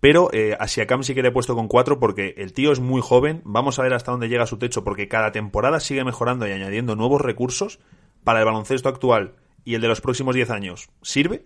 Pero 0.00 0.30
eh, 0.32 0.56
a 0.58 0.66
Siakam 0.66 1.02
sí 1.02 1.14
que 1.14 1.22
le 1.22 1.28
he 1.28 1.32
puesto 1.32 1.54
con 1.54 1.68
4 1.68 1.98
porque 1.98 2.34
el 2.38 2.54
tío 2.54 2.72
es 2.72 2.80
muy 2.80 3.02
joven. 3.02 3.42
Vamos 3.44 3.78
a 3.78 3.82
ver 3.82 3.92
hasta 3.92 4.10
dónde 4.10 4.28
llega 4.28 4.46
su 4.46 4.58
techo 4.58 4.82
porque 4.82 5.08
cada 5.08 5.30
temporada 5.30 5.78
sigue 5.78 6.04
mejorando 6.04 6.48
y 6.48 6.52
añadiendo 6.52 6.96
nuevos 6.96 7.20
recursos 7.20 7.80
para 8.24 8.40
el 8.40 8.46
baloncesto 8.46 8.88
actual 8.88 9.34
y 9.64 9.74
el 9.74 9.82
de 9.82 9.88
los 9.88 10.00
próximos 10.00 10.34
10 10.34 10.50
años. 10.50 10.90
Sirve. 11.02 11.44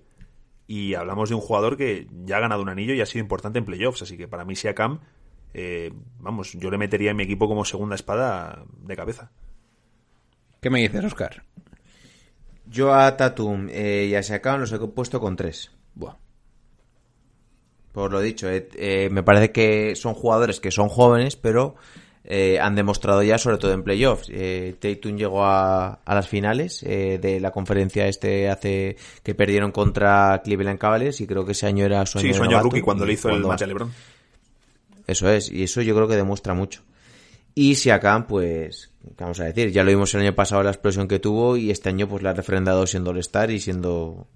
Y 0.67 0.95
hablamos 0.95 1.29
de 1.29 1.35
un 1.35 1.43
jugador 1.43 1.77
que 1.77 2.07
ya 2.25 2.39
ha 2.39 2.41
ganado 2.41 2.63
un 2.63 2.71
anillo 2.71 2.95
y 2.95 3.01
ha 3.01 3.07
sido 3.07 3.23
importante 3.23 3.59
en 3.59 3.65
playoffs. 3.65 4.03
Así 4.03 4.17
que 4.17 4.29
para 4.29 4.45
mí 4.45 4.55
Siakam, 4.55 5.01
eh, 5.53 5.93
vamos, 6.21 6.53
yo 6.55 6.71
le 6.71 6.79
metería 6.79 7.11
en 7.11 7.17
mi 7.17 7.25
equipo 7.25 7.49
como 7.49 7.65
segunda 7.65 7.97
espada 7.97 8.65
de 8.79 8.97
cabeza. 8.97 9.31
¿Qué 10.63 10.71
me 10.71 10.81
dices, 10.81 11.05
Oscar? 11.05 11.45
Yo 12.67 12.95
a 12.95 13.15
Tatum 13.17 13.69
eh, 13.71 14.07
y 14.09 14.15
a 14.15 14.23
Siakam 14.23 14.61
los 14.61 14.73
he 14.73 14.79
puesto 14.79 15.21
con 15.21 15.37
tres. 15.37 15.73
Buah. 15.95 16.24
Por 17.95 18.11
lo 18.11 18.21
dicho, 18.21 18.51
eh, 18.51 18.69
eh, 18.75 19.09
me 19.09 19.23
parece 19.23 19.53
que 19.53 19.95
son 19.95 20.15
jugadores 20.15 20.59
que 20.59 20.73
son 20.73 20.89
jóvenes, 20.89 21.37
pero 21.37 21.77
eh, 22.25 22.59
han 22.59 22.75
demostrado 22.75 23.23
ya, 23.23 23.39
sobre 23.39 23.57
todo 23.57 23.73
en 23.73 23.85
playoffs. 23.85 24.29
Eh, 24.33 24.75
Tatum 24.81 25.17
llegó 25.17 25.45
a, 25.45 26.01
a 26.05 26.15
las 26.15 26.27
finales 26.27 26.83
eh, 26.83 27.21
de 27.23 27.39
la 27.39 27.53
conferencia 27.53 28.09
este 28.09 28.51
hace 28.51 28.97
que 29.23 29.37
perdieron 29.37 29.71
contra 29.71 30.43
Cleveland 30.43 30.79
Cavaliers 30.79 31.21
y 31.21 31.27
creo 31.29 31.47
que 31.47 31.53
ese 31.53 31.67
año 31.69 31.85
era 31.85 32.05
su 32.05 32.19
año 32.19 32.29
Sí, 32.29 32.35
sueño 32.35 32.51
novato 32.51 32.65
rookie 32.65 32.81
cuando 32.81 33.07
le 33.07 33.13
hizo 33.13 33.29
el 33.29 33.43
match 33.45 33.63
a 33.63 33.67
LeBron. 33.67 33.93
Eso 35.07 35.29
es, 35.29 35.53
y 35.53 35.63
eso 35.63 35.81
yo 35.81 35.95
creo 35.95 36.09
que 36.09 36.17
demuestra 36.17 36.53
mucho. 36.53 36.83
Y 37.55 37.77
Siakam, 37.77 38.27
pues, 38.27 38.91
¿qué 39.17 39.23
vamos 39.23 39.39
a 39.39 39.45
decir? 39.45 39.71
Ya 39.71 39.85
lo 39.85 39.91
vimos 39.91 40.13
el 40.15 40.23
año 40.23 40.35
pasado 40.35 40.65
la 40.65 40.71
explosión 40.71 41.07
que 41.07 41.21
tuvo 41.21 41.57
y 41.57 41.71
este 41.71 41.91
año 41.91 42.09
pues 42.09 42.25
la 42.25 42.31
ha 42.31 42.35
refrendado 42.35 42.87
siendo 42.89 43.11
All-Star 43.11 43.53
y 43.53 43.61
siendo 43.61 44.27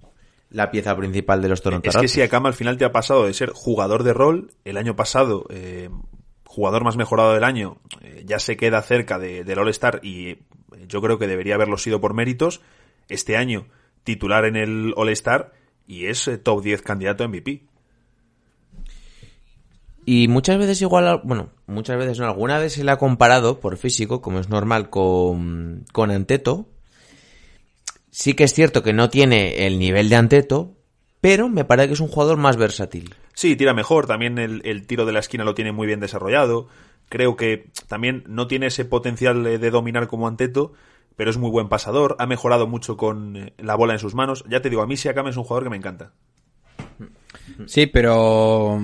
la 0.49 0.71
pieza 0.71 0.95
principal 0.97 1.41
de 1.41 1.49
los 1.49 1.61
Toronto 1.61 1.87
Es 1.89 1.93
que 1.95 1.97
Raptors. 1.99 2.11
Siakam 2.11 2.45
al 2.47 2.53
final 2.53 2.77
te 2.77 2.85
ha 2.85 2.91
pasado 2.91 3.25
de 3.25 3.33
ser 3.33 3.51
jugador 3.53 4.03
de 4.03 4.13
rol, 4.13 4.51
el 4.65 4.77
año 4.77 4.95
pasado 4.95 5.45
eh, 5.49 5.89
jugador 6.45 6.83
más 6.83 6.97
mejorado 6.97 7.33
del 7.33 7.43
año, 7.43 7.77
eh, 8.01 8.23
ya 8.25 8.39
se 8.39 8.57
queda 8.57 8.81
cerca 8.81 9.19
de- 9.19 9.43
del 9.43 9.59
All-Star 9.59 9.99
y 10.03 10.29
eh, 10.29 10.39
yo 10.87 11.01
creo 11.01 11.19
que 11.19 11.27
debería 11.27 11.55
haberlo 11.55 11.77
sido 11.77 12.01
por 12.01 12.13
méritos. 12.13 12.61
Este 13.09 13.37
año 13.37 13.67
titular 14.03 14.45
en 14.45 14.55
el 14.55 14.93
All-Star 14.95 15.53
y 15.87 16.05
es 16.07 16.27
eh, 16.27 16.37
top 16.37 16.63
10 16.63 16.81
candidato 16.81 17.23
a 17.23 17.27
MVP. 17.27 17.63
Y 20.05 20.27
muchas 20.27 20.57
veces 20.57 20.81
igual, 20.81 21.21
bueno, 21.23 21.49
muchas 21.67 21.97
veces 21.97 22.17
no, 22.19 22.25
alguna 22.25 22.57
vez 22.57 22.73
se 22.73 22.83
le 22.83 22.89
ha 22.91 22.97
comparado 22.97 23.59
por 23.59 23.77
físico, 23.77 24.21
como 24.21 24.39
es 24.39 24.49
normal, 24.49 24.89
con, 24.89 25.85
con 25.91 26.09
Anteto. 26.09 26.65
Sí 28.19 28.33
que 28.33 28.43
es 28.43 28.53
cierto 28.53 28.83
que 28.83 28.91
no 28.91 29.09
tiene 29.09 29.65
el 29.65 29.79
nivel 29.79 30.09
de 30.09 30.17
Anteto, 30.17 30.75
pero 31.21 31.47
me 31.47 31.63
parece 31.63 31.87
que 31.87 31.93
es 31.93 32.01
un 32.01 32.09
jugador 32.09 32.35
más 32.35 32.57
versátil. 32.57 33.15
Sí, 33.33 33.55
tira 33.55 33.73
mejor, 33.73 34.07
también 34.07 34.37
el, 34.39 34.61
el 34.65 34.85
tiro 34.85 35.05
de 35.05 35.13
la 35.13 35.19
esquina 35.19 35.45
lo 35.45 35.55
tiene 35.55 35.71
muy 35.71 35.87
bien 35.87 36.01
desarrollado. 36.01 36.67
Creo 37.07 37.37
que 37.37 37.69
también 37.87 38.25
no 38.27 38.47
tiene 38.47 38.65
ese 38.65 38.83
potencial 38.83 39.41
de, 39.45 39.57
de 39.57 39.71
dominar 39.71 40.07
como 40.07 40.27
Anteto, 40.27 40.73
pero 41.15 41.29
es 41.29 41.37
muy 41.37 41.49
buen 41.49 41.69
pasador, 41.69 42.17
ha 42.19 42.25
mejorado 42.25 42.67
mucho 42.67 42.97
con 42.97 43.37
eh, 43.37 43.53
la 43.57 43.75
bola 43.75 43.93
en 43.93 43.99
sus 43.99 44.15
manos. 44.15 44.43
Ya 44.49 44.61
te 44.61 44.69
digo, 44.69 44.81
a 44.81 44.85
mí 44.85 44.97
Siakam 44.97 45.27
es 45.27 45.37
un 45.37 45.45
jugador 45.45 45.63
que 45.63 45.69
me 45.69 45.77
encanta. 45.77 46.11
Sí, 47.67 47.85
pero 47.87 48.81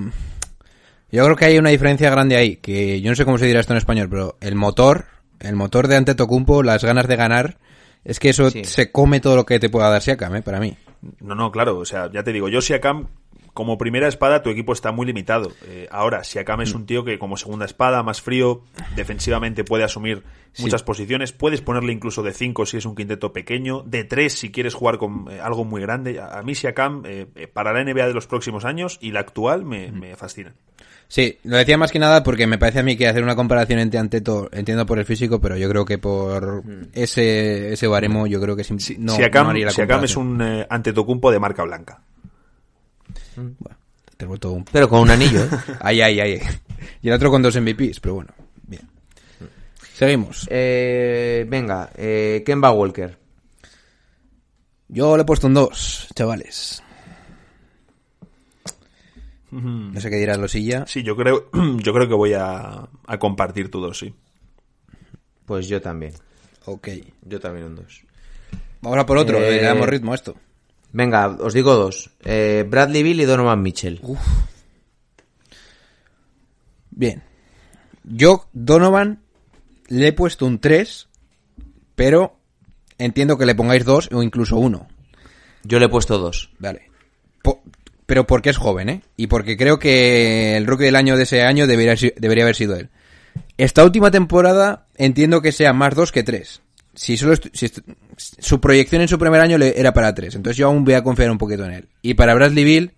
yo 1.12 1.24
creo 1.24 1.36
que 1.36 1.44
hay 1.44 1.58
una 1.58 1.68
diferencia 1.68 2.08
grande 2.08 2.36
ahí, 2.36 2.56
que 2.56 3.02
yo 3.02 3.10
no 3.10 3.14
sé 3.14 3.26
cómo 3.26 3.36
se 3.36 3.44
dirá 3.44 3.60
esto 3.60 3.74
en 3.74 3.78
español, 3.78 4.08
pero 4.08 4.38
el 4.40 4.54
motor, 4.54 5.04
el 5.40 5.56
motor 5.56 5.88
de 5.88 5.96
Antetokounmpo, 5.96 6.62
las 6.62 6.82
ganas 6.82 7.06
de 7.06 7.16
ganar, 7.16 7.58
es 8.06 8.18
que 8.18 8.30
eso 8.30 8.50
Sí. 8.50 8.64
se 8.64 8.90
come 8.90 9.20
todo 9.20 9.36
lo 9.36 9.44
que 9.44 9.58
te 9.58 9.68
pueda 9.68 9.90
dar 9.90 10.02
Siakam, 10.02 10.36
¿eh? 10.36 10.42
para 10.42 10.60
mí. 10.60 10.76
No, 11.20 11.34
no, 11.34 11.52
claro, 11.52 11.78
o 11.78 11.84
sea, 11.84 12.10
ya 12.12 12.22
te 12.22 12.32
digo, 12.32 12.48
yo 12.48 12.60
Siakam 12.60 13.08
como 13.52 13.78
primera 13.78 14.06
espada 14.06 14.42
tu 14.42 14.50
equipo 14.50 14.74
está 14.74 14.92
muy 14.92 15.06
limitado. 15.06 15.50
Eh, 15.64 15.88
ahora, 15.90 16.24
Siakam 16.24 16.60
es 16.60 16.74
un 16.74 16.84
tío 16.84 17.04
que 17.04 17.18
como 17.18 17.38
segunda 17.38 17.64
espada, 17.64 18.02
más 18.02 18.20
frío, 18.20 18.60
defensivamente 18.96 19.64
puede 19.64 19.82
asumir 19.82 20.24
muchas 20.58 20.82
posiciones, 20.82 21.32
puedes 21.32 21.62
ponerle 21.62 21.92
incluso 21.92 22.22
de 22.22 22.32
5 22.34 22.66
si 22.66 22.76
es 22.76 22.84
un 22.84 22.94
quinteto 22.94 23.32
pequeño, 23.32 23.82
de 23.86 24.04
3 24.04 24.30
si 24.32 24.50
quieres 24.52 24.74
jugar 24.74 24.98
con 24.98 25.26
eh, 25.30 25.40
algo 25.40 25.64
muy 25.64 25.80
grande. 25.80 26.20
A, 26.20 26.38
a 26.38 26.42
mí 26.42 26.54
Siakam, 26.54 27.02
eh, 27.06 27.26
eh, 27.34 27.46
para 27.46 27.72
la 27.72 27.82
NBA 27.82 28.06
de 28.08 28.14
los 28.14 28.26
próximos 28.26 28.66
años 28.66 28.98
y 29.00 29.12
la 29.12 29.20
actual, 29.20 29.64
me, 29.64 29.90
me 29.90 30.16
fascina. 30.16 30.54
Sí, 31.08 31.38
lo 31.44 31.56
decía 31.56 31.78
más 31.78 31.92
que 31.92 31.98
nada 32.00 32.22
porque 32.24 32.46
me 32.48 32.58
parece 32.58 32.80
a 32.80 32.82
mí 32.82 32.96
que 32.96 33.06
hacer 33.06 33.22
una 33.22 33.36
comparación 33.36 33.78
entre 33.78 34.00
Anteto, 34.00 34.48
entiendo 34.52 34.84
por 34.86 34.98
el 34.98 35.04
físico, 35.04 35.40
pero 35.40 35.56
yo 35.56 35.68
creo 35.68 35.84
que 35.84 35.98
por 35.98 36.64
ese, 36.92 37.72
ese 37.72 37.86
baremo, 37.86 38.26
yo 38.26 38.40
creo 38.40 38.56
que 38.56 38.64
sim- 38.64 38.78
no, 38.98 39.14
haría 39.50 39.66
la 39.66 39.70
Siakam 39.72 40.04
es 40.04 40.16
un 40.16 40.42
eh, 40.42 40.66
Antetokounmpo 40.68 41.30
de 41.30 41.38
marca 41.38 41.62
blanca. 41.62 42.02
Bueno, 43.36 43.76
te 44.16 44.24
he 44.24 44.28
vuelto 44.28 44.50
un... 44.50 44.64
Pero 44.64 44.88
con 44.88 45.00
un 45.00 45.10
anillo, 45.10 45.44
¿eh? 45.44 45.48
Ay, 45.80 46.00
ay, 46.00 46.20
ay. 46.20 46.40
Y 47.02 47.08
el 47.08 47.14
otro 47.14 47.30
con 47.30 47.40
dos 47.42 47.54
MVPs, 47.60 48.00
pero 48.00 48.14
bueno, 48.16 48.32
bien. 48.66 48.82
Seguimos. 49.94 50.46
Eh, 50.50 51.46
venga, 51.48 51.90
eh, 51.96 52.42
Kemba 52.44 52.72
Walker. 52.72 53.16
Yo 54.88 55.16
le 55.16 55.22
he 55.22 55.26
puesto 55.26 55.46
un 55.46 55.54
2, 55.54 56.08
chavales. 56.14 56.82
No 59.94 60.00
sé 60.00 60.10
qué 60.10 60.16
dirás, 60.16 60.38
Losilla. 60.38 60.86
Sí, 60.86 61.02
yo 61.02 61.16
creo, 61.16 61.48
yo 61.78 61.92
creo 61.94 62.08
que 62.08 62.14
voy 62.14 62.34
a, 62.34 62.88
a 63.06 63.18
compartir 63.18 63.70
tu 63.70 63.80
dos, 63.80 63.98
sí. 63.98 64.14
Pues 65.46 65.68
yo 65.68 65.80
también. 65.80 66.12
Ok. 66.64 66.88
Yo 67.22 67.38
también 67.40 67.66
un 67.66 67.76
2. 67.76 68.02
Vamos 68.82 68.98
a 68.98 69.06
por 69.06 69.18
otro, 69.18 69.38
Eh, 69.38 69.56
le 69.56 69.62
damos 69.62 69.88
ritmo 69.88 70.12
a 70.12 70.16
esto. 70.16 70.34
Venga, 70.92 71.28
os 71.28 71.54
digo 71.54 71.74
dos. 71.74 72.10
Eh, 72.24 72.64
Bradley 72.68 73.02
Bill 73.02 73.20
y 73.20 73.24
Donovan 73.24 73.62
Mitchell. 73.62 74.00
Bien. 76.90 77.22
Yo, 78.04 78.48
Donovan, 78.52 79.20
le 79.88 80.08
he 80.08 80.12
puesto 80.12 80.46
un 80.46 80.58
3, 80.58 81.08
pero 81.94 82.36
entiendo 82.98 83.36
que 83.36 83.46
le 83.46 83.54
pongáis 83.54 83.84
dos 83.84 84.08
o 84.12 84.22
incluso 84.22 84.56
uno. 84.56 84.88
Yo 85.64 85.78
le 85.78 85.86
he 85.86 85.88
puesto 85.90 86.18
dos. 86.18 86.50
Vale. 86.58 86.90
Po- 87.42 87.62
pero 88.06 88.26
porque 88.26 88.50
es 88.50 88.56
joven, 88.56 88.88
¿eh? 88.88 89.02
Y 89.16 89.26
porque 89.26 89.56
creo 89.56 89.78
que 89.78 90.56
el 90.56 90.66
rookie 90.66 90.84
del 90.84 90.96
año 90.96 91.16
de 91.16 91.24
ese 91.24 91.42
año 91.42 91.66
debería, 91.66 91.94
debería 92.16 92.44
haber 92.44 92.56
sido 92.56 92.76
él. 92.76 92.88
Esta 93.58 93.84
última 93.84 94.10
temporada 94.10 94.86
entiendo 94.96 95.42
que 95.42 95.52
sea 95.52 95.72
más 95.72 95.94
dos 95.94 96.12
que 96.12 96.22
tres. 96.22 96.62
Si 96.94 97.16
solo 97.16 97.34
su 98.16 98.60
proyección 98.60 99.02
en 99.02 99.08
su 99.08 99.18
primer 99.18 99.40
año 99.40 99.58
era 99.58 99.92
para 99.92 100.14
tres, 100.14 100.34
entonces 100.34 100.56
yo 100.56 100.68
aún 100.68 100.84
voy 100.84 100.94
a 100.94 101.02
confiar 101.02 101.30
un 101.30 101.38
poquito 101.38 101.64
en 101.64 101.72
él. 101.72 101.88
Y 102.00 102.14
para 102.14 102.34
Bradley 102.34 102.64
Bill 102.64 102.92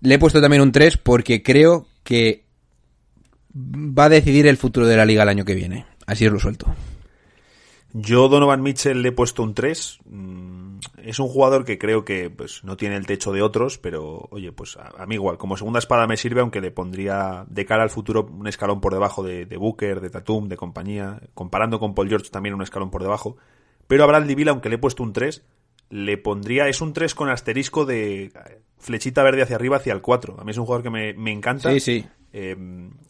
le 0.00 0.14
he 0.14 0.18
puesto 0.18 0.40
también 0.40 0.62
un 0.62 0.72
3 0.72 0.98
porque 0.98 1.42
creo 1.42 1.86
que 2.02 2.44
va 3.54 4.04
a 4.04 4.08
decidir 4.08 4.46
el 4.46 4.56
futuro 4.56 4.86
de 4.86 4.96
la 4.96 5.04
liga 5.04 5.22
el 5.22 5.28
año 5.28 5.44
que 5.44 5.54
viene. 5.54 5.86
Así 6.06 6.26
os 6.26 6.32
lo 6.32 6.38
suelto. 6.38 6.74
Yo 7.92 8.28
Donovan 8.28 8.62
Mitchell 8.62 9.02
le 9.02 9.10
he 9.10 9.12
puesto 9.12 9.42
un 9.42 9.54
3. 9.54 9.98
Es 10.96 11.18
un 11.18 11.28
jugador 11.28 11.64
que 11.64 11.78
creo 11.78 12.04
que 12.04 12.30
pues, 12.30 12.64
no 12.64 12.76
tiene 12.76 12.96
el 12.96 13.06
techo 13.06 13.32
de 13.32 13.42
otros, 13.42 13.78
pero 13.78 14.28
oye, 14.30 14.52
pues 14.52 14.76
a, 14.76 15.06
mí 15.06 15.14
igual, 15.14 15.38
como 15.38 15.56
segunda 15.56 15.78
espada 15.78 16.06
me 16.06 16.16
sirve, 16.16 16.40
aunque 16.40 16.60
le 16.60 16.70
pondría 16.70 17.44
de 17.48 17.64
cara 17.64 17.82
al 17.82 17.90
futuro 17.90 18.26
un 18.30 18.46
escalón 18.46 18.80
por 18.80 18.92
debajo 18.92 19.22
de, 19.22 19.46
de 19.46 19.56
Booker, 19.56 20.00
de 20.00 20.10
Tatum, 20.10 20.48
de 20.48 20.56
compañía, 20.56 21.20
comparando 21.34 21.78
con 21.78 21.94
Paul 21.94 22.08
George 22.08 22.30
también 22.30 22.54
un 22.54 22.62
escalón 22.62 22.90
por 22.90 23.02
debajo. 23.02 23.36
Pero 23.86 24.04
a 24.04 24.06
Bradley 24.06 24.48
aunque 24.48 24.68
le 24.68 24.76
he 24.76 24.78
puesto 24.78 25.02
un 25.02 25.12
3, 25.12 25.44
le 25.90 26.18
pondría, 26.18 26.68
es 26.68 26.80
un 26.80 26.92
3 26.92 27.14
con 27.14 27.28
asterisco 27.28 27.84
de 27.84 28.32
flechita 28.84 29.22
verde 29.22 29.42
hacia 29.42 29.56
arriba 29.56 29.78
hacia 29.78 29.94
el 29.94 30.02
4. 30.02 30.36
A 30.38 30.44
mí 30.44 30.50
es 30.50 30.58
un 30.58 30.66
jugador 30.66 30.82
que 30.82 30.90
me, 30.90 31.14
me 31.14 31.32
encanta. 31.32 31.72
Sí, 31.72 31.80
sí. 31.80 32.06
Eh, 32.34 32.54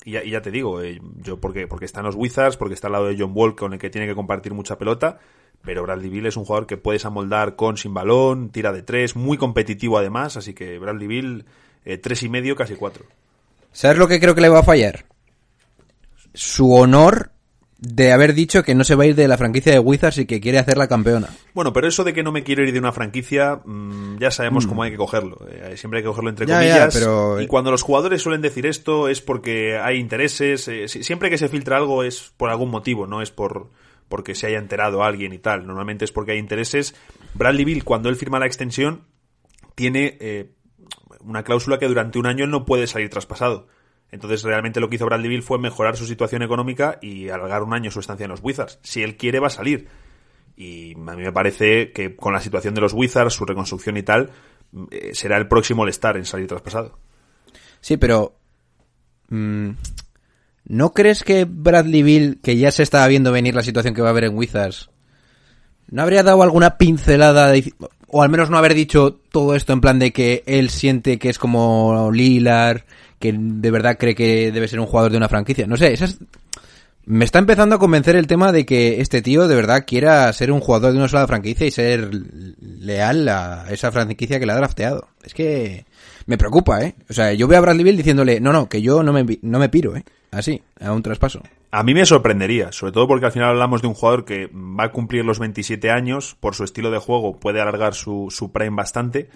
y, 0.05 0.13
ya, 0.13 0.23
y 0.23 0.31
ya 0.31 0.41
te 0.41 0.51
digo, 0.51 0.81
eh, 0.81 1.01
yo 1.21 1.41
porque, 1.41 1.67
porque 1.67 1.87
están 1.87 2.05
los 2.05 2.15
Wizards, 2.15 2.57
porque 2.57 2.75
está 2.75 2.87
al 2.87 2.93
lado 2.93 3.07
de 3.07 3.17
John 3.19 3.33
Wall 3.35 3.57
con 3.57 3.73
el 3.73 3.79
que 3.79 3.91
tiene 3.91 4.07
que 4.07 4.15
compartir 4.15 4.55
mucha 4.55 4.79
pelota, 4.79 5.19
pero 5.63 5.83
Bradley 5.83 6.11
Bill 6.11 6.27
es 6.27 6.37
un 6.37 6.45
jugador 6.45 6.67
que 6.67 6.77
puedes 6.77 7.05
amoldar 7.05 7.57
con 7.57 7.77
sin 7.77 7.93
balón, 7.95 8.51
tira 8.51 8.71
de 8.71 8.83
tres, 8.83 9.17
muy 9.17 9.37
competitivo 9.37 9.99
además, 9.99 10.37
así 10.37 10.53
que 10.53 10.79
Bradley 10.79 11.09
Bill 11.09 11.45
eh, 11.85 11.99
tres 11.99 12.23
y 12.23 12.29
medio, 12.29 12.55
casi 12.55 12.77
cuatro. 12.77 13.07
¿Sabes 13.73 13.99
lo 13.99 14.07
que 14.07 14.21
creo 14.21 14.35
que 14.35 14.43
le 14.43 14.51
va 14.51 14.61
a 14.61 14.63
fallar? 14.63 15.07
Su 16.35 16.73
honor 16.73 17.31
de 17.87 18.13
haber 18.13 18.35
dicho 18.35 18.63
que 18.63 18.75
no 18.75 18.83
se 18.85 18.95
va 18.95 19.05
a 19.05 19.07
ir 19.07 19.15
de 19.15 19.29
la 19.29 19.37
franquicia 19.37 19.73
de 19.73 19.79
Wizards 19.79 20.19
y 20.19 20.27
que 20.27 20.41
quiere 20.41 20.59
hacerla 20.59 20.89
campeona. 20.89 21.29
Bueno, 21.53 21.73
pero 21.73 21.87
eso 21.87 22.03
de 22.05 22.13
que 22.15 22.23
no 22.23 22.33
me 22.33 22.43
quiero 22.43 22.63
ir 22.65 22.73
de 22.73 22.79
una 22.79 22.93
franquicia, 22.93 23.61
mm, 23.65 24.19
ya 24.19 24.31
sabemos 24.31 24.67
cómo 24.67 24.83
hay 24.83 24.91
que 24.91 24.97
cogerlo. 24.97 25.39
Eh, 25.51 25.77
siempre 25.77 25.99
hay 25.99 26.03
que 26.03 26.09
cogerlo 26.09 26.31
entre 26.31 26.47
Ya, 26.47 26.57
comillas. 26.59 26.95
ya, 26.95 26.99
pero- 27.01 27.41
Y 27.41 27.47
cuando 27.47 27.71
los 27.71 27.83
jugadores 27.83 28.23
suelen 28.23 28.41
decir 28.41 28.67
esto 28.67 29.09
es 29.09 29.21
porque 29.21 29.77
hay 29.79 29.99
intereses. 29.99 30.67
eh, 30.69 30.89
si- 30.89 31.03
siempre 31.05 31.29
que 31.31 31.39
se 31.39 31.49
filtra 31.49 31.77
algo 31.77 32.03
es 32.05 32.33
por 32.37 32.51
algún 32.51 32.71
motivo, 32.71 33.07
no 33.07 33.21
es 33.23 33.31
por 33.31 33.71
porque 34.09 34.35
se 34.35 34.47
haya 34.47 34.59
enterado 34.59 35.03
alguien 35.03 35.33
y 35.33 35.39
tal. 35.39 35.67
Normalmente 35.67 36.05
es 36.05 36.13
porque 36.13 36.33
hay 36.33 36.39
intereses. 36.39 36.95
Bradley 37.35 37.65
Bill, 37.65 37.85
cuando 37.85 38.09
él 38.11 38.17
firma 38.17 38.39
la 38.39 38.47
extensión, 38.47 39.05
tiene 39.75 40.17
eh, 40.21 40.51
una 41.21 41.43
cláusula 41.43 41.79
que 41.79 41.89
durante 41.89 42.19
un 42.19 42.27
año 42.27 42.45
él 42.45 42.51
no 42.51 42.65
puede 42.65 42.87
salir 42.87 43.09
traspasado. 43.11 43.67
Entonces, 44.15 44.45
realmente 44.45 44.79
lo 44.79 44.89
que 44.89 44.95
hizo 44.95 45.07
Bradley 45.07 45.29
Bill 45.29 45.43
fue 45.43 45.59
mejorar 45.59 45.97
su 45.97 46.07
situación 46.07 46.43
económica 46.43 46.99
y 47.03 47.31
alargar 47.31 47.65
un 47.65 47.75
año 47.75 47.91
su 47.91 47.99
estancia 47.99 48.25
en 48.25 48.31
los 48.31 48.39
Wizards. 48.45 48.79
Si 48.83 49.03
él 49.03 49.17
quiere, 49.17 49.41
va 49.41 49.49
a 49.49 49.51
salir. 49.51 49.89
Y 50.57 50.93
a 50.95 51.17
mí 51.17 51.23
me 51.25 51.33
parece 51.33 51.91
que 51.91 52.15
con 52.15 52.33
la 52.33 52.41
situación 52.41 52.75
de 52.75 52.81
los 52.81 52.93
Wizards, 52.93 53.35
su 53.35 53.45
reconstrucción 53.45 53.97
y 53.97 54.05
tal, 54.05 54.31
eh, 54.93 55.11
será 55.15 55.37
el 55.37 55.49
próximo 55.49 55.83
All-Star 55.83 56.17
en 56.17 56.25
salir 56.27 56.47
traspasado. 56.47 56.97
Sí, 57.81 57.97
pero... 57.97 58.37
mm, 59.31 59.71
¿No 60.67 60.95
crees 60.95 61.25
que 61.25 61.45
Bradley 61.45 62.03
Bill, 62.05 62.39
que 62.41 62.57
ya 62.57 62.71
se 62.71 62.85
estaba 62.85 63.09
viendo 63.09 63.33
venir 63.33 63.55
la 63.57 63.63
situación 63.65 63.95
que 63.95 64.01
va 64.01 64.09
a 64.09 64.11
haber 64.13 64.25
en 64.25 64.37
Wizards, 64.37 64.91
no 65.91 66.03
habría 66.03 66.23
dado 66.23 66.43
alguna 66.43 66.79
pincelada 66.79 67.51
de- 67.51 67.75
o 68.07 68.23
al 68.23 68.31
menos 68.31 68.49
no 68.49 68.57
haber 68.57 68.73
dicho 68.75 69.21
todo 69.31 69.55
esto 69.57 69.73
en 69.73 69.81
plan 69.81 69.99
de 69.99 70.13
que 70.13 70.45
él 70.47 70.71
siente 70.71 71.19
que 71.19 71.29
es 71.29 71.39
como 71.39 72.11
Lilar, 72.13 72.87
que 73.19 73.35
de 73.37 73.71
verdad 73.71 73.97
cree 73.99 74.15
que 74.15 74.53
debe 74.53 74.69
ser 74.69 74.81
un 74.81 74.87
jugador 74.87 75.11
de 75.11 75.19
una 75.19 75.29
franquicia? 75.29 75.67
No 75.67 75.77
sé, 75.77 75.93
esas... 75.93 76.19
Me 77.07 77.27
está 77.27 77.39
empezando 77.39 77.75
a 77.75 77.79
convencer 77.79 78.17
el 78.17 78.27
tema 78.27 78.51
de 78.51 78.65
que 78.65 79.03
este 79.03 79.21
tío 79.21 79.47
de 79.47 79.55
verdad 79.55 79.85
quiera 79.87 80.33
ser 80.33 80.51
un 80.51 80.61
jugador 80.61 80.93
de 80.93 80.99
una 80.99 81.09
sola 81.09 81.27
franquicia 81.27 81.67
y 81.67 81.71
ser 81.71 82.09
leal 82.59 83.29
a 83.29 83.67
esa 83.71 83.93
franquicia 83.93 84.41
que 84.41 84.47
le 84.47 84.53
ha 84.53 84.57
drafteado. 84.57 85.09
Es 85.23 85.35
que 85.35 85.85
me 86.25 86.39
preocupa, 86.39 86.83
¿eh? 86.83 86.95
O 87.11 87.13
sea, 87.13 87.35
yo 87.35 87.47
veo 87.47 87.59
a 87.59 87.61
Bradley 87.61 87.85
Bill 87.85 87.99
diciéndole, 87.99 88.41
no, 88.41 88.55
no, 88.55 88.71
que 88.71 88.81
yo 88.81 89.03
no 89.03 89.13
me, 89.13 89.39
no 89.43 89.59
me 89.59 89.69
piro, 89.69 89.95
¿eh? 89.97 90.05
Así, 90.31 90.63
a 90.81 90.93
un 90.93 91.03
traspaso. 91.03 91.43
A 91.71 91.83
mí 91.83 91.93
me 91.93 92.07
sorprendería, 92.07 92.73
sobre 92.73 92.93
todo 92.93 93.07
porque 93.07 93.27
al 93.27 93.33
final 93.33 93.51
hablamos 93.51 93.83
de 93.83 93.89
un 93.89 93.95
jugador 93.95 94.25
que 94.25 94.49
va 94.53 94.85
a 94.85 94.93
cumplir 94.93 95.25
los 95.25 95.39
27 95.39 95.91
años, 95.91 96.37
por 96.41 96.55
su 96.55 96.65
estilo 96.65 96.91
de 96.91 96.99
juego 96.99 97.39
puede 97.39 97.61
alargar 97.61 97.95
su, 97.95 98.29
su 98.31 98.51
prime 98.53 98.77
bastante. 98.77 99.29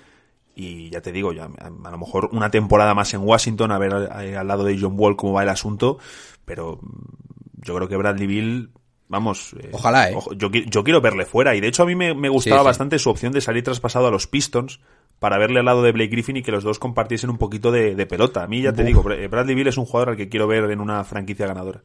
Y 0.61 0.91
ya 0.91 1.01
te 1.01 1.13
digo, 1.13 1.33
ya, 1.33 1.45
a, 1.45 1.71
lo 1.91 1.99
mejor 1.99 2.31
una 2.33 2.51
temporada 2.51 2.93
más 2.93 3.15
en 3.15 3.21
Washington, 3.21 3.71
a 3.71 3.79
ver 3.79 3.93
eh, 4.23 4.37
al 4.37 4.49
lado 4.49 4.65
de 4.65 4.77
John 4.77 4.95
Wall 4.97 5.15
cómo 5.15 5.35
va 5.35 5.45
el 5.45 5.49
asunto. 5.51 5.99
Pero 6.45 6.81
mm, 6.83 7.63
yo 7.65 7.77
creo 7.77 7.87
que 7.89 7.97
Bradley 7.97 8.27
Bill, 8.27 8.71
vamos. 9.07 9.55
eh, 9.61 9.69
Ojalá, 9.73 10.11
¿eh? 10.11 10.17
yo, 10.37 10.51
yo 10.51 10.83
quiero 10.83 11.01
verle 11.01 11.27
fuera. 11.27 11.55
Y 11.55 11.61
de 11.61 11.69
hecho 11.69 11.85
a 11.85 11.87
mí 11.87 11.95
me, 11.95 12.13
me 12.13 12.29
gustaba 12.29 12.59
Sí, 12.59 12.63
sí. 12.63 12.67
bastante 12.67 12.99
su 12.99 13.09
opción 13.09 13.33
de 13.33 13.41
salir 13.41 13.63
traspasado 13.63 14.09
a 14.09 14.11
los 14.11 14.27
Pistons 14.27 14.81
para 15.21 15.39
verle 15.39 15.61
al 15.61 15.67
lado 15.67 15.83
de 15.85 15.93
Blake 15.93 16.11
Griffin 16.11 16.39
y 16.39 16.43
que 16.43 16.51
los 16.51 16.65
dos 16.65 16.81
compartiesen 16.81 17.31
un 17.31 17.39
poquito 17.39 17.71
de, 17.71 17.95
de 17.95 18.07
pelota. 18.07 18.43
A 18.43 18.49
mí 18.49 18.61
ya 18.61 18.73
te 18.73 18.83
digo, 18.83 19.05
Bra- 19.05 19.29
Bradley 19.31 19.55
Bill 19.55 19.69
es 19.69 19.79
un 19.79 19.85
jugador 19.85 20.09
al 20.11 20.17
que 20.17 20.29
quiero 20.29 20.49
ver 20.49 20.69
en 20.73 20.81
una 20.81 21.05
franquicia 21.05 21.47
ganadora. 21.47 21.83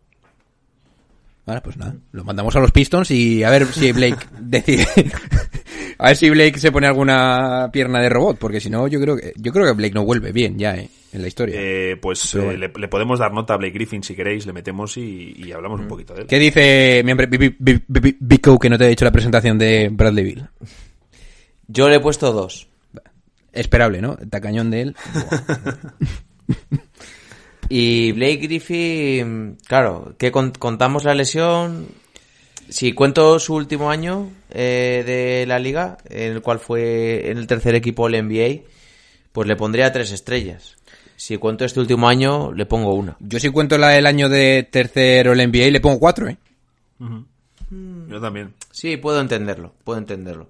Vale, 1.45 1.61
pues 1.61 1.77
nada, 1.77 1.95
lo 2.11 2.23
mandamos 2.23 2.55
a 2.55 2.59
los 2.59 2.71
Pistons 2.71 3.11
y 3.11 3.43
a 3.43 3.49
ver 3.49 3.65
si 3.67 3.91
Blake 3.91 4.17
decide, 4.39 4.87
A 5.97 6.07
ver 6.07 6.15
si 6.17 6.29
Blake 6.29 6.59
se 6.59 6.71
pone 6.71 6.87
alguna 6.87 7.69
pierna 7.71 8.01
de 8.01 8.09
robot, 8.09 8.37
porque 8.37 8.59
si 8.59 8.69
no, 8.69 8.87
yo 8.87 8.99
creo 8.99 9.15
que 9.15 9.33
yo 9.35 9.51
creo 9.51 9.65
que 9.65 9.73
Blake 9.73 9.93
no 9.93 10.03
vuelve 10.05 10.31
bien 10.31 10.57
ya, 10.57 10.75
¿eh? 10.75 10.89
En 11.13 11.21
la 11.21 11.27
historia. 11.27 11.55
Eh, 11.59 11.95
pues 12.01 12.33
eh, 12.33 12.39
bueno. 12.39 12.57
le, 12.57 12.71
le 12.75 12.87
podemos 12.87 13.19
dar 13.19 13.31
nota 13.33 13.53
a 13.53 13.57
Blake 13.57 13.73
Griffin 13.73 14.01
si 14.03 14.15
queréis, 14.15 14.45
le 14.47 14.53
metemos 14.53 14.97
y, 14.97 15.33
y 15.37 15.51
hablamos 15.51 15.79
un 15.79 15.87
poquito 15.87 16.13
de 16.15 16.21
él. 16.21 16.27
¿Qué 16.27 16.39
dice 16.39 17.01
mi 17.05 17.11
hombre 17.11 17.27
Bi- 17.27 17.37
Bi- 17.37 17.55
Bi- 17.59 17.83
Bi- 17.87 18.17
Bico 18.19 18.57
que 18.57 18.69
no 18.69 18.77
te 18.79 18.85
he 18.85 18.89
dicho 18.89 19.05
la 19.05 19.11
presentación 19.11 19.57
de 19.59 19.89
Bradley 19.91 20.23
Bill? 20.25 20.47
Yo 21.67 21.87
le 21.87 21.95
he 21.97 21.99
puesto 21.99 22.31
dos. 22.33 22.67
Esperable, 23.51 24.01
¿no? 24.01 24.17
El 24.19 24.29
tacañón 24.31 24.71
de 24.71 24.81
él. 24.81 24.95
Y 27.69 28.11
Blake 28.11 28.37
Griffin, 28.37 29.57
claro, 29.67 30.15
que 30.19 30.31
con- 30.31 30.51
contamos 30.51 31.05
la 31.05 31.15
lesión. 31.15 31.87
Si 32.69 32.93
cuento 32.93 33.39
su 33.39 33.55
último 33.55 33.89
año 33.91 34.31
eh, 34.49 35.03
de 35.05 35.45
la 35.45 35.59
liga, 35.59 35.97
en 36.09 36.33
el 36.33 36.41
cual 36.41 36.59
fue 36.59 37.29
en 37.29 37.37
el 37.37 37.47
tercer 37.47 37.75
equipo 37.75 38.07
del 38.09 38.25
NBA, 38.25 38.63
pues 39.31 39.47
le 39.47 39.55
pondría 39.55 39.91
tres 39.91 40.11
estrellas. 40.11 40.77
Si 41.15 41.37
cuento 41.37 41.65
este 41.65 41.79
último 41.79 42.07
año, 42.07 42.51
le 42.53 42.65
pongo 42.65 42.93
una. 42.93 43.15
Yo 43.19 43.39
si 43.39 43.49
cuento 43.49 43.77
la 43.77 43.89
del 43.89 44.05
año 44.05 44.29
de 44.29 44.67
tercero 44.69 45.33
el 45.33 45.47
NBA 45.47 45.71
le 45.71 45.79
pongo 45.79 45.99
cuatro, 45.99 46.27
¿eh? 46.27 46.37
Yo 48.09 48.19
también. 48.19 48.53
Sí, 48.71 48.97
puedo 48.97 49.19
entenderlo, 49.21 49.73
puedo 49.83 49.99
entenderlo. 49.99 50.49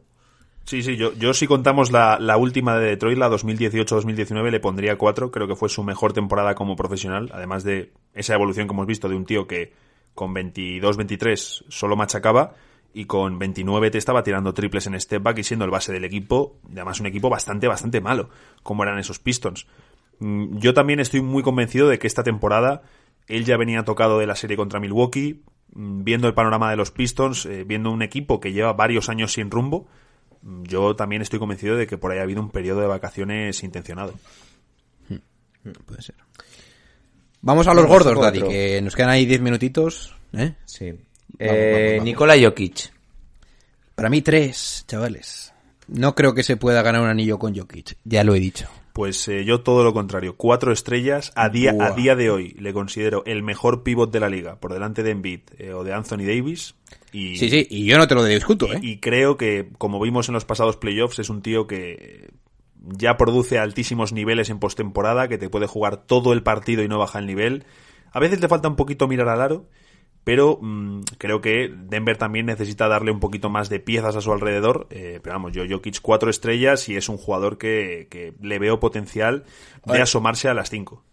Sí, 0.66 0.82
sí, 0.82 0.96
yo, 0.96 1.14
yo 1.14 1.34
si 1.34 1.46
contamos 1.46 1.92
la, 1.92 2.18
la 2.20 2.38
última 2.38 2.80
de 2.80 2.88
Detroit, 2.92 3.18
la 3.18 3.30
2018-2019, 3.30 4.50
le 4.50 4.60
pondría 4.62 4.98
4. 4.98 5.30
Creo 5.30 5.48
que 5.48 5.56
fue 5.56 5.68
su 5.68 5.84
mejor 5.84 6.14
temporada 6.14 6.56
como 6.56 6.76
profesional, 6.76 7.30
además 7.34 7.64
de 7.64 7.92
esa 8.14 8.34
evolución 8.34 8.68
que 8.68 8.74
hemos 8.74 8.88
visto 8.88 9.10
de 9.10 9.16
un 9.16 9.26
tío 9.26 9.46
que 9.46 9.74
con 10.14 10.34
22-23 10.34 11.66
solo 11.70 11.96
machacaba 11.96 12.56
y 12.94 13.06
con 13.06 13.40
29 13.40 13.92
te 13.92 13.98
estaba 13.98 14.24
tirando 14.24 14.54
triples 14.54 14.86
en 14.88 15.00
step 15.00 15.24
back 15.24 15.40
y 15.40 15.44
siendo 15.44 15.66
el 15.66 15.72
base 15.72 15.92
del 15.92 16.04
equipo, 16.04 16.60
además 16.72 17.00
un 17.00 17.08
equipo 17.08 17.30
bastante, 17.30 17.68
bastante 17.68 18.02
malo, 18.02 18.30
como 18.62 18.84
eran 18.84 19.00
esos 19.00 19.20
Pistons. 19.20 19.68
Mm, 20.20 20.58
Yo 20.60 20.74
también 20.74 21.00
estoy 21.00 21.22
muy 21.22 21.42
convencido 21.42 21.88
de 21.88 21.98
que 21.98 22.08
esta 22.08 22.24
temporada 22.24 22.84
él 23.28 23.46
ya 23.46 23.58
venía 23.58 23.84
tocado 23.84 24.20
de 24.20 24.28
la 24.28 24.36
serie 24.36 24.58
contra 24.58 24.80
Milwaukee, 24.80 25.44
mm, 25.74 26.04
viendo 26.04 26.28
el 26.28 26.34
panorama 26.34 26.70
de 26.70 26.76
los 26.76 26.92
Pistons, 26.92 27.46
eh, 27.46 27.64
viendo 27.64 27.92
un 27.92 28.04
equipo 28.04 28.40
que 28.40 28.52
lleva 28.52 28.74
varios 28.74 29.10
años 29.10 29.34
sin 29.34 29.50
rumbo, 29.50 29.88
mm, 30.44 30.64
yo 30.64 30.96
también 30.96 31.22
estoy 31.24 31.40
convencido 31.40 31.76
de 31.76 31.88
que 31.88 31.98
por 31.98 32.12
ahí 32.12 32.20
ha 32.20 32.24
habido 32.24 32.42
un 32.42 32.52
periodo 32.52 32.82
de 32.82 32.88
vacaciones 32.88 33.64
intencionado. 33.64 34.14
Puede 35.86 36.02
ser. 36.02 36.16
Vamos 37.44 37.68
a 37.68 37.74
los 37.74 37.84
Vamos 37.84 38.06
gordos, 38.06 38.24
Daddy, 38.24 38.42
que 38.42 38.82
nos 38.82 38.96
quedan 38.96 39.10
ahí 39.10 39.26
diez 39.26 39.42
minutitos. 39.42 40.16
¿eh? 40.32 40.54
Sí. 40.64 40.92
Vamos, 40.92 41.02
Eh, 41.40 41.48
vamos, 41.74 41.92
vamos. 41.92 42.06
Nikola 42.06 42.42
Jokic. 42.42 42.90
Para 43.96 44.10
mí 44.10 44.22
tres, 44.22 44.86
chavales. 44.88 45.54
No 45.90 46.16
creo 46.16 46.34
que 46.34 46.42
se 46.42 46.56
pueda 46.56 46.82
ganar 46.82 47.02
un 47.02 47.10
anillo 47.10 47.38
con 47.38 47.54
Jokic. 47.54 47.98
Ya 48.06 48.24
lo 48.24 48.34
he 48.34 48.40
dicho. 48.40 48.70
Pues 48.94 49.28
eh, 49.28 49.44
yo 49.44 49.60
todo 49.60 49.84
lo 49.84 49.92
contrario, 49.94 50.36
cuatro 50.38 50.72
estrellas 50.72 51.34
a 51.36 51.50
día, 51.50 51.76
a 51.82 51.92
día 51.92 52.16
de 52.16 52.30
hoy 52.30 52.56
le 52.60 52.72
considero 52.72 53.24
el 53.26 53.44
mejor 53.44 53.84
pivot 53.84 54.10
de 54.10 54.22
la 54.22 54.30
liga, 54.30 54.56
por 54.56 54.72
delante 54.72 55.04
de 55.04 55.12
Embiid 55.12 55.42
eh, 55.58 55.74
o 55.74 55.84
de 55.84 55.94
Anthony 55.94 56.20
Davis. 56.26 56.76
Y, 57.12 57.36
Sí, 57.36 57.50
sí, 57.50 57.68
y 57.70 57.86
yo 57.86 57.98
no 57.98 58.08
te 58.08 58.16
lo 58.16 58.24
discuto, 58.24 58.72
¿eh? 58.72 58.80
y 58.82 59.00
creo 59.00 59.36
que, 59.36 59.68
como 59.78 60.00
vimos 60.00 60.30
en 60.30 60.36
los 60.36 60.46
pasados 60.46 60.78
playoffs, 60.78 61.20
es 61.20 61.30
un 61.30 61.42
tío 61.42 61.68
que 61.68 62.30
ya 62.84 63.18
produce 63.18 63.60
altísimos 63.60 64.14
niveles 64.14 64.50
en 64.50 64.60
postemporada, 64.60 65.28
que 65.28 65.38
te 65.38 65.50
puede 65.50 65.68
jugar 65.68 65.98
todo 65.98 66.34
el 66.34 66.44
partido 66.44 66.84
y 66.84 66.88
no 66.88 67.00
baja 67.00 67.20
el 67.20 67.26
nivel. 67.26 67.66
A 68.12 68.20
veces 68.20 68.40
le 68.42 68.48
falta 68.48 68.68
un 68.68 68.76
poquito 68.76 69.08
mirar 69.08 69.30
al 69.30 69.42
aro, 69.42 69.66
pero 70.24 70.58
mm, 70.62 71.02
creo 71.18 71.42
que 71.42 71.74
Denver 71.76 72.18
también 72.18 72.46
necesita 72.46 72.88
darle 72.88 73.12
un 73.12 73.20
poquito 73.20 73.50
más 73.50 73.70
de 73.70 73.80
piezas 73.80 74.16
a 74.16 74.22
su 74.22 74.32
alrededor. 74.32 74.88
eh, 74.90 75.20
pero 75.24 75.34
vamos, 75.36 75.54
yo 75.54 75.64
Jokic 75.70 76.00
cuatro 76.02 76.30
estrellas 76.30 76.88
y 76.90 76.96
es 76.96 77.10
un 77.10 77.18
jugador 77.18 77.58
que, 77.58 78.08
que 78.10 78.34
le 78.42 78.60
veo 78.60 78.80
potencial 78.80 79.44
de 79.86 80.02
asomarse 80.02 80.48
a 80.50 80.54
las 80.54 80.70
cinco. 80.70 81.04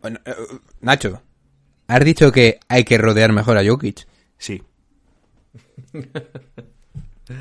Bueno, 0.00 0.18
eh, 0.24 0.34
Nacho, 0.80 1.22
has 1.86 2.04
dicho 2.04 2.32
que 2.32 2.58
hay 2.68 2.84
que 2.84 2.98
rodear 2.98 3.32
mejor 3.32 3.56
a 3.56 3.64
Jokic. 3.64 4.06
Sí. 4.38 4.62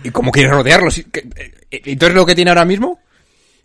¿Y 0.04 0.12
cómo 0.12 0.32
quieres 0.32 0.52
rodearlo? 0.52 0.90
Que- 1.12 1.28
eh, 1.36 1.82
¿Entonces 1.86 2.16
lo 2.16 2.26
que 2.26 2.36
tiene 2.36 2.52
ahora 2.52 2.66
mismo? 2.66 3.00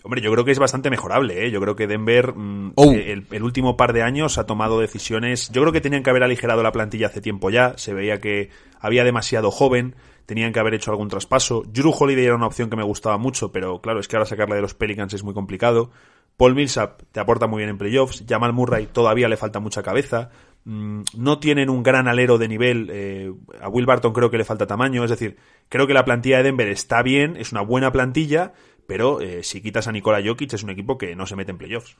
Hombre, 0.07 0.21
yo 0.21 0.31
creo 0.31 0.45
que 0.45 0.53
es 0.53 0.59
bastante 0.61 0.89
mejorable, 0.89 1.45
¿eh? 1.47 1.51
Yo 1.51 1.61
creo 1.61 1.75
que 1.75 1.89
Denver, 1.89 2.33
mm, 2.37 2.75
Oh. 2.77 2.93
eh, 2.93 3.11
el, 3.11 3.27
el 3.33 3.43
último 3.43 3.77
par 3.77 3.93
de 3.93 4.03
años, 4.03 4.39
ha 4.39 4.47
tomado 4.47 4.79
decisiones. 4.79 5.51
Yo 5.51 5.63
creo 5.63 5.73
que 5.73 5.81
tenían 5.81 6.05
que 6.05 6.11
haber 6.11 6.23
aligerado 6.23 6.63
la 6.63 6.71
plantilla 6.71 7.09
hace 7.09 7.21
tiempo 7.21 7.51
ya. 7.51 7.77
Se 7.77 7.93
veía 7.93 8.21
que 8.21 8.51
había 8.79 9.03
demasiado 9.03 9.51
joven. 9.51 9.97
Tenían 10.25 10.53
que 10.53 10.61
haber 10.61 10.75
hecho 10.75 10.93
algún 10.93 11.09
traspaso. 11.09 11.65
Drew 11.67 11.91
Holiday 11.93 12.25
era 12.27 12.37
una 12.37 12.47
opción 12.47 12.71
que 12.71 12.77
me 12.77 12.85
gustaba 12.85 13.19
mucho, 13.19 13.51
pero 13.51 13.81
claro, 13.81 13.99
es 13.99 14.07
que 14.07 14.15
ahora 14.15 14.27
sacarla 14.27 14.55
de 14.55 14.63
los 14.63 14.75
Pelicans 14.75 15.13
es 15.13 15.25
muy 15.25 15.35
complicado. 15.35 15.91
Paul 16.37 16.55
Millsap 16.55 17.03
te 17.11 17.19
aporta 17.19 17.49
muy 17.49 17.59
bien 17.59 17.71
en 17.71 17.79
playoffs. 17.79 18.25
Jamal 18.29 18.53
Murray 18.53 18.87
todavía 18.87 19.29
le 19.29 19.37
falta 19.37 19.59
mucha 19.59 19.83
cabeza. 19.83 20.31
Mm, 20.65 21.03
No 21.17 21.39
tienen 21.39 21.69
un 21.71 21.83
gran 21.83 22.07
alero 22.09 22.39
de 22.39 22.47
nivel. 22.49 22.89
eh, 22.93 23.33
a 23.61 23.69
Will 23.69 23.87
Barton 23.87 24.13
creo 24.13 24.31
que 24.31 24.39
le 24.39 24.45
falta 24.45 24.67
tamaño. 24.67 25.03
Es 25.05 25.11
decir, 25.11 25.37
creo 25.69 25.87
que 25.87 25.95
la 25.95 26.05
plantilla 26.05 26.39
de 26.39 26.43
Denver 26.45 26.69
está 26.69 27.03
bien, 27.03 27.37
es 27.37 27.53
una 27.53 27.63
buena 27.63 27.91
plantilla, 27.93 28.53
pero 28.87 29.21
eh, 29.21 29.43
si 29.43 29.61
quitas 29.61 29.89
a 29.89 29.93
Nikola 29.93 30.23
Jokic 30.25 30.53
es 30.55 30.63
un 30.63 30.71
equipo 30.71 30.97
que 30.99 31.15
no 31.17 31.27
se 31.27 31.37
mete 31.37 31.51
en 31.51 31.59
playoffs. 31.59 31.97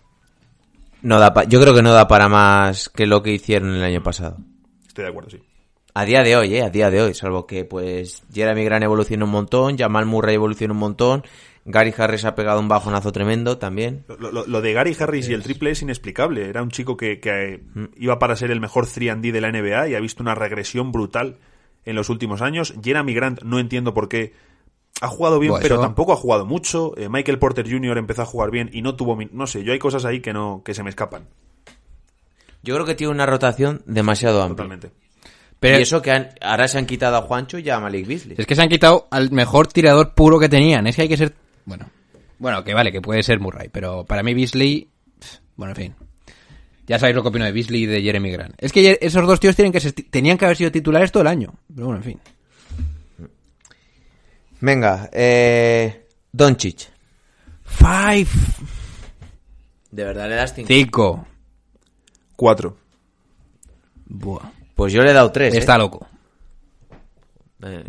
No 1.03 1.21
da 1.21 1.33
pa- 1.35 1.45
yo 1.45 1.61
creo 1.61 1.75
que 1.75 1.83
no 1.83 1.93
da 1.93 2.09
para 2.09 2.29
más 2.29 2.89
que 2.89 3.07
lo 3.07 3.23
que 3.23 3.33
hicieron 3.33 3.75
el 3.75 3.83
año 3.85 4.03
pasado. 4.03 4.39
Estoy 4.87 5.05
de 5.05 5.11
acuerdo, 5.11 5.31
sí. 5.31 5.41
A 5.95 6.05
día 6.05 6.23
de 6.23 6.37
hoy, 6.37 6.55
eh, 6.57 6.63
a 6.63 6.71
día 6.71 6.91
de 6.91 7.01
hoy, 7.03 7.15
salvo 7.15 7.47
que 7.47 7.65
pues 7.65 8.23
Jeremy 8.33 8.65
Grant 8.65 8.85
evoluciona 8.85 9.25
un 9.25 9.31
montón, 9.31 9.79
Jamal 9.79 10.05
Murray 10.07 10.35
evoluciona 10.35 10.75
un 10.75 10.81
montón, 10.81 11.23
Gary 11.65 11.93
Harris 11.97 12.25
ha 12.27 12.35
pegado 12.35 12.61
un 12.61 12.69
bajonazo 12.69 13.13
tremendo 13.13 13.59
también. 13.59 14.05
Lo, 14.19 14.31
lo- 14.31 14.47
lo 14.47 14.61
de 14.61 14.73
Gary 14.73 14.95
Harris 14.99 15.29
y 15.29 15.33
el 15.35 15.43
triple 15.43 15.71
es 15.71 15.83
inexplicable. 15.83 16.49
Era 16.49 16.63
un 16.63 16.71
chico 16.71 16.97
que, 16.97 17.19
que, 17.19 17.55
eh, 17.55 17.61
iba 17.97 18.19
para 18.19 18.37
ser 18.37 18.51
el 18.51 18.61
mejor 18.61 18.87
3D 18.87 19.33
de 19.33 19.41
la 19.41 19.51
NBA 19.51 19.89
y 19.89 19.95
ha 19.95 20.01
visto 20.01 20.23
una 20.23 20.35
regresión 20.35 20.93
brutal 20.93 21.39
en 21.85 21.97
los 21.97 22.09
últimos 22.11 22.43
años. 22.43 22.75
Jeremy 22.83 23.15
Grant, 23.15 23.43
no 23.43 23.59
entiendo 23.59 23.95
por 23.95 24.09
qué. 24.09 24.33
Ha 25.03 25.09
jugado 25.09 25.39
bien, 25.39 25.51
Buah, 25.51 25.61
pero 25.61 25.75
eso- 25.77 25.83
tampoco 25.83 26.13
ha 26.13 26.17
jugado 26.17 26.47
mucho. 26.47 26.97
Eh, 26.97 27.09
Michael 27.09 27.39
Porter 27.39 27.71
Jr. 27.71 27.99
empezó 27.99 28.23
a 28.23 28.27
jugar 28.27 28.51
bien 28.51 28.71
y 28.73 28.81
no 28.83 28.97
tuvo... 28.97 29.19
No 29.33 29.47
sé, 29.47 29.63
yo 29.63 29.73
hay 29.73 29.79
cosas 29.79 30.05
ahí 30.05 30.21
que 30.21 30.33
no 30.33 30.63
que 30.65 30.73
se 30.75 30.83
me 30.83 30.91
escapan. 30.91 31.27
Yo 32.63 32.75
creo 32.75 32.87
que 32.87 32.95
tiene 32.95 33.13
una 33.13 33.27
rotación 33.27 33.83
demasiado 33.87 34.41
amplia. 34.43 34.57
Totalmente. 34.57 34.91
Pero 35.61 35.79
y 35.79 35.83
eso 35.83 36.03
que 36.03 36.11
han- 36.11 36.31
ahora 36.41 36.67
se 36.69 36.79
han 36.79 36.87
quitado 36.87 37.17
a 37.17 37.23
Juancho 37.23 37.59
y 37.59 37.69
a 37.71 37.79
Malik 37.79 38.07
Beasley. 38.07 38.37
es 38.39 38.47
que 38.47 38.55
se 38.55 38.63
han 38.63 38.69
quitado 38.69 39.07
al 39.11 39.31
mejor 39.31 39.67
tirador 39.69 40.15
puro 40.15 40.39
que 40.39 40.49
tenían. 40.49 40.87
Es 40.87 40.97
que 40.97 41.03
hay 41.03 41.09
que 41.09 41.17
ser... 41.17 41.35
Bueno, 41.65 41.89
bueno, 42.39 42.63
que 42.65 42.75
vale, 42.75 42.91
que 42.93 43.01
puede 43.01 43.23
ser 43.23 43.39
Murray, 43.41 43.69
pero 43.71 44.05
para 44.05 44.23
mí 44.23 44.35
Beasley... 44.35 44.89
Bueno, 45.57 45.73
en 45.73 45.77
fin. 45.77 45.95
Ya 46.87 46.99
sabéis 46.99 47.17
lo 47.17 47.23
que 47.23 47.29
opino 47.29 47.45
de 47.45 47.53
Beasley 47.53 47.83
y 47.83 47.87
de 47.87 48.03
Jeremy 48.03 48.31
Grant. 48.31 48.55
Es 48.59 48.73
que 48.73 48.99
esos 49.01 49.27
dos 49.27 49.41
tíos 49.41 49.57
tienen 49.57 49.73
que 49.73 49.81
ser- 49.81 49.93
tenían 49.93 50.37
que 50.39 50.45
haber 50.45 50.57
sido 50.57 50.71
titulares 50.71 51.11
todo 51.13 51.23
el 51.23 51.27
año. 51.29 51.55
Pero 51.75 51.87
bueno, 51.87 51.99
en 52.01 52.05
fin. 52.05 52.21
Venga, 54.61 55.09
eh, 55.13 56.07
Doncic. 56.33 56.89
Five. 57.65 58.29
¿De 59.91 60.05
verdad 60.05 60.29
le 60.29 60.35
das 60.37 60.55
cinco? 60.55 60.69
Cinco. 60.69 61.27
Cuatro. 62.37 62.77
Buah. 64.07 64.51
Pues 64.75 64.93
yo 64.93 65.03
le 65.03 65.11
he 65.11 65.15
dado 65.15 65.33
tres. 65.33 65.55
¿eh? 65.55 65.59
Está 65.59 65.79
loco. 65.79 66.07
Eh, 67.63 67.85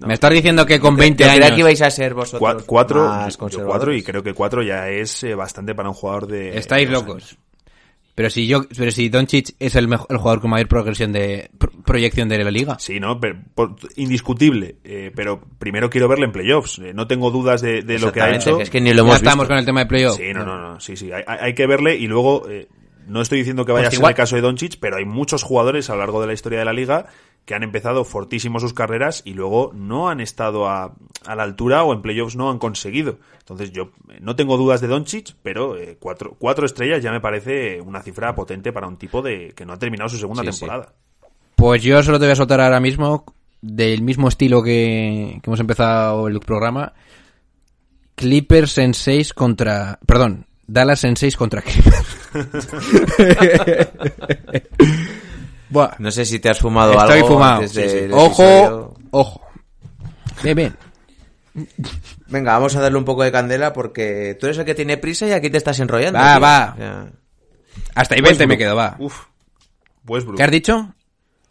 Me 0.00 0.14
estás 0.14 0.30
diciendo 0.30 0.64
que 0.66 0.78
con 0.78 0.96
20 0.96 1.24
yo 1.24 1.30
creía 1.30 1.46
años... 1.46 1.54
que 1.56 1.60
ibais 1.60 1.82
a 1.82 1.90
ser 1.90 2.14
vosotros 2.14 2.40
Cua- 2.42 2.64
cuatro, 2.66 3.06
más 3.08 3.34
yo 3.34 3.38
conservadores. 3.40 3.70
cuatro 3.78 3.94
y 3.94 4.02
creo 4.02 4.22
que 4.22 4.34
cuatro 4.34 4.62
ya 4.62 4.88
es 4.88 5.22
eh, 5.24 5.34
bastante 5.34 5.74
para 5.74 5.88
un 5.88 5.94
jugador 5.94 6.26
de... 6.26 6.56
Estáis 6.58 6.88
locos. 6.90 7.22
años. 7.22 7.38
Pero 8.14 8.28
si 8.28 8.46
yo, 8.46 8.64
pero 8.76 8.90
si 8.90 9.08
Doncic 9.08 9.54
es 9.58 9.76
el, 9.76 9.88
mejor, 9.88 10.06
el 10.10 10.18
jugador 10.18 10.40
con 10.40 10.50
mayor 10.50 10.68
progresión 10.68 11.12
de 11.12 11.50
pro- 11.58 11.70
proyección 11.84 12.28
de 12.28 12.42
la 12.44 12.50
liga. 12.50 12.76
Sí, 12.78 13.00
¿no? 13.00 13.18
Pero, 13.20 13.38
por- 13.54 13.76
indiscutible. 13.96 14.76
eh, 14.84 15.10
pero 15.14 15.40
primero 15.58 15.88
quiero 15.90 16.08
verle 16.08 16.26
en 16.26 16.32
playoffs. 16.32 16.78
Eh, 16.80 16.92
no 16.92 17.06
tengo 17.06 17.30
dudas 17.30 17.62
de, 17.62 17.82
de 17.82 17.98
lo 17.98 18.12
que 18.12 18.20
ha 18.20 18.34
hecho. 18.34 18.60
es 18.60 18.68
que 18.70 18.80
ni 18.80 18.92
lo 18.92 19.02
hemos 19.02 19.16
estamos 19.16 19.44
visto. 19.44 19.48
con 19.48 19.58
el 19.58 19.64
tema 19.64 19.80
de 19.80 19.86
playoff. 19.86 20.16
Sí, 20.16 20.32
no, 20.34 20.44
no, 20.44 20.60
no. 20.60 20.80
Sí, 20.80 20.96
sí. 20.96 21.10
Hay 21.26 21.54
que 21.54 21.66
verle 21.66 21.96
y 21.96 22.06
luego. 22.08 22.48
eh, 22.48 22.68
no 23.06 23.22
estoy 23.22 23.38
diciendo 23.38 23.64
que 23.64 23.72
vaya 23.72 23.84
Pues 23.84 23.88
a 23.88 23.90
ser 23.92 23.98
igual- 24.00 24.10
el 24.12 24.16
caso 24.16 24.36
de 24.36 24.42
Doncic, 24.42 24.76
pero 24.78 24.96
hay 24.98 25.04
muchos 25.04 25.42
jugadores 25.42 25.88
a 25.90 25.94
lo 25.94 26.00
largo 26.00 26.20
de 26.20 26.26
la 26.28 26.32
historia 26.32 26.58
de 26.60 26.64
la 26.64 26.72
liga 26.72 27.06
que 27.44 27.54
han 27.54 27.62
empezado 27.62 28.04
fortísimos 28.04 28.62
sus 28.62 28.74
carreras 28.74 29.22
y 29.24 29.34
luego 29.34 29.72
no 29.74 30.08
han 30.08 30.20
estado 30.20 30.68
a, 30.68 30.94
a 31.26 31.34
la 31.34 31.42
altura 31.42 31.82
o 31.82 31.92
en 31.92 32.02
playoffs 32.02 32.36
no 32.36 32.50
han 32.50 32.58
conseguido. 32.58 33.18
Entonces 33.40 33.72
yo 33.72 33.90
eh, 34.08 34.18
no 34.20 34.36
tengo 34.36 34.56
dudas 34.56 34.80
de 34.80 34.86
Doncic, 34.86 35.34
pero 35.42 35.76
eh, 35.76 35.96
cuatro, 35.98 36.36
cuatro 36.38 36.64
estrellas 36.66 37.02
ya 37.02 37.10
me 37.10 37.20
parece 37.20 37.80
una 37.80 38.02
cifra 38.02 38.34
potente 38.34 38.72
para 38.72 38.86
un 38.86 38.96
tipo 38.96 39.20
de 39.22 39.52
que 39.56 39.64
no 39.66 39.72
ha 39.72 39.78
terminado 39.78 40.08
su 40.08 40.16
segunda 40.18 40.42
Sí, 40.44 40.52
sí. 40.52 40.60
temporada. 40.60 40.92
Pues 41.56 41.82
yo 41.82 42.02
solo 42.02 42.18
te 42.18 42.26
voy 42.26 42.32
a 42.32 42.36
soltar 42.36 42.60
ahora 42.60 42.78
mismo, 42.80 43.24
del 43.60 44.02
mismo 44.02 44.28
estilo 44.28 44.62
que, 44.62 45.40
que 45.42 45.50
hemos 45.50 45.60
empezado 45.60 46.28
el 46.28 46.38
programa, 46.40 46.92
Clippers 48.14 48.78
en 48.78 48.94
6 48.94 49.34
contra... 49.34 49.98
Perdón, 50.06 50.46
Dallas 50.66 51.02
en 51.04 51.16
6 51.16 51.36
contra 51.36 51.62
Clippers. 51.62 52.18
Buah, 55.70 55.94
No 55.98 56.10
sé 56.10 56.24
si 56.24 56.38
te 56.40 56.48
has 56.50 56.58
fumado 56.58 56.92
estoy 56.92 57.18
algo 57.18 57.28
fumado. 57.28 57.54
antes 57.56 57.74
de- 57.74 57.82
Sí, 57.82 57.88
sí. 57.88 58.00
del 58.02 58.12
Ojo, 58.12 58.42
episodio. 58.42 58.94
ojo. 59.12 59.40
Bien, 60.42 60.56
bien. 60.56 60.76
Venga, 62.28 62.52
vamos 62.52 62.76
a 62.76 62.80
darle 62.80 62.98
un 62.98 63.04
poco 63.04 63.22
de 63.22 63.32
candela 63.32 63.72
porque 63.72 64.36
tú 64.38 64.46
eres 64.46 64.58
el 64.58 64.64
que 64.64 64.74
tiene 64.74 64.96
prisa 64.96 65.26
y 65.26 65.32
aquí 65.32 65.50
te 65.50 65.58
estás 65.58 65.78
enrollando. 65.80 66.18
Va, 66.18 66.32
tío. 66.76 66.84
va. 66.84 67.06
Hasta 67.94 68.14
ahí 68.14 68.20
20 68.20 68.46
me 68.46 68.56
quedo, 68.58 68.76
va. 68.76 68.96
Uf. 68.98 69.24
Westbrook. 70.06 70.36
¿Qué 70.36 70.42
has 70.44 70.50
dicho? 70.50 70.94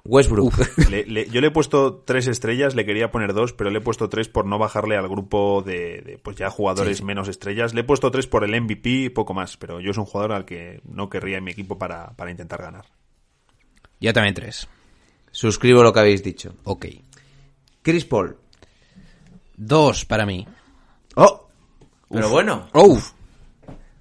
Westbrook. 0.05 0.53
Le- 0.89 1.05
le- 1.05 1.29
yo 1.29 1.41
le 1.41 1.47
he 1.47 1.51
puesto 1.51 1.95
tres 2.05 2.27
estrellas, 2.27 2.73
le 2.73 2.85
quería 2.85 3.11
poner 3.11 3.33
dos, 3.33 3.53
pero 3.53 3.69
le 3.69 3.79
he 3.79 3.81
puesto 3.81 4.09
tres 4.09 4.27
por 4.29 4.45
no 4.45 4.57
bajarle 4.57 4.95
al 4.95 5.07
grupo 5.09 5.61
de, 5.61 6.01
de, 6.01 6.17
pues 6.23 6.37
ya 6.37 6.49
jugadores 6.49 7.03
menos 7.03 7.27
estrellas. 7.27 7.73
Le 7.73 7.81
he 7.81 7.83
puesto 7.83 8.09
tres 8.09 8.25
por 8.25 8.43
el 8.43 8.59
MVP 8.59 8.89
y 8.89 9.09
poco 9.09 9.33
más, 9.33 9.57
pero 9.57 9.79
yo 9.81 9.91
es 9.91 9.97
un 9.97 10.05
jugador 10.05 10.31
al 10.31 10.45
que 10.45 10.81
no 10.85 11.09
querría 11.09 11.37
en 11.37 11.43
mi 11.43 11.51
equipo 11.51 11.77
para, 11.77 12.11
para 12.15 12.31
intentar 12.31 12.61
ganar. 12.61 12.85
Yo 13.99 14.13
también 14.13 14.33
tres. 14.33 14.67
Suscribo 15.31 15.83
lo 15.83 15.93
que 15.93 15.99
habéis 15.99 16.23
dicho. 16.23 16.55
Ok. 16.63 16.85
Chris 17.81 18.05
Paul. 18.05 18.37
Dos 19.55 20.05
para 20.05 20.25
mí. 20.25 20.47
Oh. 21.15 21.47
Pero 22.09 22.29
bueno. 22.29 22.67
Oh. 22.73 22.99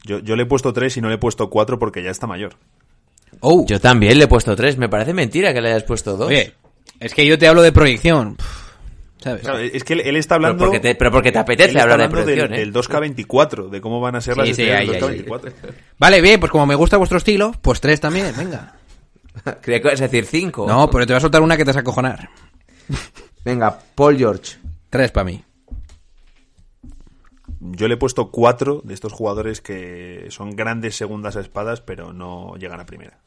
Yo, 0.04 0.20
yo 0.20 0.36
le 0.36 0.44
he 0.44 0.46
puesto 0.46 0.72
tres 0.72 0.96
y 0.96 1.00
no 1.00 1.08
le 1.08 1.16
he 1.16 1.18
puesto 1.18 1.50
cuatro 1.50 1.78
porque 1.78 2.02
ya 2.02 2.10
está 2.10 2.26
mayor. 2.26 2.56
Oh. 3.40 3.66
Yo 3.66 3.80
también 3.80 4.18
le 4.18 4.24
he 4.24 4.28
puesto 4.28 4.54
tres. 4.56 4.78
Me 4.78 4.88
parece 4.88 5.12
mentira 5.12 5.52
que 5.52 5.60
le 5.60 5.68
hayas 5.70 5.84
puesto 5.84 6.16
dos. 6.16 6.28
Oye, 6.28 6.54
es 7.00 7.12
que 7.12 7.26
yo 7.26 7.38
te 7.38 7.48
hablo 7.48 7.62
de 7.62 7.72
proyección. 7.72 8.36
¿Sabes? 9.18 9.42
Claro, 9.42 9.58
es 9.58 9.82
que 9.82 9.94
él, 9.94 10.00
él 10.04 10.16
está 10.16 10.36
pero, 10.36 10.46
hablando... 10.46 10.64
porque 10.66 10.80
te, 10.80 10.94
pero 10.94 11.10
porque 11.10 11.32
te 11.32 11.38
apetece 11.38 11.70
está 11.70 11.82
hablar 11.82 11.98
de 11.98 12.04
hablando 12.04 12.30
del, 12.30 12.52
¿eh? 12.52 12.58
del 12.58 12.72
2K24, 12.72 13.68
de 13.68 13.80
cómo 13.80 14.00
van 14.00 14.14
a 14.14 14.20
ser 14.20 14.34
Sí, 14.34 14.38
las 14.38 14.46
sí, 14.46 14.52
estrellas 14.52 14.80
ahí, 14.80 14.86
del 14.86 15.04
ahí, 15.04 15.24
2K24. 15.24 15.52
Vale, 15.98 16.20
bien, 16.20 16.38
pues 16.38 16.52
como 16.52 16.66
me 16.66 16.76
gusta 16.76 16.96
vuestro 16.98 17.18
estilo, 17.18 17.52
pues 17.60 17.80
tres 17.80 18.00
también, 18.00 18.32
venga. 18.36 18.77
Creía 19.60 19.80
que 19.80 19.88
ibas 19.88 20.00
a 20.00 20.04
decir 20.04 20.26
cinco. 20.26 20.66
No, 20.66 20.88
pero 20.90 21.06
te 21.06 21.12
voy 21.12 21.18
a 21.18 21.20
soltar 21.20 21.42
una 21.42 21.56
que 21.56 21.64
te 21.64 21.70
vas 21.70 21.76
a 21.76 21.80
acojonar. 21.80 22.28
Venga, 23.44 23.78
Paul 23.94 24.16
George. 24.16 24.56
Tres 24.90 25.10
para 25.10 25.24
mí. 25.24 25.44
Yo 27.60 27.88
le 27.88 27.94
he 27.94 27.98
puesto 27.98 28.30
cuatro 28.30 28.80
de 28.84 28.94
estos 28.94 29.12
jugadores 29.12 29.60
que 29.60 30.26
son 30.30 30.54
grandes 30.54 30.96
segundas 30.96 31.36
espadas, 31.36 31.80
pero 31.80 32.12
no 32.12 32.54
llegan 32.56 32.80
a 32.80 32.86
primera. 32.86 33.18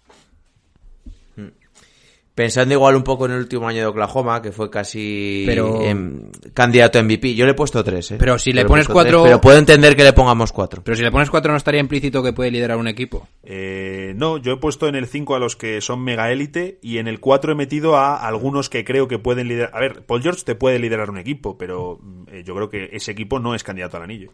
Pensando 2.41 2.73
igual 2.73 2.95
un 2.95 3.03
poco 3.03 3.27
en 3.27 3.33
el 3.33 3.37
último 3.37 3.67
año 3.67 3.81
de 3.81 3.85
Oklahoma, 3.85 4.41
que 4.41 4.51
fue 4.51 4.71
casi 4.71 5.43
Pero- 5.45 5.79
em, 5.83 6.31
candidato 6.55 6.97
a 6.97 7.03
MVP. 7.03 7.35
Yo 7.35 7.45
le 7.45 7.51
he 7.51 7.53
puesto 7.53 7.83
tres, 7.83 8.09
¿eh? 8.09 8.15
Pero 8.17 8.39
si 8.39 8.51
le 8.51 8.65
pones 8.65 8.87
cuatro- 8.87 9.21
tres, 9.21 9.29
pero 9.29 9.41
puedo 9.41 9.59
entender 9.59 9.95
que 9.95 10.03
le 10.03 10.11
pongamos 10.11 10.51
cuatro. 10.51 10.81
Pero 10.83 10.97
si 10.97 11.03
le 11.03 11.11
pones 11.11 11.29
cuatro 11.29 11.51
no 11.51 11.57
estaría 11.57 11.79
implícito 11.79 12.23
que 12.23 12.33
puede 12.33 12.49
liderar 12.49 12.77
un 12.77 12.87
equipo. 12.87 13.27
Eh, 13.43 14.13
no, 14.15 14.39
yo 14.39 14.53
he 14.53 14.57
puesto 14.57 14.87
en 14.87 14.95
el 14.95 15.05
5 15.05 15.35
a 15.35 15.39
los 15.39 15.55
que 15.55 15.81
son 15.81 16.03
mega 16.03 16.31
élite 16.31 16.79
y 16.81 16.97
en 16.97 17.07
el 17.07 17.19
4 17.19 17.51
he 17.51 17.55
metido 17.55 17.95
a 17.95 18.15
algunos 18.27 18.71
que 18.71 18.83
creo 18.83 19.07
que 19.07 19.19
pueden 19.19 19.47
liderar. 19.47 19.69
A 19.75 19.79
ver, 19.79 20.03
Paul 20.03 20.23
George 20.23 20.41
te 20.43 20.55
puede 20.55 20.79
liderar 20.79 21.11
un 21.11 21.19
equipo, 21.19 21.59
pero 21.59 21.99
mm, 22.01 22.23
eh, 22.31 22.43
yo 22.43 22.55
creo 22.55 22.71
que 22.71 22.89
ese 22.91 23.11
equipo 23.11 23.37
no 23.37 23.53
es 23.53 23.63
candidato 23.63 23.97
al 23.97 24.03
anillo. 24.03 24.31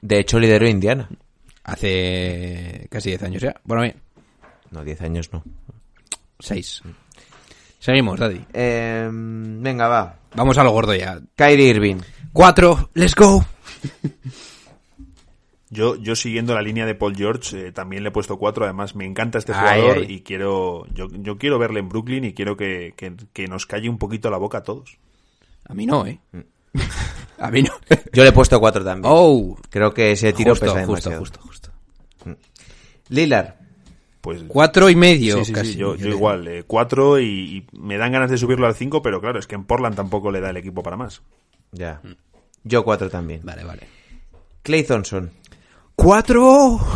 De 0.00 0.20
hecho, 0.20 0.38
lideró 0.38 0.68
Indiana. 0.68 1.08
Hace 1.64 2.86
casi 2.88 3.10
diez 3.10 3.22
años 3.24 3.42
ya. 3.42 3.60
Bueno, 3.64 3.82
bien. 3.82 3.96
No, 4.70 4.84
diez 4.84 5.00
años 5.02 5.30
no. 5.32 5.42
Seis. 6.38 6.82
Seguimos, 7.78 8.18
Daddy. 8.18 8.44
Em, 8.52 9.62
venga, 9.62 9.88
va. 9.88 10.16
Vamos 10.34 10.58
a 10.58 10.64
lo 10.64 10.70
gordo 10.70 10.94
ya. 10.94 11.18
Kyrie 11.36 11.68
Irving. 11.68 11.96
Cuatro, 12.32 12.90
let's 12.94 13.14
go. 13.14 13.44
Yo, 15.70 15.96
yo 15.96 16.16
siguiendo 16.16 16.54
la 16.54 16.62
línea 16.62 16.86
de 16.86 16.94
Paul 16.94 17.14
George, 17.14 17.68
eh, 17.68 17.72
también 17.72 18.02
le 18.02 18.08
he 18.08 18.12
puesto 18.12 18.38
4. 18.38 18.64
Además, 18.64 18.94
me 18.94 19.04
encanta 19.04 19.36
este 19.36 19.52
jugador 19.52 19.98
ay. 19.98 20.06
y 20.14 20.20
quiero 20.22 20.86
yo, 20.94 21.08
yo 21.10 21.36
quiero 21.36 21.58
verle 21.58 21.80
en 21.80 21.90
Brooklyn 21.90 22.24
y 22.24 22.32
quiero 22.32 22.56
que, 22.56 22.94
que- 22.96 23.14
que 23.34 23.46
nos 23.48 23.66
calle 23.66 23.90
un 23.90 23.98
poquito 23.98 24.30
la 24.30 24.38
boca 24.38 24.58
a 24.58 24.62
todos. 24.62 24.96
A 25.66 25.74
mí 25.74 25.84
no, 25.84 26.06
¿eh? 26.06 26.20
A 27.38 27.50
mí 27.50 27.62
no. 27.62 27.70
Yo 28.14 28.22
le 28.22 28.30
he 28.30 28.32
puesto 28.32 28.58
cuatro 28.58 28.82
también. 28.82 29.12
Oh. 29.14 29.58
Creo 29.68 29.92
que 29.92 30.12
ese 30.12 30.32
tiro 30.32 30.52
Justo, 30.52 30.64
pesa 30.72 30.86
justo, 30.86 31.10
demasiado. 31.10 31.18
justo, 31.20 31.40
justo. 31.42 31.70
Lillard. 33.10 33.54
Pues 34.28 34.44
Cuatro 34.46 34.90
y 34.90 34.94
medio 34.94 35.36
Sí, 35.38 35.40
sí, 35.40 35.44
sí, 35.46 35.52
casi. 35.54 35.74
yo, 35.76 35.94
yo 35.96 36.08
igual, 36.08 36.46
eh, 36.48 36.62
cuatro 36.66 37.18
y, 37.18 37.64
y 37.72 37.78
me 37.78 37.96
dan 37.96 38.12
ganas 38.12 38.30
de 38.30 38.36
subirlo 38.36 38.66
al 38.66 38.74
5, 38.74 39.00
pero 39.00 39.22
claro, 39.22 39.38
es 39.38 39.46
que 39.46 39.54
en 39.54 39.64
Portland 39.64 39.96
tampoco 39.96 40.30
le 40.30 40.42
da 40.42 40.50
el 40.50 40.58
equipo 40.58 40.82
para 40.82 40.98
más. 40.98 41.22
Ya. 41.72 42.02
Yo 42.62 42.84
cuatro 42.84 43.08
también. 43.08 43.40
Vale, 43.42 43.64
vale. 43.64 43.88
Clay 44.62 44.82
Thompson. 44.84 45.30
¡Cuatro! 45.94 46.78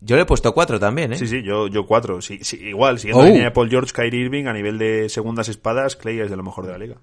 Yo 0.00 0.14
le 0.14 0.22
he 0.22 0.26
puesto 0.26 0.54
cuatro 0.54 0.78
también, 0.78 1.14
¿eh? 1.14 1.18
Sí, 1.18 1.26
sí, 1.26 1.42
yo, 1.42 1.66
yo 1.66 1.84
cuatro. 1.84 2.22
Sí, 2.22 2.38
sí, 2.42 2.56
igual, 2.68 3.00
siguiendo 3.00 3.22
Oh. 3.22 3.24
la 3.24 3.30
línea 3.30 3.44
de 3.46 3.50
Paul 3.50 3.68
George, 3.68 3.92
Kyrie 3.92 4.20
Irving, 4.24 4.44
a 4.46 4.52
nivel 4.52 4.78
de 4.78 5.08
segundas 5.08 5.48
espadas, 5.48 5.96
Clay 5.96 6.20
es 6.20 6.30
de 6.30 6.36
lo 6.36 6.44
mejor 6.44 6.64
de 6.64 6.72
la 6.72 6.78
liga. 6.78 6.96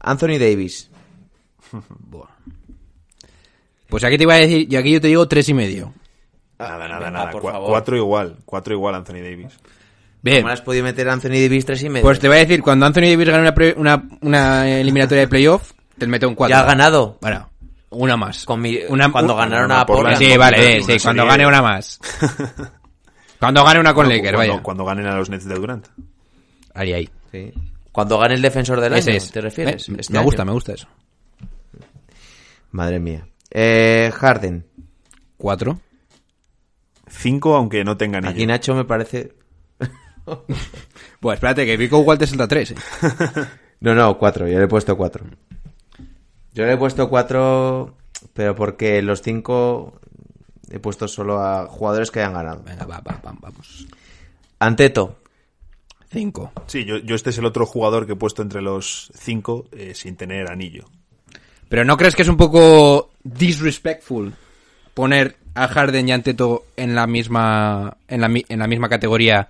Anthony 0.00 0.38
Davis. 0.38 0.90
Buah. 1.88 2.28
Pues 3.88 4.04
aquí 4.04 4.16
te 4.16 4.24
iba 4.24 4.34
a 4.34 4.38
decir, 4.38 4.66
y 4.70 4.76
aquí 4.76 4.92
yo 4.92 5.00
te 5.00 5.08
digo 5.08 5.26
tres 5.28 5.48
y 5.48 5.54
medio. 5.54 5.94
Nada, 6.58 6.76
nada, 6.88 6.98
venga, 6.98 7.10
nada. 7.10 7.30
por 7.30 7.42
Cua- 7.42 7.52
favor. 7.52 7.68
cuatro 7.70 7.96
igual, 7.96 8.36
cuatro 8.44 8.74
igual 8.74 8.94
Anthony 8.96 9.14
Davis. 9.22 9.58
Bien, 10.20 10.42
¿Cómo 10.42 10.52
has 10.52 10.60
podido 10.60 10.84
meter 10.84 11.08
a 11.08 11.12
Anthony 11.12 11.30
Davis 11.40 11.64
tres 11.64 11.82
y 11.84 11.88
medio? 11.88 12.02
pues 12.02 12.18
te 12.18 12.26
voy 12.28 12.36
a 12.38 12.40
decir, 12.40 12.60
cuando 12.62 12.84
Anthony 12.86 13.02
Davis 13.10 13.28
gane 13.28 13.40
una, 13.42 13.54
pre- 13.54 13.74
una, 13.76 14.02
una 14.20 14.68
eliminatoria 14.68 15.20
de 15.22 15.28
playoff, 15.28 15.72
te 15.96 16.06
mete 16.06 16.26
un 16.26 16.34
cuatro. 16.34 16.56
Ya 16.56 16.62
ha 16.62 16.66
ganado. 16.66 17.16
Bueno, 17.20 17.48
una 17.90 18.16
más. 18.16 18.44
Con 18.44 18.60
mi- 18.60 18.78
Una- 18.88 19.10
cuando 19.12 19.34
un- 19.34 19.38
ganaron 19.40 19.66
una 19.66 19.80
a 19.82 19.86
por 19.86 19.96
Portland. 19.98 20.20
la- 20.20 20.28
Sí, 20.28 20.36
vale, 20.36 20.58
una 20.58 20.66
eh, 20.68 20.82
sí, 20.98 21.02
cuando 21.04 21.26
gane 21.26 21.46
una 21.46 21.62
más. 21.62 22.00
Cuando 23.38 23.62
gane 23.64 23.78
una 23.78 23.94
con 23.94 24.08
No, 24.08 24.12
Lakers, 24.14 24.34
cuando, 24.34 24.52
vaya. 24.52 24.62
cuando 24.64 24.84
ganen 24.84 25.06
a 25.06 25.14
los 25.16 25.30
Nets 25.30 25.44
de 25.44 25.54
Durant. 25.54 25.86
Ahí, 26.74 26.92
ahí. 26.92 27.08
Sí. 27.30 27.52
Cuando 27.92 28.18
gane 28.18 28.34
el 28.34 28.42
defensor 28.42 28.80
del 28.80 28.94
Ese 28.94 29.10
año, 29.12 29.16
es. 29.18 29.30
¿te 29.30 29.40
refieres? 29.40 29.88
Eh, 29.88 29.94
Este 30.00 30.12
me 30.12 30.18
año. 30.18 30.24
gusta, 30.24 30.44
me 30.44 30.50
gusta 30.50 30.72
eso. 30.72 30.88
Madre 32.72 32.98
mía. 32.98 33.26
Eh, 33.50 34.10
Harden. 34.14 34.66
Cuatro. 35.36 35.80
Cinco, 37.08 37.56
aunque 37.56 37.84
no 37.84 37.96
tenga 37.96 38.18
anillo. 38.18 38.32
Aquí 38.32 38.46
Nacho 38.46 38.74
me 38.74 38.84
parece... 38.84 39.32
Pues 41.20 41.36
espérate, 41.36 41.66
que 41.66 41.78
Pico 41.78 41.98
igual 41.98 42.18
te 42.18 42.26
salta 42.26 42.46
tres, 42.46 42.72
eh. 42.72 42.74
No, 43.80 43.94
no, 43.94 44.18
cuatro. 44.18 44.46
Yo 44.46 44.58
le 44.58 44.64
he 44.64 44.68
puesto 44.68 44.96
cuatro. 44.96 45.24
Yo 46.52 46.64
le 46.64 46.72
he 46.72 46.76
puesto 46.76 47.08
cuatro, 47.08 47.96
pero 48.34 48.54
porque 48.54 49.00
los 49.02 49.22
cinco 49.22 50.00
he 50.70 50.78
puesto 50.78 51.08
solo 51.08 51.40
a 51.40 51.66
jugadores 51.66 52.10
que 52.10 52.20
hayan 52.20 52.34
ganado. 52.34 52.62
Venga, 52.62 52.84
va, 52.84 53.00
va, 53.00 53.20
va, 53.24 53.34
vamos. 53.40 53.86
Anteto. 54.58 55.18
Cinco. 56.10 56.52
Sí, 56.66 56.84
yo, 56.84 56.98
yo 56.98 57.14
este 57.14 57.30
es 57.30 57.38
el 57.38 57.44
otro 57.44 57.66
jugador 57.66 58.06
que 58.06 58.12
he 58.12 58.16
puesto 58.16 58.42
entre 58.42 58.62
los 58.62 59.10
cinco 59.14 59.66
eh, 59.72 59.94
sin 59.94 60.16
tener 60.16 60.50
anillo. 60.50 60.86
Pero 61.68 61.84
¿no 61.84 61.96
crees 61.96 62.16
que 62.16 62.22
es 62.22 62.28
un 62.28 62.36
poco 62.36 63.07
disrespectful 63.24 64.34
poner 64.94 65.36
a 65.54 65.68
Harden 65.68 66.08
y 66.08 66.12
Anteto 66.12 66.66
en 66.76 66.94
la 66.94 67.06
misma 67.06 67.96
en 68.08 68.20
la, 68.20 68.30
en 68.48 68.58
la 68.58 68.66
misma 68.66 68.88
categoría 68.88 69.48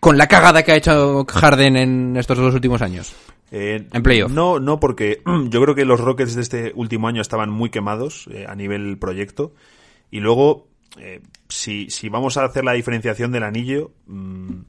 con 0.00 0.18
la 0.18 0.26
cagada 0.26 0.64
que 0.64 0.72
ha 0.72 0.76
hecho 0.76 1.24
Harden 1.24 1.76
en 1.76 2.16
estos 2.16 2.36
dos 2.36 2.52
últimos 2.52 2.82
años? 2.82 3.14
Eh, 3.52 3.86
En 3.92 4.02
playoff. 4.02 4.32
No, 4.32 4.58
no, 4.58 4.80
porque 4.80 5.22
yo 5.48 5.62
creo 5.62 5.74
que 5.76 5.84
los 5.84 6.00
Rockets 6.00 6.34
de 6.34 6.42
este 6.42 6.72
último 6.74 7.06
año 7.06 7.20
estaban 7.22 7.50
muy 7.50 7.70
quemados 7.70 8.26
eh, 8.32 8.46
a 8.48 8.56
nivel 8.56 8.98
proyecto. 8.98 9.54
Y 10.10 10.18
luego, 10.18 10.66
eh, 10.98 11.20
si, 11.48 11.88
si 11.90 12.08
vamos 12.08 12.36
a 12.36 12.44
hacer 12.44 12.64
la 12.64 12.72
diferenciación 12.72 13.30
del 13.30 13.44
anillo, 13.44 13.92
mm, 14.06 14.60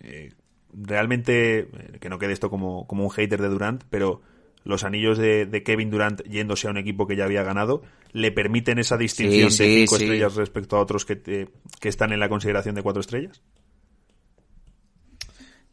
eh, 0.00 0.32
realmente, 0.72 1.68
que 2.00 2.08
no 2.08 2.18
quede 2.18 2.32
esto 2.32 2.50
como, 2.50 2.86
como 2.88 3.04
un 3.04 3.10
hater 3.10 3.40
de 3.40 3.48
Durant, 3.50 3.84
pero 3.88 4.22
los 4.64 4.84
anillos 4.84 5.18
de, 5.18 5.46
de 5.46 5.62
Kevin 5.62 5.90
Durant 5.90 6.22
yéndose 6.22 6.68
a 6.68 6.70
un 6.70 6.76
equipo 6.78 7.06
que 7.06 7.16
ya 7.16 7.24
había 7.24 7.42
ganado 7.42 7.82
le 8.12 8.30
permiten 8.32 8.78
esa 8.78 8.96
distinción 8.96 9.50
Sí, 9.50 9.64
de 9.64 9.74
cinco 9.86 9.96
sí. 9.96 10.04
estrellas 10.04 10.34
respecto 10.36 10.76
a 10.76 10.80
otros 10.80 11.04
que, 11.04 11.16
te- 11.16 11.48
que 11.80 11.88
están 11.88 12.12
en 12.12 12.20
la 12.20 12.28
consideración 12.28 12.74
de 12.74 12.82
cuatro 12.82 13.00
estrellas. 13.00 13.42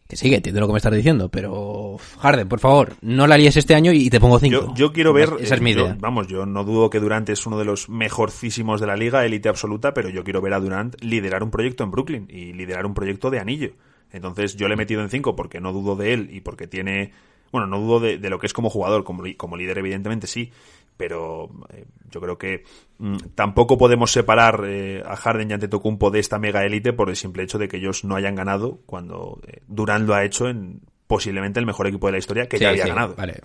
Que 0.07 0.15
sí, 0.15 0.27
que 0.31 0.37
entiendo 0.37 0.59
lo 0.61 0.65
que 0.65 0.73
me 0.73 0.77
estás 0.77 0.93
diciendo, 0.95 1.29
pero 1.29 1.97
Harden, 2.21 2.47
por 2.49 2.59
favor, 2.59 2.93
no 3.01 3.27
la 3.27 3.37
líes 3.37 3.57
este 3.57 3.75
año 3.75 3.91
y 3.93 4.09
te 4.09 4.19
pongo 4.19 4.39
cinco. 4.39 4.69
Yo, 4.69 4.73
yo 4.73 4.91
quiero 4.91 5.13
ver. 5.13 5.29
Esa 5.39 5.53
es 5.53 5.61
mi 5.61 5.69
eh, 5.71 5.75
yo- 5.75 5.81
idea. 5.85 5.97
vamos, 5.99 6.27
yo 6.27 6.47
no 6.47 6.63
dudo 6.63 6.89
que 6.89 6.99
Durant 6.99 7.29
es 7.29 7.45
uno 7.45 7.59
de 7.59 7.65
los 7.65 7.89
mejorcísimos 7.89 8.81
de 8.81 8.87
la 8.87 8.95
liga, 8.95 9.23
élite 9.23 9.49
absoluta, 9.49 9.93
pero 9.93 10.09
yo 10.09 10.23
quiero 10.23 10.41
ver 10.41 10.53
a 10.53 10.59
Durant 10.59 10.99
liderar 11.03 11.43
un 11.43 11.51
proyecto 11.51 11.83
en 11.83 11.91
Brooklyn 11.91 12.25
y 12.27 12.53
liderar 12.53 12.87
un 12.87 12.95
proyecto 12.95 13.29
de 13.29 13.37
anillo. 13.39 13.73
Entonces 14.11 14.55
yo 14.55 14.67
le 14.67 14.73
he 14.73 14.77
metido 14.77 15.03
en 15.03 15.11
5 15.11 15.35
porque 15.35 15.59
no 15.59 15.73
dudo 15.73 15.95
de 15.95 16.13
él 16.13 16.29
y 16.31 16.41
porque 16.41 16.65
tiene. 16.65 17.11
Bueno, 17.51 17.67
no 17.67 17.79
dudo 17.79 17.99
de, 17.99 18.17
de 18.17 18.29
lo 18.29 18.39
que 18.39 18.47
es 18.47 18.53
como 18.53 18.69
jugador, 18.69 19.03
como, 19.03 19.23
como 19.37 19.57
líder, 19.57 19.77
evidentemente 19.79 20.27
sí. 20.27 20.51
Pero 20.97 21.49
eh, 21.73 21.85
yo 22.11 22.19
creo 22.19 22.37
que 22.37 22.65
mm, 22.97 23.17
tampoco 23.35 23.77
podemos 23.77 24.11
separar 24.11 24.63
eh, 24.67 25.01
a 25.05 25.15
Harden 25.15 25.49
y 25.49 25.53
Antetokounmpo 25.53 26.11
de 26.11 26.19
esta 26.19 26.39
mega 26.39 26.65
élite 26.65 26.91
por 26.91 27.09
el 27.09 27.15
simple 27.15 27.43
hecho 27.43 27.57
de 27.57 27.69
que 27.69 27.77
ellos 27.77 28.03
no 28.03 28.15
hayan 28.15 28.35
ganado 28.35 28.79
cuando 28.85 29.39
eh, 29.47 29.61
Durant 29.67 30.05
lo 30.05 30.13
ha 30.13 30.25
hecho 30.25 30.49
en 30.49 30.81
posiblemente 31.07 31.59
el 31.59 31.65
mejor 31.65 31.87
equipo 31.87 32.07
de 32.07 32.11
la 32.11 32.17
historia 32.17 32.47
que 32.49 32.57
Sí, 32.57 32.63
ya 32.63 32.69
había 32.71 32.83
sí, 32.83 32.89
ganado. 32.89 33.15
Vale. 33.15 33.41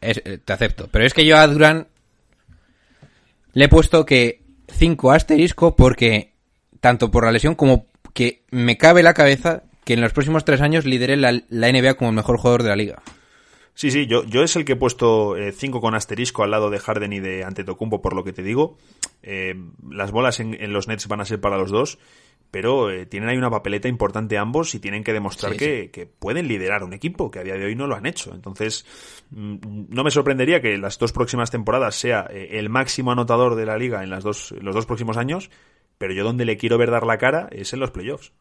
Es- 0.00 0.22
te 0.44 0.52
acepto. 0.52 0.88
Pero 0.92 1.04
es 1.04 1.12
que 1.12 1.26
yo 1.26 1.36
a 1.36 1.46
Durán 1.48 1.88
le 3.52 3.64
he 3.64 3.68
puesto 3.68 4.06
que 4.06 4.42
5 4.68 5.12
asterisco 5.12 5.76
porque 5.76 6.32
tanto 6.80 7.10
por 7.10 7.24
la 7.24 7.32
lesión 7.32 7.54
como 7.54 7.86
que 8.14 8.44
me 8.50 8.78
cabe 8.78 9.02
la 9.02 9.14
cabeza 9.14 9.64
que 9.84 9.94
en 9.94 10.00
los 10.00 10.12
próximos 10.12 10.44
tres 10.44 10.60
años 10.60 10.84
lidere 10.84 11.16
la, 11.16 11.32
la 11.48 11.72
NBA 11.72 11.94
como 11.94 12.10
el 12.10 12.16
mejor 12.16 12.36
jugador 12.38 12.62
de 12.62 12.68
la 12.68 12.76
liga. 12.76 13.02
Sí, 13.74 13.90
sí, 13.90 14.06
yo, 14.06 14.24
yo 14.24 14.42
es 14.42 14.54
el 14.56 14.64
que 14.64 14.72
he 14.72 14.76
puesto 14.76 15.34
5 15.50 15.80
con 15.80 15.94
asterisco 15.94 16.42
al 16.42 16.50
lado 16.50 16.68
de 16.68 16.78
Harden 16.78 17.12
y 17.12 17.20
de 17.20 17.42
Antetokounmpo, 17.44 18.02
por 18.02 18.14
lo 18.14 18.22
que 18.22 18.32
te 18.32 18.42
digo. 18.42 18.76
Eh, 19.22 19.54
las 19.90 20.10
bolas 20.10 20.40
en, 20.40 20.54
en, 20.54 20.72
los 20.72 20.88
Nets 20.88 21.08
van 21.08 21.20
a 21.20 21.24
ser 21.24 21.40
para 21.40 21.56
los 21.56 21.70
dos, 21.70 21.98
pero 22.52 22.90
eh, 22.90 23.06
tienen 23.06 23.30
ahí 23.30 23.38
una 23.38 23.50
papeleta 23.50 23.88
importante 23.88 24.36
ambos 24.36 24.74
y 24.74 24.78
tienen 24.78 25.02
que 25.02 25.14
demostrar 25.14 25.52
Sí, 25.52 25.58
que, 25.58 25.90
que 25.90 26.06
pueden 26.06 26.48
liderar 26.48 26.84
un 26.84 26.92
equipo, 26.92 27.30
que 27.30 27.38
a 27.38 27.44
día 27.44 27.54
de 27.54 27.64
hoy 27.64 27.74
no 27.74 27.86
lo 27.86 27.96
han 27.96 28.04
hecho. 28.04 28.34
Entonces, 28.34 28.84
mm, 29.30 29.86
no 29.88 30.04
me 30.04 30.10
sorprendería 30.10 30.60
que 30.60 30.76
las 30.76 30.98
dos 30.98 31.12
próximas 31.12 31.50
temporadas 31.50 31.94
sea 31.94 32.26
eh, 32.30 32.58
el 32.58 32.68
máximo 32.68 33.10
anotador 33.10 33.54
de 33.54 33.64
la 33.64 33.78
liga 33.78 34.04
en 34.04 34.10
las 34.10 34.22
dos, 34.22 34.54
los 34.60 34.74
dos 34.74 34.84
próximos 34.84 35.16
años, 35.16 35.50
pero 35.96 36.12
yo 36.12 36.24
donde 36.24 36.44
le 36.44 36.58
quiero 36.58 36.76
ver 36.76 36.90
dar 36.90 37.06
la 37.06 37.16
cara 37.16 37.48
es 37.52 37.72
en 37.72 37.80
los 37.80 37.90
playoffs. 37.90 38.32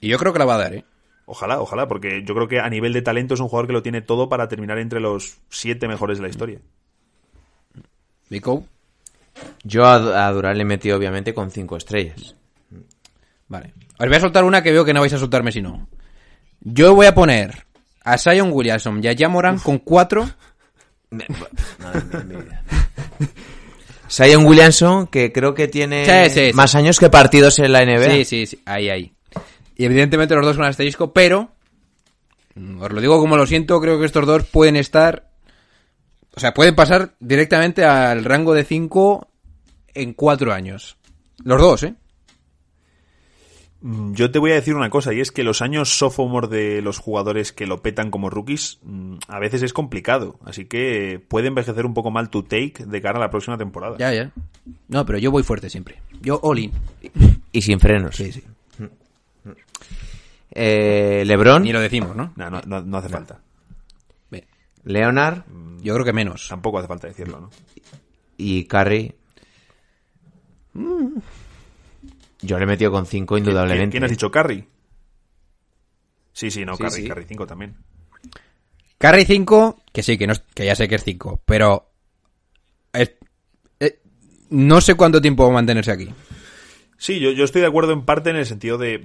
Y 0.00 0.08
yo 0.08 0.18
creo 0.18 0.32
que 0.32 0.38
la 0.38 0.46
va 0.46 0.54
a 0.54 0.58
dar, 0.58 0.74
¿eh? 0.74 0.84
Ojalá, 1.30 1.60
ojalá, 1.60 1.86
porque 1.88 2.22
yo 2.24 2.34
creo 2.34 2.48
que 2.48 2.58
a 2.58 2.70
nivel 2.70 2.94
de 2.94 3.02
talento 3.02 3.34
es 3.34 3.40
un 3.40 3.48
jugador 3.48 3.66
que 3.66 3.74
lo 3.74 3.82
tiene 3.82 4.00
todo 4.00 4.30
para 4.30 4.48
terminar 4.48 4.78
entre 4.78 4.98
los 4.98 5.36
siete 5.50 5.86
mejores 5.86 6.16
de 6.16 6.22
la 6.22 6.30
historia. 6.30 6.58
Vico. 8.30 8.64
Yo 9.62 9.84
a, 9.84 10.32
Durán 10.32 10.56
le 10.56 10.62
he 10.62 10.66
metido 10.66 10.96
obviamente 10.96 11.34
con 11.34 11.50
cinco 11.50 11.76
estrellas. 11.76 12.34
Vale. 13.46 13.74
Os 13.98 14.06
voy 14.06 14.16
a 14.16 14.20
soltar 14.20 14.42
una 14.44 14.62
que 14.62 14.72
veo 14.72 14.86
que 14.86 14.94
no 14.94 15.00
vais 15.00 15.12
a 15.12 15.18
soltarme 15.18 15.52
si 15.52 15.60
no. 15.60 15.86
Yo 16.60 16.94
voy 16.94 17.04
a 17.04 17.14
poner 17.14 17.66
a 18.04 18.16
Zion 18.16 18.50
Williamson 18.50 19.04
y 19.04 19.08
a 19.08 19.14
Jamoran 19.14 19.58
con 19.58 19.76
cuatro. 19.80 20.26
Zion 24.10 24.46
Williamson, 24.46 25.08
que 25.08 25.30
creo 25.30 25.52
que 25.52 25.68
tiene 25.68 26.06
Sí, 26.06 26.30
sí, 26.34 26.46
sí. 26.46 26.52
más 26.54 26.74
años 26.74 26.98
que 26.98 27.10
partidos 27.10 27.58
en 27.58 27.72
la 27.72 27.84
NBA. 27.84 28.10
Sí, 28.10 28.24
sí, 28.24 28.46
sí. 28.46 28.62
Ahí, 28.64 28.88
ahí. 28.88 29.12
Y 29.78 29.84
evidentemente 29.86 30.34
los 30.34 30.44
dos 30.44 30.56
con 30.56 30.66
asterisco, 30.66 31.12
pero. 31.14 31.48
mm, 32.54 32.82
Os 32.82 32.92
lo 32.92 33.00
digo 33.00 33.18
como 33.18 33.36
lo 33.38 33.46
siento, 33.46 33.80
creo 33.80 33.98
que 33.98 34.04
estos 34.04 34.26
dos 34.26 34.44
pueden 34.44 34.76
estar. 34.76 35.30
O 36.36 36.40
sea, 36.40 36.52
pueden 36.52 36.74
pasar 36.76 37.14
directamente 37.20 37.84
al 37.84 38.24
rango 38.24 38.52
de 38.54 38.64
5 38.64 39.26
en 39.94 40.12
4 40.12 40.52
años. 40.52 40.96
Los 41.42 41.60
dos, 41.60 41.82
¿eh? 41.84 41.94
Mm, 43.80 44.12
Yo 44.14 44.30
te 44.32 44.38
voy 44.40 44.50
a 44.50 44.54
decir 44.56 44.74
una 44.74 44.90
cosa, 44.90 45.14
y 45.14 45.20
es 45.20 45.30
que 45.30 45.44
los 45.44 45.62
años 45.62 45.96
sophomore 45.96 46.48
de 46.48 46.82
los 46.82 46.98
jugadores 46.98 47.52
que 47.52 47.66
lo 47.66 47.80
petan 47.80 48.10
como 48.10 48.28
rookies 48.30 48.78
mm, 48.82 49.14
a 49.28 49.38
veces 49.38 49.62
es 49.62 49.72
complicado. 49.72 50.38
Así 50.44 50.64
que 50.66 51.20
puede 51.28 51.46
envejecer 51.48 51.86
un 51.86 51.94
poco 51.94 52.10
mal 52.10 52.30
tu 52.30 52.42
take 52.42 52.84
de 52.86 53.00
cara 53.00 53.18
a 53.18 53.20
la 53.22 53.30
próxima 53.30 53.56
temporada. 53.58 53.96
Ya, 53.98 54.12
ya. 54.12 54.32
No, 54.88 55.06
pero 55.06 55.18
yo 55.18 55.30
voy 55.30 55.44
fuerte 55.44 55.70
siempre. 55.70 56.00
Yo 56.20 56.40
all 56.42 56.58
in. 56.58 56.72
Y 57.52 57.62
sin 57.62 57.78
frenos. 57.78 58.16
Sí, 58.16 58.32
sí. 58.32 58.42
Eh, 60.50 61.22
Lebron, 61.26 61.62
Ni 61.62 61.72
lo 61.72 61.80
decimos, 61.80 62.16
¿no? 62.16 62.32
No, 62.36 62.50
no, 62.50 62.60
no, 62.66 62.80
no 62.82 62.98
hace 62.98 63.08
falta. 63.08 63.40
Bien. 64.30 64.44
Leonard 64.84 65.44
Yo 65.82 65.94
creo 65.94 66.04
que 66.04 66.12
menos. 66.12 66.48
Tampoco 66.48 66.78
hace 66.78 66.88
falta 66.88 67.06
decirlo, 67.06 67.40
¿no? 67.40 67.50
y 68.36 68.64
Curry. 68.64 69.14
Yo 72.40 72.56
le 72.58 72.64
he 72.64 72.66
metido 72.66 72.92
con 72.92 73.04
cinco 73.06 73.36
indudablemente. 73.36 73.82
¿Quién, 73.82 73.90
quién 73.90 74.04
has 74.04 74.10
dicho? 74.10 74.30
¿Curry? 74.30 74.64
Sí, 76.32 76.50
sí, 76.52 76.64
no, 76.64 76.76
Sí, 76.76 76.82
Curry, 76.84 77.02
sí. 77.02 77.08
Curry 77.08 77.24
5 77.26 77.46
también. 77.48 77.76
Carry 78.96 79.24
5, 79.24 79.80
que 79.92 80.02
sí, 80.04 80.16
que, 80.16 80.26
no, 80.28 80.34
que 80.54 80.64
ya 80.66 80.76
sé 80.76 80.86
que 80.88 80.94
es 80.94 81.02
5, 81.04 81.42
pero 81.44 81.90
es- 82.92 83.14
eh, 83.80 84.00
no 84.50 84.80
sé 84.80 84.94
cuánto 84.94 85.20
tiempo 85.20 85.42
va 85.44 85.50
a 85.50 85.54
mantenerse 85.54 85.90
aquí. 85.90 86.08
Sí, 86.96 87.18
yo, 87.18 87.32
yo 87.32 87.44
estoy 87.44 87.60
de 87.60 87.66
acuerdo 87.66 87.92
en 87.92 88.04
parte 88.04 88.30
en 88.30 88.36
el 88.36 88.46
sentido 88.46 88.78
de. 88.78 89.00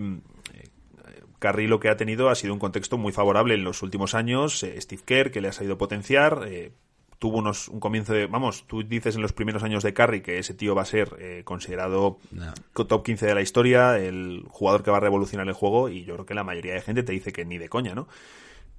Curry 1.43 1.67
lo 1.67 1.79
que 1.79 1.89
ha 1.89 1.97
tenido 1.97 2.29
ha 2.29 2.35
sido 2.35 2.53
un 2.53 2.59
contexto 2.59 2.97
muy 2.97 3.11
favorable 3.11 3.53
en 3.55 3.63
los 3.65 3.81
últimos 3.83 4.15
años. 4.15 4.63
eh, 4.63 4.79
Steve 4.79 5.01
Kerr, 5.05 5.31
que 5.31 5.41
le 5.41 5.49
ha 5.49 5.51
sabido 5.51 5.77
potenciar. 5.77 6.43
eh, 6.47 6.71
tuvo 7.19 7.37
unos, 7.39 7.69
un 7.69 7.79
comienzo 7.79 8.13
de. 8.13 8.27
Vamos, 8.27 8.65
tú 8.67 8.83
dices 8.83 9.15
en 9.15 9.21
los 9.21 9.31
primeros 9.33 9.63
años 9.63 9.81
de 9.83 9.93
Curry 9.93 10.21
que 10.21 10.39
ese 10.39 10.53
tío 10.53 10.75
va 10.75 10.81
a 10.81 10.85
ser 10.85 11.15
eh, 11.19 11.41
considerado 11.45 12.17
No. 12.31 12.53
top 12.73 13.03
15 13.05 13.25
de 13.25 13.35
la 13.35 13.41
historia, 13.41 13.97
el 13.97 14.43
jugador 14.49 14.83
que 14.83 14.91
va 14.91 14.97
a 14.97 14.99
revolucionar 15.01 15.47
el 15.47 15.53
juego. 15.53 15.89
Y 15.89 16.03
yo 16.05 16.15
creo 16.15 16.25
que 16.25 16.33
la 16.33 16.43
mayoría 16.43 16.73
de 16.73 16.81
gente 16.81 17.03
te 17.03 17.13
dice 17.13 17.31
que 17.31 17.45
ni 17.45 17.57
de 17.57 17.69
coña, 17.69 17.93
¿no? 17.95 18.07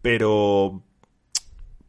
Pero. 0.03 0.83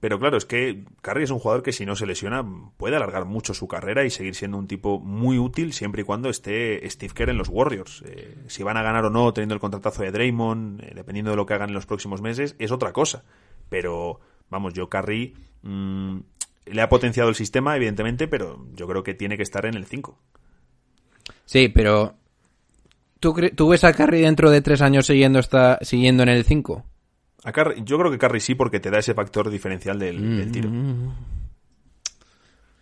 Pero 0.05 0.19
claro, 0.19 0.37
es 0.37 0.45
que 0.45 0.83
Curry 1.01 1.23
es 1.23 1.31
un 1.31 1.39
jugador 1.39 1.63
que 1.63 1.73
si 1.73 1.83
no 1.83 1.95
se 1.95 2.05
lesiona 2.05 2.45
puede 2.77 2.95
alargar 2.95 3.25
mucho 3.25 3.55
su 3.55 3.67
carrera 3.67 4.05
y 4.05 4.11
seguir 4.11 4.35
siendo 4.35 4.59
un 4.59 4.67
tipo 4.67 4.99
muy 4.99 5.39
útil 5.39 5.73
siempre 5.73 6.03
y 6.03 6.05
cuando 6.05 6.29
esté 6.29 6.87
Steve 6.91 7.11
Kerr 7.11 7.31
en 7.31 7.39
los 7.39 7.49
Warriors. 7.49 8.03
Eh, 8.05 8.37
si 8.45 8.61
van 8.61 8.77
a 8.77 8.83
ganar 8.83 9.05
o 9.05 9.09
no 9.09 9.33
teniendo 9.33 9.55
el 9.55 9.59
contratazo 9.59 10.03
de 10.03 10.11
Draymond, 10.11 10.83
eh, 10.83 10.91
dependiendo 10.93 11.31
de 11.31 11.37
lo 11.37 11.47
que 11.47 11.55
hagan 11.55 11.69
en 11.69 11.73
los 11.73 11.87
próximos 11.87 12.21
meses, 12.21 12.55
es 12.59 12.71
otra 12.71 12.93
cosa. 12.93 13.23
Pero, 13.67 14.19
vamos, 14.51 14.75
yo 14.75 14.89
Curry 14.91 15.33
mm, 15.63 16.17
le 16.67 16.81
ha 16.83 16.87
potenciado 16.87 17.29
el 17.29 17.35
sistema, 17.35 17.75
evidentemente, 17.75 18.27
pero 18.27 18.63
yo 18.75 18.87
creo 18.87 19.01
que 19.01 19.15
tiene 19.15 19.37
que 19.37 19.43
estar 19.43 19.65
en 19.65 19.73
el 19.73 19.87
5. 19.87 20.19
Sí, 21.45 21.69
pero 21.69 22.13
¿tú, 23.19 23.33
tú 23.55 23.69
ves 23.69 23.83
a 23.83 23.93
Carry 23.93 24.21
dentro 24.21 24.51
de 24.51 24.61
3 24.61 24.83
años 24.83 25.07
siguiendo, 25.07 25.39
siguiendo 25.81 26.21
en 26.21 26.29
el 26.29 26.43
5? 26.43 26.85
A 27.45 27.51
Curry- 27.53 27.83
yo 27.85 27.97
creo 27.99 28.11
que 28.11 28.17
Curry 28.17 28.39
sí 28.41 28.55
porque 28.55 28.79
te 28.79 28.89
da 28.89 28.99
ese 28.99 29.13
factor 29.13 29.49
diferencial 29.49 29.97
del, 29.99 30.37
del 30.37 30.51
tiro. 30.51 30.69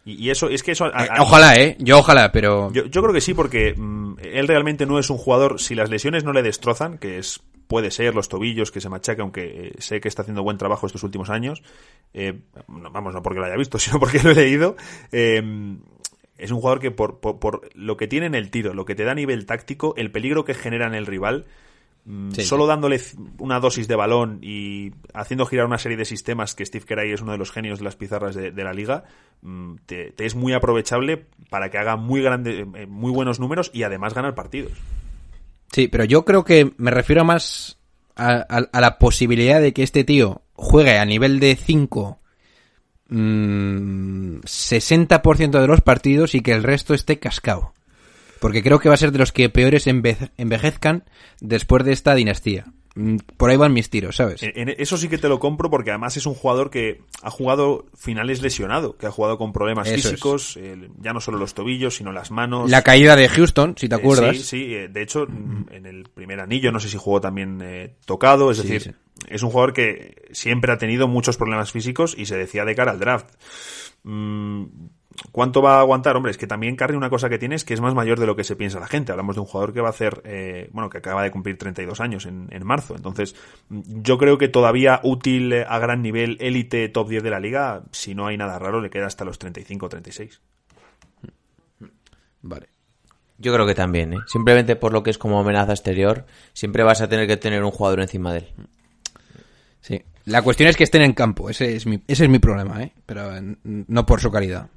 Y, 0.05 0.13
y 0.25 0.29
eso, 0.31 0.49
es 0.49 0.63
que 0.63 0.71
eso... 0.71 0.85
a- 0.85 0.89
a- 0.89 1.21
ojalá, 1.21 1.55
¿eh? 1.55 1.75
Yo 1.79 1.99
ojalá, 1.99 2.31
pero... 2.31 2.71
Yo, 2.73 2.85
yo 2.85 3.01
creo 3.01 3.13
que 3.13 3.21
sí, 3.21 3.33
porque 3.33 3.73
mm, 3.75 4.15
él 4.21 4.47
realmente 4.47 4.85
no 4.85 4.99
es 4.99 5.09
un 5.09 5.17
jugador. 5.17 5.59
Si 5.61 5.75
las 5.75 5.89
lesiones 5.89 6.23
no 6.23 6.33
le 6.33 6.43
destrozan, 6.43 6.97
que 6.97 7.17
es 7.17 7.41
puede 7.67 7.89
ser 7.91 8.13
los 8.13 8.27
tobillos 8.29 8.71
que 8.71 8.81
se 8.81 8.89
machaca, 8.89 9.21
aunque 9.23 9.67
eh, 9.69 9.73
sé 9.79 9.99
que 10.01 10.07
está 10.09 10.21
haciendo 10.21 10.43
buen 10.43 10.57
trabajo 10.57 10.85
estos 10.85 11.03
últimos 11.03 11.29
años. 11.29 11.63
eh, 12.13 12.41
no, 12.67 12.91
vamos, 12.91 13.13
no 13.13 13.21
porque 13.23 13.39
lo 13.39 13.45
haya 13.45 13.55
visto, 13.55 13.77
sino 13.79 13.99
porque 13.99 14.21
lo 14.21 14.31
he 14.31 14.35
leído. 14.35 14.75
eh, 15.11 15.41
es 16.37 16.51
un 16.51 16.59
jugador 16.59 16.79
que 16.81 16.91
por, 16.91 17.19
por, 17.19 17.39
por 17.39 17.69
lo 17.73 17.95
que 17.95 18.07
tiene 18.07 18.25
en 18.25 18.35
el 18.35 18.49
tiro, 18.51 18.73
lo 18.73 18.83
que 18.85 18.95
te 18.95 19.03
da 19.05 19.11
a 19.13 19.15
nivel 19.15 19.45
táctico, 19.45 19.93
el 19.97 20.11
peligro 20.11 20.43
que 20.43 20.53
genera 20.53 20.87
en 20.87 20.93
el 20.95 21.05
rival, 21.05 21.45
mm, 21.45 21.49
Sí, 22.33 22.43
solo 22.43 22.63
sí. 22.65 22.67
dándole 22.67 23.01
una 23.37 23.61
dosis 23.61 23.87
de 23.87 23.95
balón 23.95 24.39
y 24.41 24.91
haciendo 25.13 25.45
girar 25.45 25.65
una 25.67 25.77
serie 25.77 25.97
de 25.97 26.03
sistemas 26.03 26.53
que 26.53 26.65
Steve 26.65 26.83
Kerr 26.85 26.99
es 26.99 27.21
uno 27.21 27.31
de 27.31 27.37
los 27.37 27.51
genios 27.51 27.79
de 27.79 27.85
las 27.85 27.95
pizarras 27.95 28.35
de, 28.35 28.51
de 28.51 28.63
la 28.65 28.73
liga, 28.73 29.05
mm, 29.41 29.75
te, 29.85 30.11
te 30.11 30.25
es 30.25 30.35
muy 30.35 30.51
aprovechable 30.51 31.27
para 31.49 31.69
que 31.71 31.77
haga 31.77 31.95
muy 31.95 32.21
grande, 32.21 32.67
eh, 32.75 32.85
muy 32.87 33.11
buenos 33.11 33.39
números 33.39 33.71
y 33.73 33.83
además 33.83 34.13
ganar 34.13 34.35
partidos. 34.35 34.73
Sí, 35.71 35.87
pero 35.87 36.03
yo 36.03 36.25
creo 36.25 36.43
que 36.43 36.73
me 36.77 36.91
refiero 36.91 37.23
más 37.23 37.79
a, 38.17 38.45
a- 38.49 38.69
a 38.71 38.81
la 38.81 38.99
posibilidad 38.99 39.61
de 39.61 39.71
que 39.73 39.83
este 39.83 40.03
tío 40.03 40.41
juegue 40.55 40.97
a 40.99 41.05
nivel 41.05 41.39
de 41.39 41.55
5 41.55 42.19
mm, 43.07 44.39
60% 44.41 45.59
de 45.61 45.67
los 45.67 45.81
partidos 45.81 46.35
y 46.35 46.41
que 46.41 46.51
el 46.51 46.63
resto 46.63 46.93
esté 46.93 47.19
cascado. 47.19 47.73
Porque 48.43 48.61
creo 48.61 48.77
que 48.79 48.89
va 48.89 48.95
a 48.95 48.97
ser 48.97 49.13
de 49.13 49.19
los 49.19 49.31
que 49.31 49.47
peores 49.47 49.87
enve- 49.87 50.31
envejezcan 50.37 51.05
después 51.39 51.85
de 51.85 51.93
esta 51.93 52.13
dinastía. 52.13 52.65
Mm, 52.95 53.15
Por 53.37 53.49
ahí 53.49 53.55
van 53.55 53.71
mis 53.71 53.89
tiros, 53.89 54.17
¿sabes? 54.17 54.41
Eso 54.43 54.97
sí 54.97 55.07
que 55.07 55.17
te 55.17 55.29
lo 55.29 55.39
compro 55.39 55.69
porque 55.69 55.91
además 55.91 56.17
es 56.17 56.25
un 56.25 56.33
jugador 56.33 56.69
que 56.69 57.01
ha 57.21 57.31
jugado 57.31 57.85
finales 57.97 58.41
lesionado, 58.41 58.97
que 58.97 59.05
ha 59.07 59.11
jugado 59.11 59.37
con 59.37 59.53
problemas 59.53 59.87
Eso 59.87 60.09
físicos, 60.09 60.59
ya 60.99 61.13
no 61.13 61.21
solo 61.21 61.37
los 61.37 61.53
tobillos, 61.53 61.95
sino 61.95 62.11
las 62.11 62.31
manos. 62.31 62.69
La 62.69 62.81
caída 62.81 63.15
de 63.15 63.29
Houston, 63.29 63.75
si 63.77 63.87
te 63.87 63.95
Eh, 63.95 63.99
acuerdas. 63.99 64.35
sí, 64.37 64.43
sí, 64.43 64.75
eh, 64.75 64.89
de 64.89 65.01
hecho, 65.01 65.25
mm, 65.25 65.67
en 65.71 65.85
el 65.85 66.03
primer 66.13 66.41
anillo 66.41 66.71
no 66.73 66.81
sé 66.81 66.89
si 66.89 66.97
jugó 66.97 67.21
también 67.21 67.61
eh, 67.63 67.95
tocado, 68.05 68.51
es 68.51 68.57
Sí, 68.57 68.67
decir, 68.67 68.81
sí. 68.93 69.23
es 69.29 69.41
un 69.41 69.51
jugador 69.51 69.71
que 69.73 70.27
siempre 70.33 70.73
ha 70.73 70.77
tenido 70.77 71.07
muchos 71.07 71.37
problemas 71.37 71.71
físicos 71.71 72.13
y 72.17 72.25
se 72.25 72.35
decía 72.37 72.65
de 72.65 72.75
cara 72.75 72.91
al 72.91 72.99
draft. 72.99 73.27
Mm, 74.03 74.65
¿Cuánto 75.31 75.61
va 75.61 75.77
a 75.77 75.79
aguantar? 75.81 76.15
Hombre, 76.15 76.31
es 76.31 76.37
que 76.37 76.47
también 76.47 76.75
Carry 76.75 76.95
una 76.95 77.09
cosa 77.09 77.29
que 77.29 77.37
tiene 77.37 77.55
es 77.55 77.63
que 77.63 77.73
es 77.73 77.81
más 77.81 77.93
mayor 77.93 78.19
de 78.19 78.25
lo 78.25 78.35
que 78.35 78.43
se 78.43 78.55
piensa 78.55 78.79
la 78.79 78.87
gente. 78.87 79.11
Hablamos 79.11 79.35
de 79.35 79.41
un 79.41 79.47
jugador 79.47 79.73
que 79.73 79.81
va 79.81 79.87
a 79.87 79.91
hacer, 79.91 80.21
eh, 80.25 80.69
bueno, 80.71 80.89
que 80.89 80.97
acaba 80.97 81.23
de 81.23 81.31
cumplir 81.31 81.57
32 81.57 81.99
años 82.01 82.25
en, 82.25 82.47
en 82.51 82.65
marzo. 82.65 82.95
Entonces, 82.95 83.35
yo 83.69 84.17
creo 84.17 84.37
que 84.37 84.47
todavía 84.47 84.99
útil 85.03 85.53
eh, 85.53 85.65
a 85.67 85.79
gran 85.79 86.01
nivel, 86.01 86.37
élite 86.39 86.89
top 86.89 87.09
10 87.09 87.23
de 87.23 87.29
la 87.29 87.39
liga, 87.39 87.83
si 87.91 88.15
no 88.15 88.27
hay 88.27 88.37
nada 88.37 88.59
raro, 88.59 88.81
le 88.81 88.89
queda 88.89 89.07
hasta 89.07 89.25
los 89.25 89.39
35 89.39 89.85
o 89.85 89.89
36. 89.89 90.41
Vale. 92.41 92.67
Yo 93.37 93.53
creo 93.53 93.65
que 93.65 93.75
también, 93.75 94.13
¿eh? 94.13 94.19
Simplemente 94.27 94.75
por 94.75 94.93
lo 94.93 95.03
que 95.03 95.09
es 95.09 95.17
como 95.17 95.39
amenaza 95.39 95.71
exterior, 95.71 96.25
siempre 96.53 96.83
vas 96.83 97.01
a 97.01 97.09
tener 97.09 97.27
que 97.27 97.37
tener 97.37 97.63
un 97.63 97.71
jugador 97.71 97.99
encima 98.01 98.31
de 98.31 98.39
él. 98.39 98.47
Sí. 99.81 100.01
La 100.25 100.41
cuestión 100.41 100.69
es 100.69 100.77
que 100.77 100.83
estén 100.83 101.01
en 101.01 101.13
campo. 101.13 101.49
Ese 101.49 101.75
es 101.75 101.85
mi, 101.85 102.01
ese 102.07 102.23
es 102.25 102.29
mi 102.29 102.39
problema, 102.39 102.81
¿eh? 102.83 102.93
Pero 103.05 103.29
mm, 103.31 103.83
no 103.87 104.05
por 104.05 104.21
su 104.21 104.31
calidad. 104.31 104.69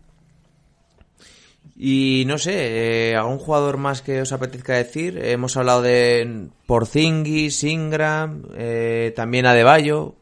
Y 1.78 2.24
no 2.26 2.38
sé, 2.38 3.10
eh, 3.10 3.16
¿algún 3.16 3.38
jugador 3.38 3.76
más 3.76 4.00
que 4.00 4.22
os 4.22 4.32
apetezca 4.32 4.74
decir? 4.74 5.18
Hemos 5.22 5.56
hablado 5.58 5.82
de 5.82 6.48
Porzingis, 6.66 7.62
Ingram, 7.64 8.42
eh, 8.56 9.12
también 9.14 9.44
Adebayo. 9.46 10.14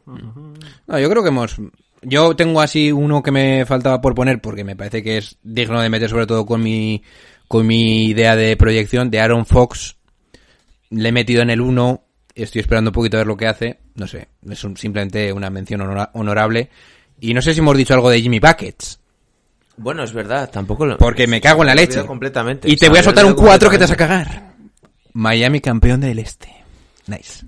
No, 0.87 0.99
yo 0.99 1.09
creo 1.09 1.23
que 1.23 1.29
hemos... 1.29 1.55
Yo 2.01 2.35
tengo 2.35 2.61
así 2.61 2.91
uno 2.91 3.23
que 3.23 3.31
me 3.31 3.65
faltaba 3.65 3.99
por 4.01 4.13
poner 4.13 4.39
porque 4.41 4.63
me 4.63 4.75
parece 4.75 5.01
que 5.01 5.17
es 5.17 5.37
digno 5.43 5.81
de 5.81 5.89
meter 5.89 6.09
sobre 6.09 6.27
todo 6.27 6.45
con 6.45 6.61
mi, 6.61 7.01
con 7.47 7.65
mi 7.65 8.05
idea 8.07 8.35
de 8.35 8.55
proyección 8.57 9.09
de 9.09 9.21
Aaron 9.21 9.45
Fox. 9.45 9.95
Le 10.91 11.09
he 11.09 11.11
metido 11.11 11.41
en 11.41 11.49
el 11.49 11.61
1 11.61 12.01
Estoy 12.35 12.59
esperando 12.59 12.89
un 12.89 12.93
poquito 12.93 13.15
a 13.15 13.21
ver 13.21 13.27
lo 13.27 13.37
que 13.37 13.47
hace. 13.47 13.79
No 13.95 14.07
sé, 14.07 14.27
es 14.47 14.61
un- 14.65 14.75
simplemente 14.75 15.31
una 15.31 15.49
mención 15.49 15.79
honora- 15.79 16.11
honorable. 16.13 16.69
Y 17.21 17.33
no 17.33 17.41
sé 17.41 17.53
si 17.53 17.61
hemos 17.61 17.77
dicho 17.77 17.93
algo 17.93 18.09
de 18.09 18.21
Jimmy 18.21 18.39
Buckets. 18.39 18.99
Bueno, 19.77 20.03
es 20.03 20.13
verdad, 20.13 20.49
tampoco 20.49 20.85
lo... 20.85 20.97
Porque 20.97 21.27
me 21.27 21.41
cago 21.41 21.63
en 21.63 21.67
la 21.67 21.75
leche. 21.75 22.05
completamente. 22.05 22.69
Y 22.69 22.77
te 22.77 22.89
voy 22.89 22.99
a 22.99 23.03
soltar 23.03 23.25
un 23.25 23.31
olvidó 23.31 23.47
4 23.47 23.69
que 23.69 23.77
te 23.77 23.83
vas 23.83 23.91
a 23.91 23.97
cagar. 23.97 24.55
Miami 25.13 25.61
campeón 25.61 26.01
del 26.01 26.19
este. 26.19 26.49
Nice. 27.07 27.45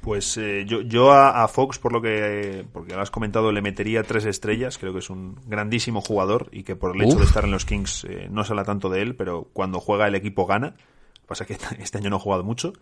Pues 0.00 0.36
eh, 0.36 0.64
yo, 0.66 0.82
yo 0.82 1.10
a, 1.10 1.42
a 1.42 1.48
Fox, 1.48 1.78
por 1.78 1.92
lo 1.92 2.00
que 2.00 2.64
porque 2.72 2.94
lo 2.94 3.02
has 3.02 3.10
comentado, 3.10 3.50
le 3.50 3.60
metería 3.60 4.04
tres 4.04 4.24
estrellas. 4.24 4.78
Creo 4.78 4.92
que 4.92 5.00
es 5.00 5.10
un 5.10 5.34
grandísimo 5.46 6.00
jugador 6.00 6.48
y 6.52 6.62
que 6.62 6.76
por 6.76 6.94
el 6.94 7.02
hecho 7.02 7.18
de 7.18 7.24
estar 7.24 7.44
en 7.44 7.50
los 7.50 7.64
Kings 7.64 8.04
eh, 8.08 8.28
no 8.30 8.44
se 8.44 8.52
habla 8.52 8.64
tanto 8.64 8.88
de 8.88 9.02
él, 9.02 9.16
pero 9.16 9.50
cuando 9.52 9.80
juega 9.80 10.06
el 10.06 10.14
equipo 10.14 10.46
gana. 10.46 10.68
Lo 10.68 11.20
que 11.22 11.26
pasa 11.26 11.44
es 11.44 11.48
que 11.48 11.58
este 11.82 11.98
año 11.98 12.10
no 12.10 12.16
ha 12.16 12.20
jugado 12.20 12.44
mucho. 12.44 12.72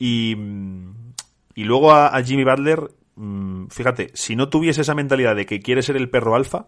Y, 0.00 0.36
y 1.54 1.64
luego 1.64 1.92
a, 1.92 2.08
a 2.08 2.22
Jimmy 2.24 2.44
Butler, 2.44 2.90
mm, 3.14 3.68
fíjate, 3.68 4.10
si 4.14 4.34
no 4.34 4.48
tuviese 4.48 4.80
esa 4.80 4.94
mentalidad 4.96 5.36
de 5.36 5.46
que 5.46 5.60
quiere 5.60 5.82
ser 5.82 5.96
el 5.96 6.10
perro 6.10 6.34
alfa, 6.34 6.66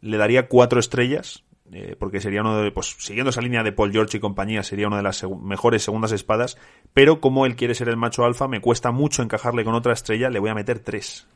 le 0.00 0.16
daría 0.16 0.48
cuatro 0.48 0.80
estrellas. 0.80 1.44
eh, 1.72 1.94
porque 1.98 2.20
sería 2.20 2.40
uno 2.40 2.60
de, 2.62 2.72
pues 2.72 2.96
siguiendo 2.98 3.30
esa 3.30 3.40
línea 3.42 3.62
de 3.62 3.70
Paul 3.72 3.92
George 3.92 4.16
y 4.16 4.20
compañía, 4.20 4.62
sería 4.64 4.88
una 4.88 4.96
de 4.96 5.02
las 5.04 5.24
mejores 5.42 5.82
segundas 5.84 6.10
espadas. 6.12 6.58
Pero 6.92 7.20
como 7.20 7.46
él 7.46 7.54
quiere 7.54 7.74
ser 7.76 7.88
el 7.88 7.96
macho 7.96 8.24
alfa, 8.24 8.48
me 8.48 8.60
cuesta 8.60 8.90
mucho 8.90 9.22
encajarle 9.22 9.64
con 9.64 9.74
otra 9.74 9.92
estrella, 9.92 10.30
le 10.30 10.40
voy 10.40 10.50
a 10.50 10.54
meter 10.54 10.80
tres. 10.80 11.28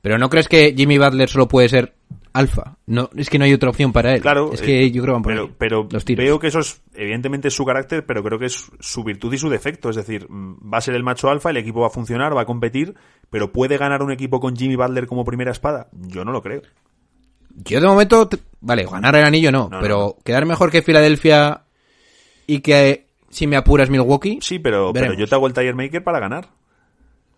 Pero 0.00 0.18
¿no 0.18 0.28
crees 0.30 0.48
que 0.48 0.74
Jimmy 0.76 0.98
Butler 0.98 1.28
solo 1.28 1.46
puede 1.48 1.68
ser 1.68 1.94
alfa? 2.32 2.76
No, 2.86 3.08
es 3.16 3.30
que 3.30 3.38
no 3.38 3.44
hay 3.44 3.52
otra 3.52 3.70
opción 3.70 3.92
para 3.92 4.14
él. 4.14 4.20
Claro, 4.20 4.52
Es 4.52 4.60
eh, 4.62 4.64
que 4.64 4.90
yo 4.90 5.02
creo 5.02 5.12
que 5.14 5.16
van 5.16 5.22
por 5.22 5.32
pero, 5.32 5.42
ahí 5.42 5.54
pero 5.58 5.88
los 5.90 6.04
tiros. 6.04 6.24
veo 6.24 6.38
que 6.40 6.48
eso 6.48 6.58
es, 6.60 6.82
evidentemente, 6.94 7.48
es 7.48 7.54
su 7.54 7.64
carácter, 7.64 8.04
pero 8.04 8.22
creo 8.24 8.38
que 8.38 8.46
es 8.46 8.70
su 8.80 9.04
virtud 9.04 9.32
y 9.32 9.38
su 9.38 9.48
defecto. 9.48 9.90
Es 9.90 9.96
decir, 9.96 10.28
mm, 10.28 10.72
va 10.72 10.78
a 10.78 10.80
ser 10.80 10.94
el 10.96 11.04
macho 11.04 11.30
alfa, 11.30 11.50
el 11.50 11.56
equipo 11.56 11.80
va 11.80 11.86
a 11.86 11.90
funcionar, 11.90 12.36
va 12.36 12.42
a 12.42 12.46
competir, 12.46 12.94
pero 13.30 13.52
¿puede 13.52 13.76
ganar 13.76 14.02
un 14.02 14.10
equipo 14.10 14.40
con 14.40 14.56
Jimmy 14.56 14.74
Butler 14.76 15.06
como 15.06 15.24
primera 15.24 15.52
espada? 15.52 15.88
Yo 15.92 16.24
no 16.24 16.32
lo 16.32 16.42
creo. 16.42 16.62
Yo 17.56 17.80
de 17.80 17.86
momento, 17.86 18.28
te- 18.28 18.38
vale, 18.60 18.84
ganar 18.84 19.14
el 19.16 19.24
anillo 19.24 19.52
no, 19.52 19.68
No, 19.70 19.80
pero 19.80 20.14
no. 20.16 20.24
quedar 20.24 20.46
mejor 20.46 20.70
que 20.70 20.82
Filadelfia 20.82 21.62
y 22.46 22.60
que 22.60 23.06
si 23.30 23.46
me 23.46 23.56
apuras 23.56 23.90
Milwaukee. 23.90 24.38
Sí, 24.40 24.58
pero, 24.58 24.92
pero 24.92 25.14
yo 25.14 25.26
te 25.26 25.34
hago 25.34 25.46
el 25.46 25.52
tire 25.52 25.74
maker 25.74 26.02
para 26.02 26.20
ganar. 26.20 26.48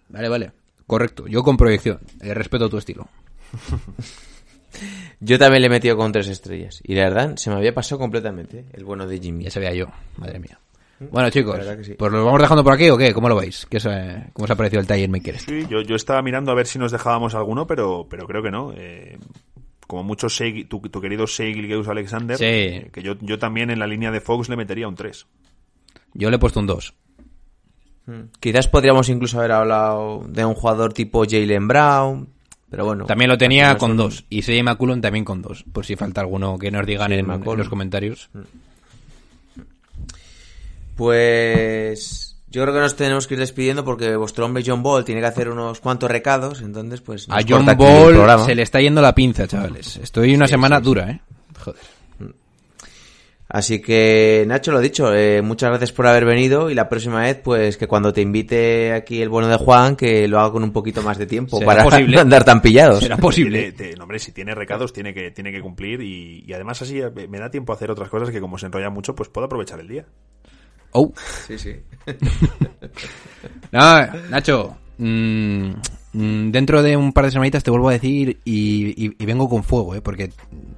Vale, 0.09 0.29
vale. 0.29 0.53
Correcto, 0.87 1.27
yo 1.27 1.43
con 1.43 1.57
proyección. 1.57 2.01
Eh, 2.21 2.35
respeto 2.35 2.69
tu 2.69 2.79
estilo. 2.79 3.09
Yo 5.21 5.39
también 5.39 5.63
le 5.63 5.67
he 5.69 5.71
metido 5.71 5.97
con 5.97 6.11
tres 6.13 6.27
estrellas. 6.29 6.81
Y 6.85 6.95
la 6.97 7.05
verdad, 7.05 7.37
se 7.37 7.49
me 7.49 7.57
había 7.57 7.73
pasado 7.73 7.99
completamente 8.01 8.59
¿eh? 8.59 8.65
el 8.73 8.85
bueno 8.85 9.07
de 9.07 9.19
Jimmy. 9.21 9.45
Ya 9.45 9.51
sabía 9.51 9.73
yo, 9.73 9.87
madre 10.17 10.39
mía. 10.41 10.59
Bueno, 10.99 11.31
chicos, 11.31 11.59
sí. 11.83 11.95
pues 11.95 12.13
lo 12.13 12.25
vamos 12.25 12.41
dejando 12.41 12.63
por 12.65 12.73
aquí 12.73 12.89
o 12.89 12.97
qué? 12.97 13.13
¿Cómo 13.13 13.29
lo 13.29 13.37
veis? 13.37 13.67
¿Qué 13.71 13.79
eh, 13.85 14.27
¿Cómo 14.33 14.45
os 14.45 14.51
ha 14.51 14.57
parecido 14.57 14.81
el 14.81 14.87
Tiger 14.87 15.09
Maker? 15.09 15.35
este? 15.37 15.63
Sí, 15.63 15.67
yo, 15.69 15.81
yo 15.83 15.97
estaba 15.97 16.23
mirando 16.23 16.51
a 16.53 16.55
ver 16.55 16.67
si 16.67 16.79
nos 16.79 16.93
dejábamos 16.93 17.35
alguno, 17.35 17.67
pero, 17.67 18.07
pero 18.09 18.27
creo 18.27 18.43
que 18.43 18.51
no. 18.51 18.73
Eh, 18.77 19.19
como 19.87 20.03
mucho 20.03 20.29
Shea- 20.29 20.67
tu, 20.69 20.81
tu 20.81 21.01
querido 21.01 21.27
Shea 21.27 21.53
Gilgeous 21.55 21.89
Alexander, 21.89 22.37
Sí. 22.39 22.45
eh, 22.47 22.91
que 22.93 23.03
yo, 23.03 23.15
yo 23.21 23.39
también 23.39 23.71
en 23.71 23.79
la 23.79 23.87
línea 23.87 24.11
de 24.11 24.21
Fox 24.21 24.49
le 24.49 24.57
metería 24.57 24.89
un 24.89 24.95
3. 24.95 25.27
Yo 26.15 26.31
le 26.31 26.37
he 26.37 26.39
puesto 26.39 26.61
un 26.61 26.67
2. 26.67 26.95
Quizás 28.39 28.69
podríamos 28.69 29.09
incluso 29.09 29.39
haber 29.39 29.53
hablado 29.53 30.25
de 30.29 30.45
un 30.45 30.55
jugador 30.55 30.93
tipo 30.93 31.25
Jalen 31.29 31.67
Brown. 31.69 32.29
Pero 32.71 32.85
bueno. 32.85 33.07
También 33.07 33.31
lo 33.31 33.39
tenía 33.39 33.79
con 33.79 33.91
son- 33.91 33.97
2. 33.97 34.25
Y 34.29 34.43
Sey 34.43 34.63
McCullum 34.63 35.01
también 35.01 35.25
con 35.25 35.41
2. 35.41 35.65
Por 35.73 35.87
si 35.87 35.97
falta 35.97 36.21
alguno 36.21 36.59
que 36.59 36.71
nos 36.71 36.85
digan 36.85 37.09
Sí, 37.13 37.15
en, 37.19 37.27
los 37.27 37.69
comentarios. 37.69 38.29
Pues 40.97 42.34
yo 42.55 42.63
creo 42.63 42.73
que 42.75 42.81
nos 42.81 42.97
tenemos 42.97 43.27
que 43.27 43.35
ir 43.35 43.41
despidiendo 43.41 43.85
porque 43.85 44.17
vuestro 44.17 44.45
hombre 44.47 44.63
John 44.67 44.83
Ball 44.83 45.05
tiene 45.05 45.21
que 45.21 45.27
hacer 45.27 45.49
unos 45.51 45.81
cuantos 45.81 46.11
recados, 46.11 46.61
entonces 46.63 47.01
pues 47.03 47.27
A 47.29 47.41
John 47.47 47.67
Ball 47.77 48.45
se 48.47 48.55
le 48.55 48.63
está 48.63 48.81
yendo 48.81 49.03
la 49.03 49.15
pinza, 49.15 49.47
chavales. 49.47 49.97
Estoy 49.97 50.35
una 50.35 50.47
semana 50.49 50.81
dura, 50.81 51.11
¿eh? 51.11 51.21
Joder. 51.63 51.81
Así 53.47 53.81
que 53.81 54.43
Nacho, 54.49 54.73
lo 54.73 54.81
dicho, 54.81 55.15
eh, 55.15 55.41
muchas 55.43 55.69
gracias 55.69 55.93
por 55.93 56.07
haber 56.07 56.25
venido 56.25 56.71
y 56.71 56.75
la 56.75 56.89
próxima 56.89 57.21
vez 57.21 57.37
pues 57.45 57.77
que 57.77 57.87
cuando 57.87 58.13
te 58.13 58.21
invite 58.23 58.93
aquí 58.93 59.21
el 59.23 59.29
bueno 59.29 59.47
de 59.49 59.57
Juan 59.57 59.95
que 59.97 60.27
lo 60.27 60.41
haga 60.41 60.51
con 60.51 60.65
un 60.65 60.73
poquito 60.73 61.03
más 61.03 61.19
de 61.19 61.27
tiempo 61.27 61.59
Será 61.59 61.67
para 61.67 61.85
posible. 61.91 62.17
no 62.17 62.23
andar 62.23 62.43
tan 62.43 62.61
pillados. 62.63 63.01
Será 63.01 63.17
posible. 63.19 63.71
Tiene- 63.73 63.91
te- 63.93 63.97
no, 63.97 64.05
hombre, 64.05 64.19
si 64.19 64.33
tiene 64.33 64.55
recados, 64.55 64.93
tiene 64.93 65.13
que, 65.15 65.31
tiene 65.31 65.53
que 65.53 65.61
cumplir 65.61 66.01
y, 66.01 66.43
y 66.47 66.53
además 66.55 66.81
así 66.83 66.99
eh, 67.01 67.11
me 67.29 67.39
da 67.39 67.51
tiempo 67.51 67.73
a 67.73 67.77
hacer 67.77 67.91
otras 67.91 68.09
cosas 68.09 68.31
que 68.31 68.41
como 68.41 68.59
se 68.59 68.67
enrolla 68.67 68.91
mucho, 68.91 69.15
pues 69.15 69.29
puedo 69.29 69.45
aprovechar 69.45 69.79
el 69.79 69.89
día. 69.89 70.07
Oh. 70.95 71.13
Sí, 71.47 71.59
sí. 71.59 71.77
No, 73.73 74.07
Nacho. 74.31 74.77
mm, 74.99 75.71
mm, 76.13 76.51
dentro 76.53 76.83
de 76.83 76.97
un 76.97 77.13
par 77.13 77.25
de 77.25 77.33
semanitas 77.33 77.65
te 77.65 77.71
vuelvo 77.71 77.89
a 77.89 77.93
decir 77.93 78.39
y, 78.45 79.05
y- 79.07 79.17
y 79.19 79.27
vengo 79.27 79.49
con 79.49 79.65
fuego, 79.65 79.95
¿eh? 79.97 80.01
Porque, 80.01 80.31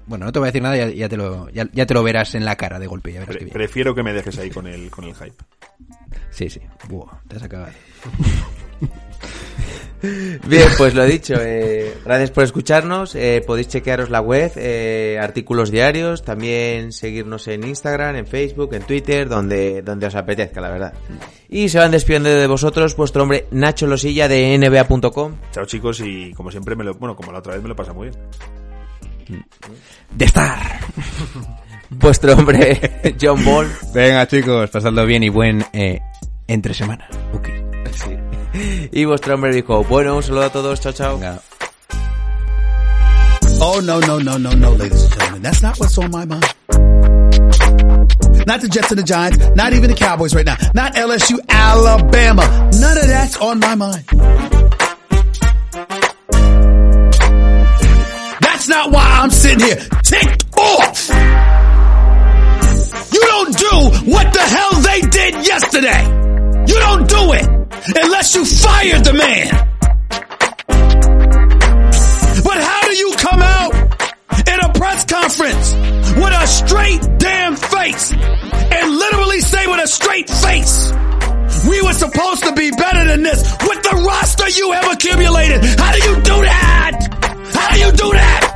bueno, 0.07 0.25
no 0.25 0.33
te 0.33 0.39
voy 0.39 0.47
a 0.47 0.51
decir 0.53 0.63
nada, 0.63 0.77
ya, 0.77 0.89
ya 0.89 1.09
te, 1.09 1.17
lo, 1.19 1.51
ya, 1.51 1.69
ya 1.73 1.85
te 1.85 1.93
lo 1.95 2.03
verás 2.03 2.35
en 2.35 2.45
la 2.47 2.57
cara 2.57 2.79
de 2.79 2.87
golpe. 2.87 3.13
Ya 3.13 3.21
verás 3.21 3.29
Pre- 3.35 3.39
que 3.41 3.45
bien. 3.45 3.53
prefiero 3.55 3.95
que 3.95 4.03
me 4.03 4.13
dejes 4.15 4.39
ahí 4.39 4.49
con 4.51 4.67
el, 4.67 4.91
con 4.91 5.05
el 5.05 5.15
hype. 5.15 5.35
Sí, 6.31 6.49
sí. 6.49 6.61
Buah, 6.89 7.13
te 7.29 7.37
has 7.37 7.43
acabado. 7.43 7.73
Bien, 10.47 10.69
pues 10.77 10.95
lo 10.95 11.05
dicho, 11.05 11.35
eh, 11.41 11.95
gracias 12.05 12.31
por 12.31 12.45
escucharnos. 12.45 13.15
eh, 13.15 13.43
podéis 13.47 13.69
chequearos 13.69 14.11
la 14.11 14.21
web, 14.21 14.53
eh, 14.57 15.19
artículos 15.21 15.71
diarios, 15.71 16.25
también 16.25 16.93
seguirnos 16.93 17.49
en 17.49 17.65
Instagram, 17.65 18.17
en 18.17 18.27
Facebook, 18.27 18.75
en 18.75 18.83
Twitter, 18.83 19.29
donde, 19.29 19.83
donde 19.83 20.07
os 20.07 20.15
apetezca, 20.15 20.61
la 20.61 20.71
verdad. 20.71 20.95
Y 21.49 21.69
se 21.69 21.79
van 21.79 21.91
despidiendo 21.91 22.29
de 22.29 22.47
vosotros 22.47 22.97
vuestro 22.97 23.23
hombre 23.23 23.47
Nacho 23.51 23.87
Losilla 23.87 24.29
de 24.29 24.59
NBA.com. 24.59 25.37
Chao 25.53 25.65
chicos 25.67 26.01
y 26.01 26.33
como 26.33 26.51
siempre 26.51 26.77
me 26.77 26.85
lo, 26.85 26.95
bueno, 26.95 27.17
como 27.17 27.33
la 27.33 27.39
otra 27.39 27.55
vez 27.55 27.63
me 27.63 27.69
lo 27.69 27.77
pasa 27.77 27.93
muy 27.93 28.09
bien. 28.09 29.45
De 30.15 30.25
estar. 30.25 30.81
Vuestro 31.91 32.35
hombre 32.35 33.15
John 33.21 33.45
Ball. 33.45 33.69
Venga, 33.95 34.27
chicos, 34.27 34.71
pasadlo 34.71 35.07
bien 35.07 35.23
y 35.23 35.29
buen 35.29 35.65
eh, 35.73 36.01
entre 36.49 36.75
semana. 36.75 37.09
Ok. 37.33 37.66
Y 38.93 39.05
vuestro 39.05 39.35
hombre 39.35 39.53
dijo, 39.55 39.85
bueno, 39.85 40.17
un 40.17 40.23
saludo 40.23 40.45
a 40.45 40.51
todos, 40.51 40.81
chao, 40.81 40.93
chao. 40.93 41.19
Venga. 41.19 41.41
Oh, 43.59 43.81
no, 43.81 44.01
no, 44.01 44.19
no, 44.19 44.39
no, 44.39 44.51
no, 44.51 44.71
ladies 44.73 45.03
and 45.05 45.13
gentlemen. 45.15 45.43
That's 45.43 45.63
not 45.63 45.79
what's 45.79 45.97
on 45.99 46.11
my 46.11 46.25
mind. 46.27 46.45
Not 48.47 48.61
the 48.61 48.69
Jets 48.69 48.91
and 48.91 49.01
the 49.01 49.03
Giants, 49.03 49.39
not 49.57 49.73
even 49.73 49.91
the 49.91 49.97
Cowboys 49.97 50.35
right 50.35 50.47
now, 50.47 50.57
not 50.75 50.95
LSU, 50.95 51.39
Alabama. 51.49 52.71
None 52.79 52.99
of 52.99 53.07
that's 53.09 53.37
on 53.39 53.59
my 53.59 53.75
mind. 53.75 54.05
That's 58.41 58.69
not 58.69 58.93
why 58.93 59.19
I'm 59.21 59.31
sitting 59.31 59.67
here 59.67 59.77
ticked 60.05 60.45
off. 60.57 61.09
You 63.13 63.21
don't 63.21 63.59
do 63.59 64.13
what 64.13 64.33
the 64.33 64.41
hell 64.41 64.81
they 64.81 65.01
did 65.01 65.47
yesterday. 65.47 66.05
You 66.69 66.79
don't 66.79 67.09
do 67.09 67.33
it 67.33 67.56
unless 67.95 68.35
you 68.35 68.45
fired 68.45 69.05
the 69.05 69.13
man. 69.13 69.49
But 72.43 72.59
how 72.63 72.81
do 72.83 72.97
you 72.97 73.13
come 73.17 73.43
out 73.43 73.75
in 74.49 74.61
a 74.61 74.73
press 74.73 75.05
conference 75.05 75.73
with 76.17 76.33
a 76.33 76.47
straight 76.47 77.19
damn 77.19 77.57
face 77.57 78.13
and 78.13 78.97
literally 78.97 79.41
say 79.41 79.67
with 79.67 79.83
a 79.85 79.89
straight 79.89 80.29
face, 80.29 80.93
we 81.69 81.83
were 81.83 81.93
supposed 81.93 82.45
to 82.45 82.53
be 82.53 82.71
better 82.71 83.05
than 83.05 83.23
this 83.23 83.43
with 83.63 83.83
the 83.83 84.03
roster 84.07 84.49
you 84.49 84.73
have 84.73 84.93
accumulated? 84.93 85.65
How 85.79 85.93
do 85.93 85.99
you 85.99 86.17
do 86.17 86.43
that? 86.43 87.53
How 87.55 87.73
do 87.75 87.79
you 87.81 87.93
do 87.93 88.13
that? 88.13 88.56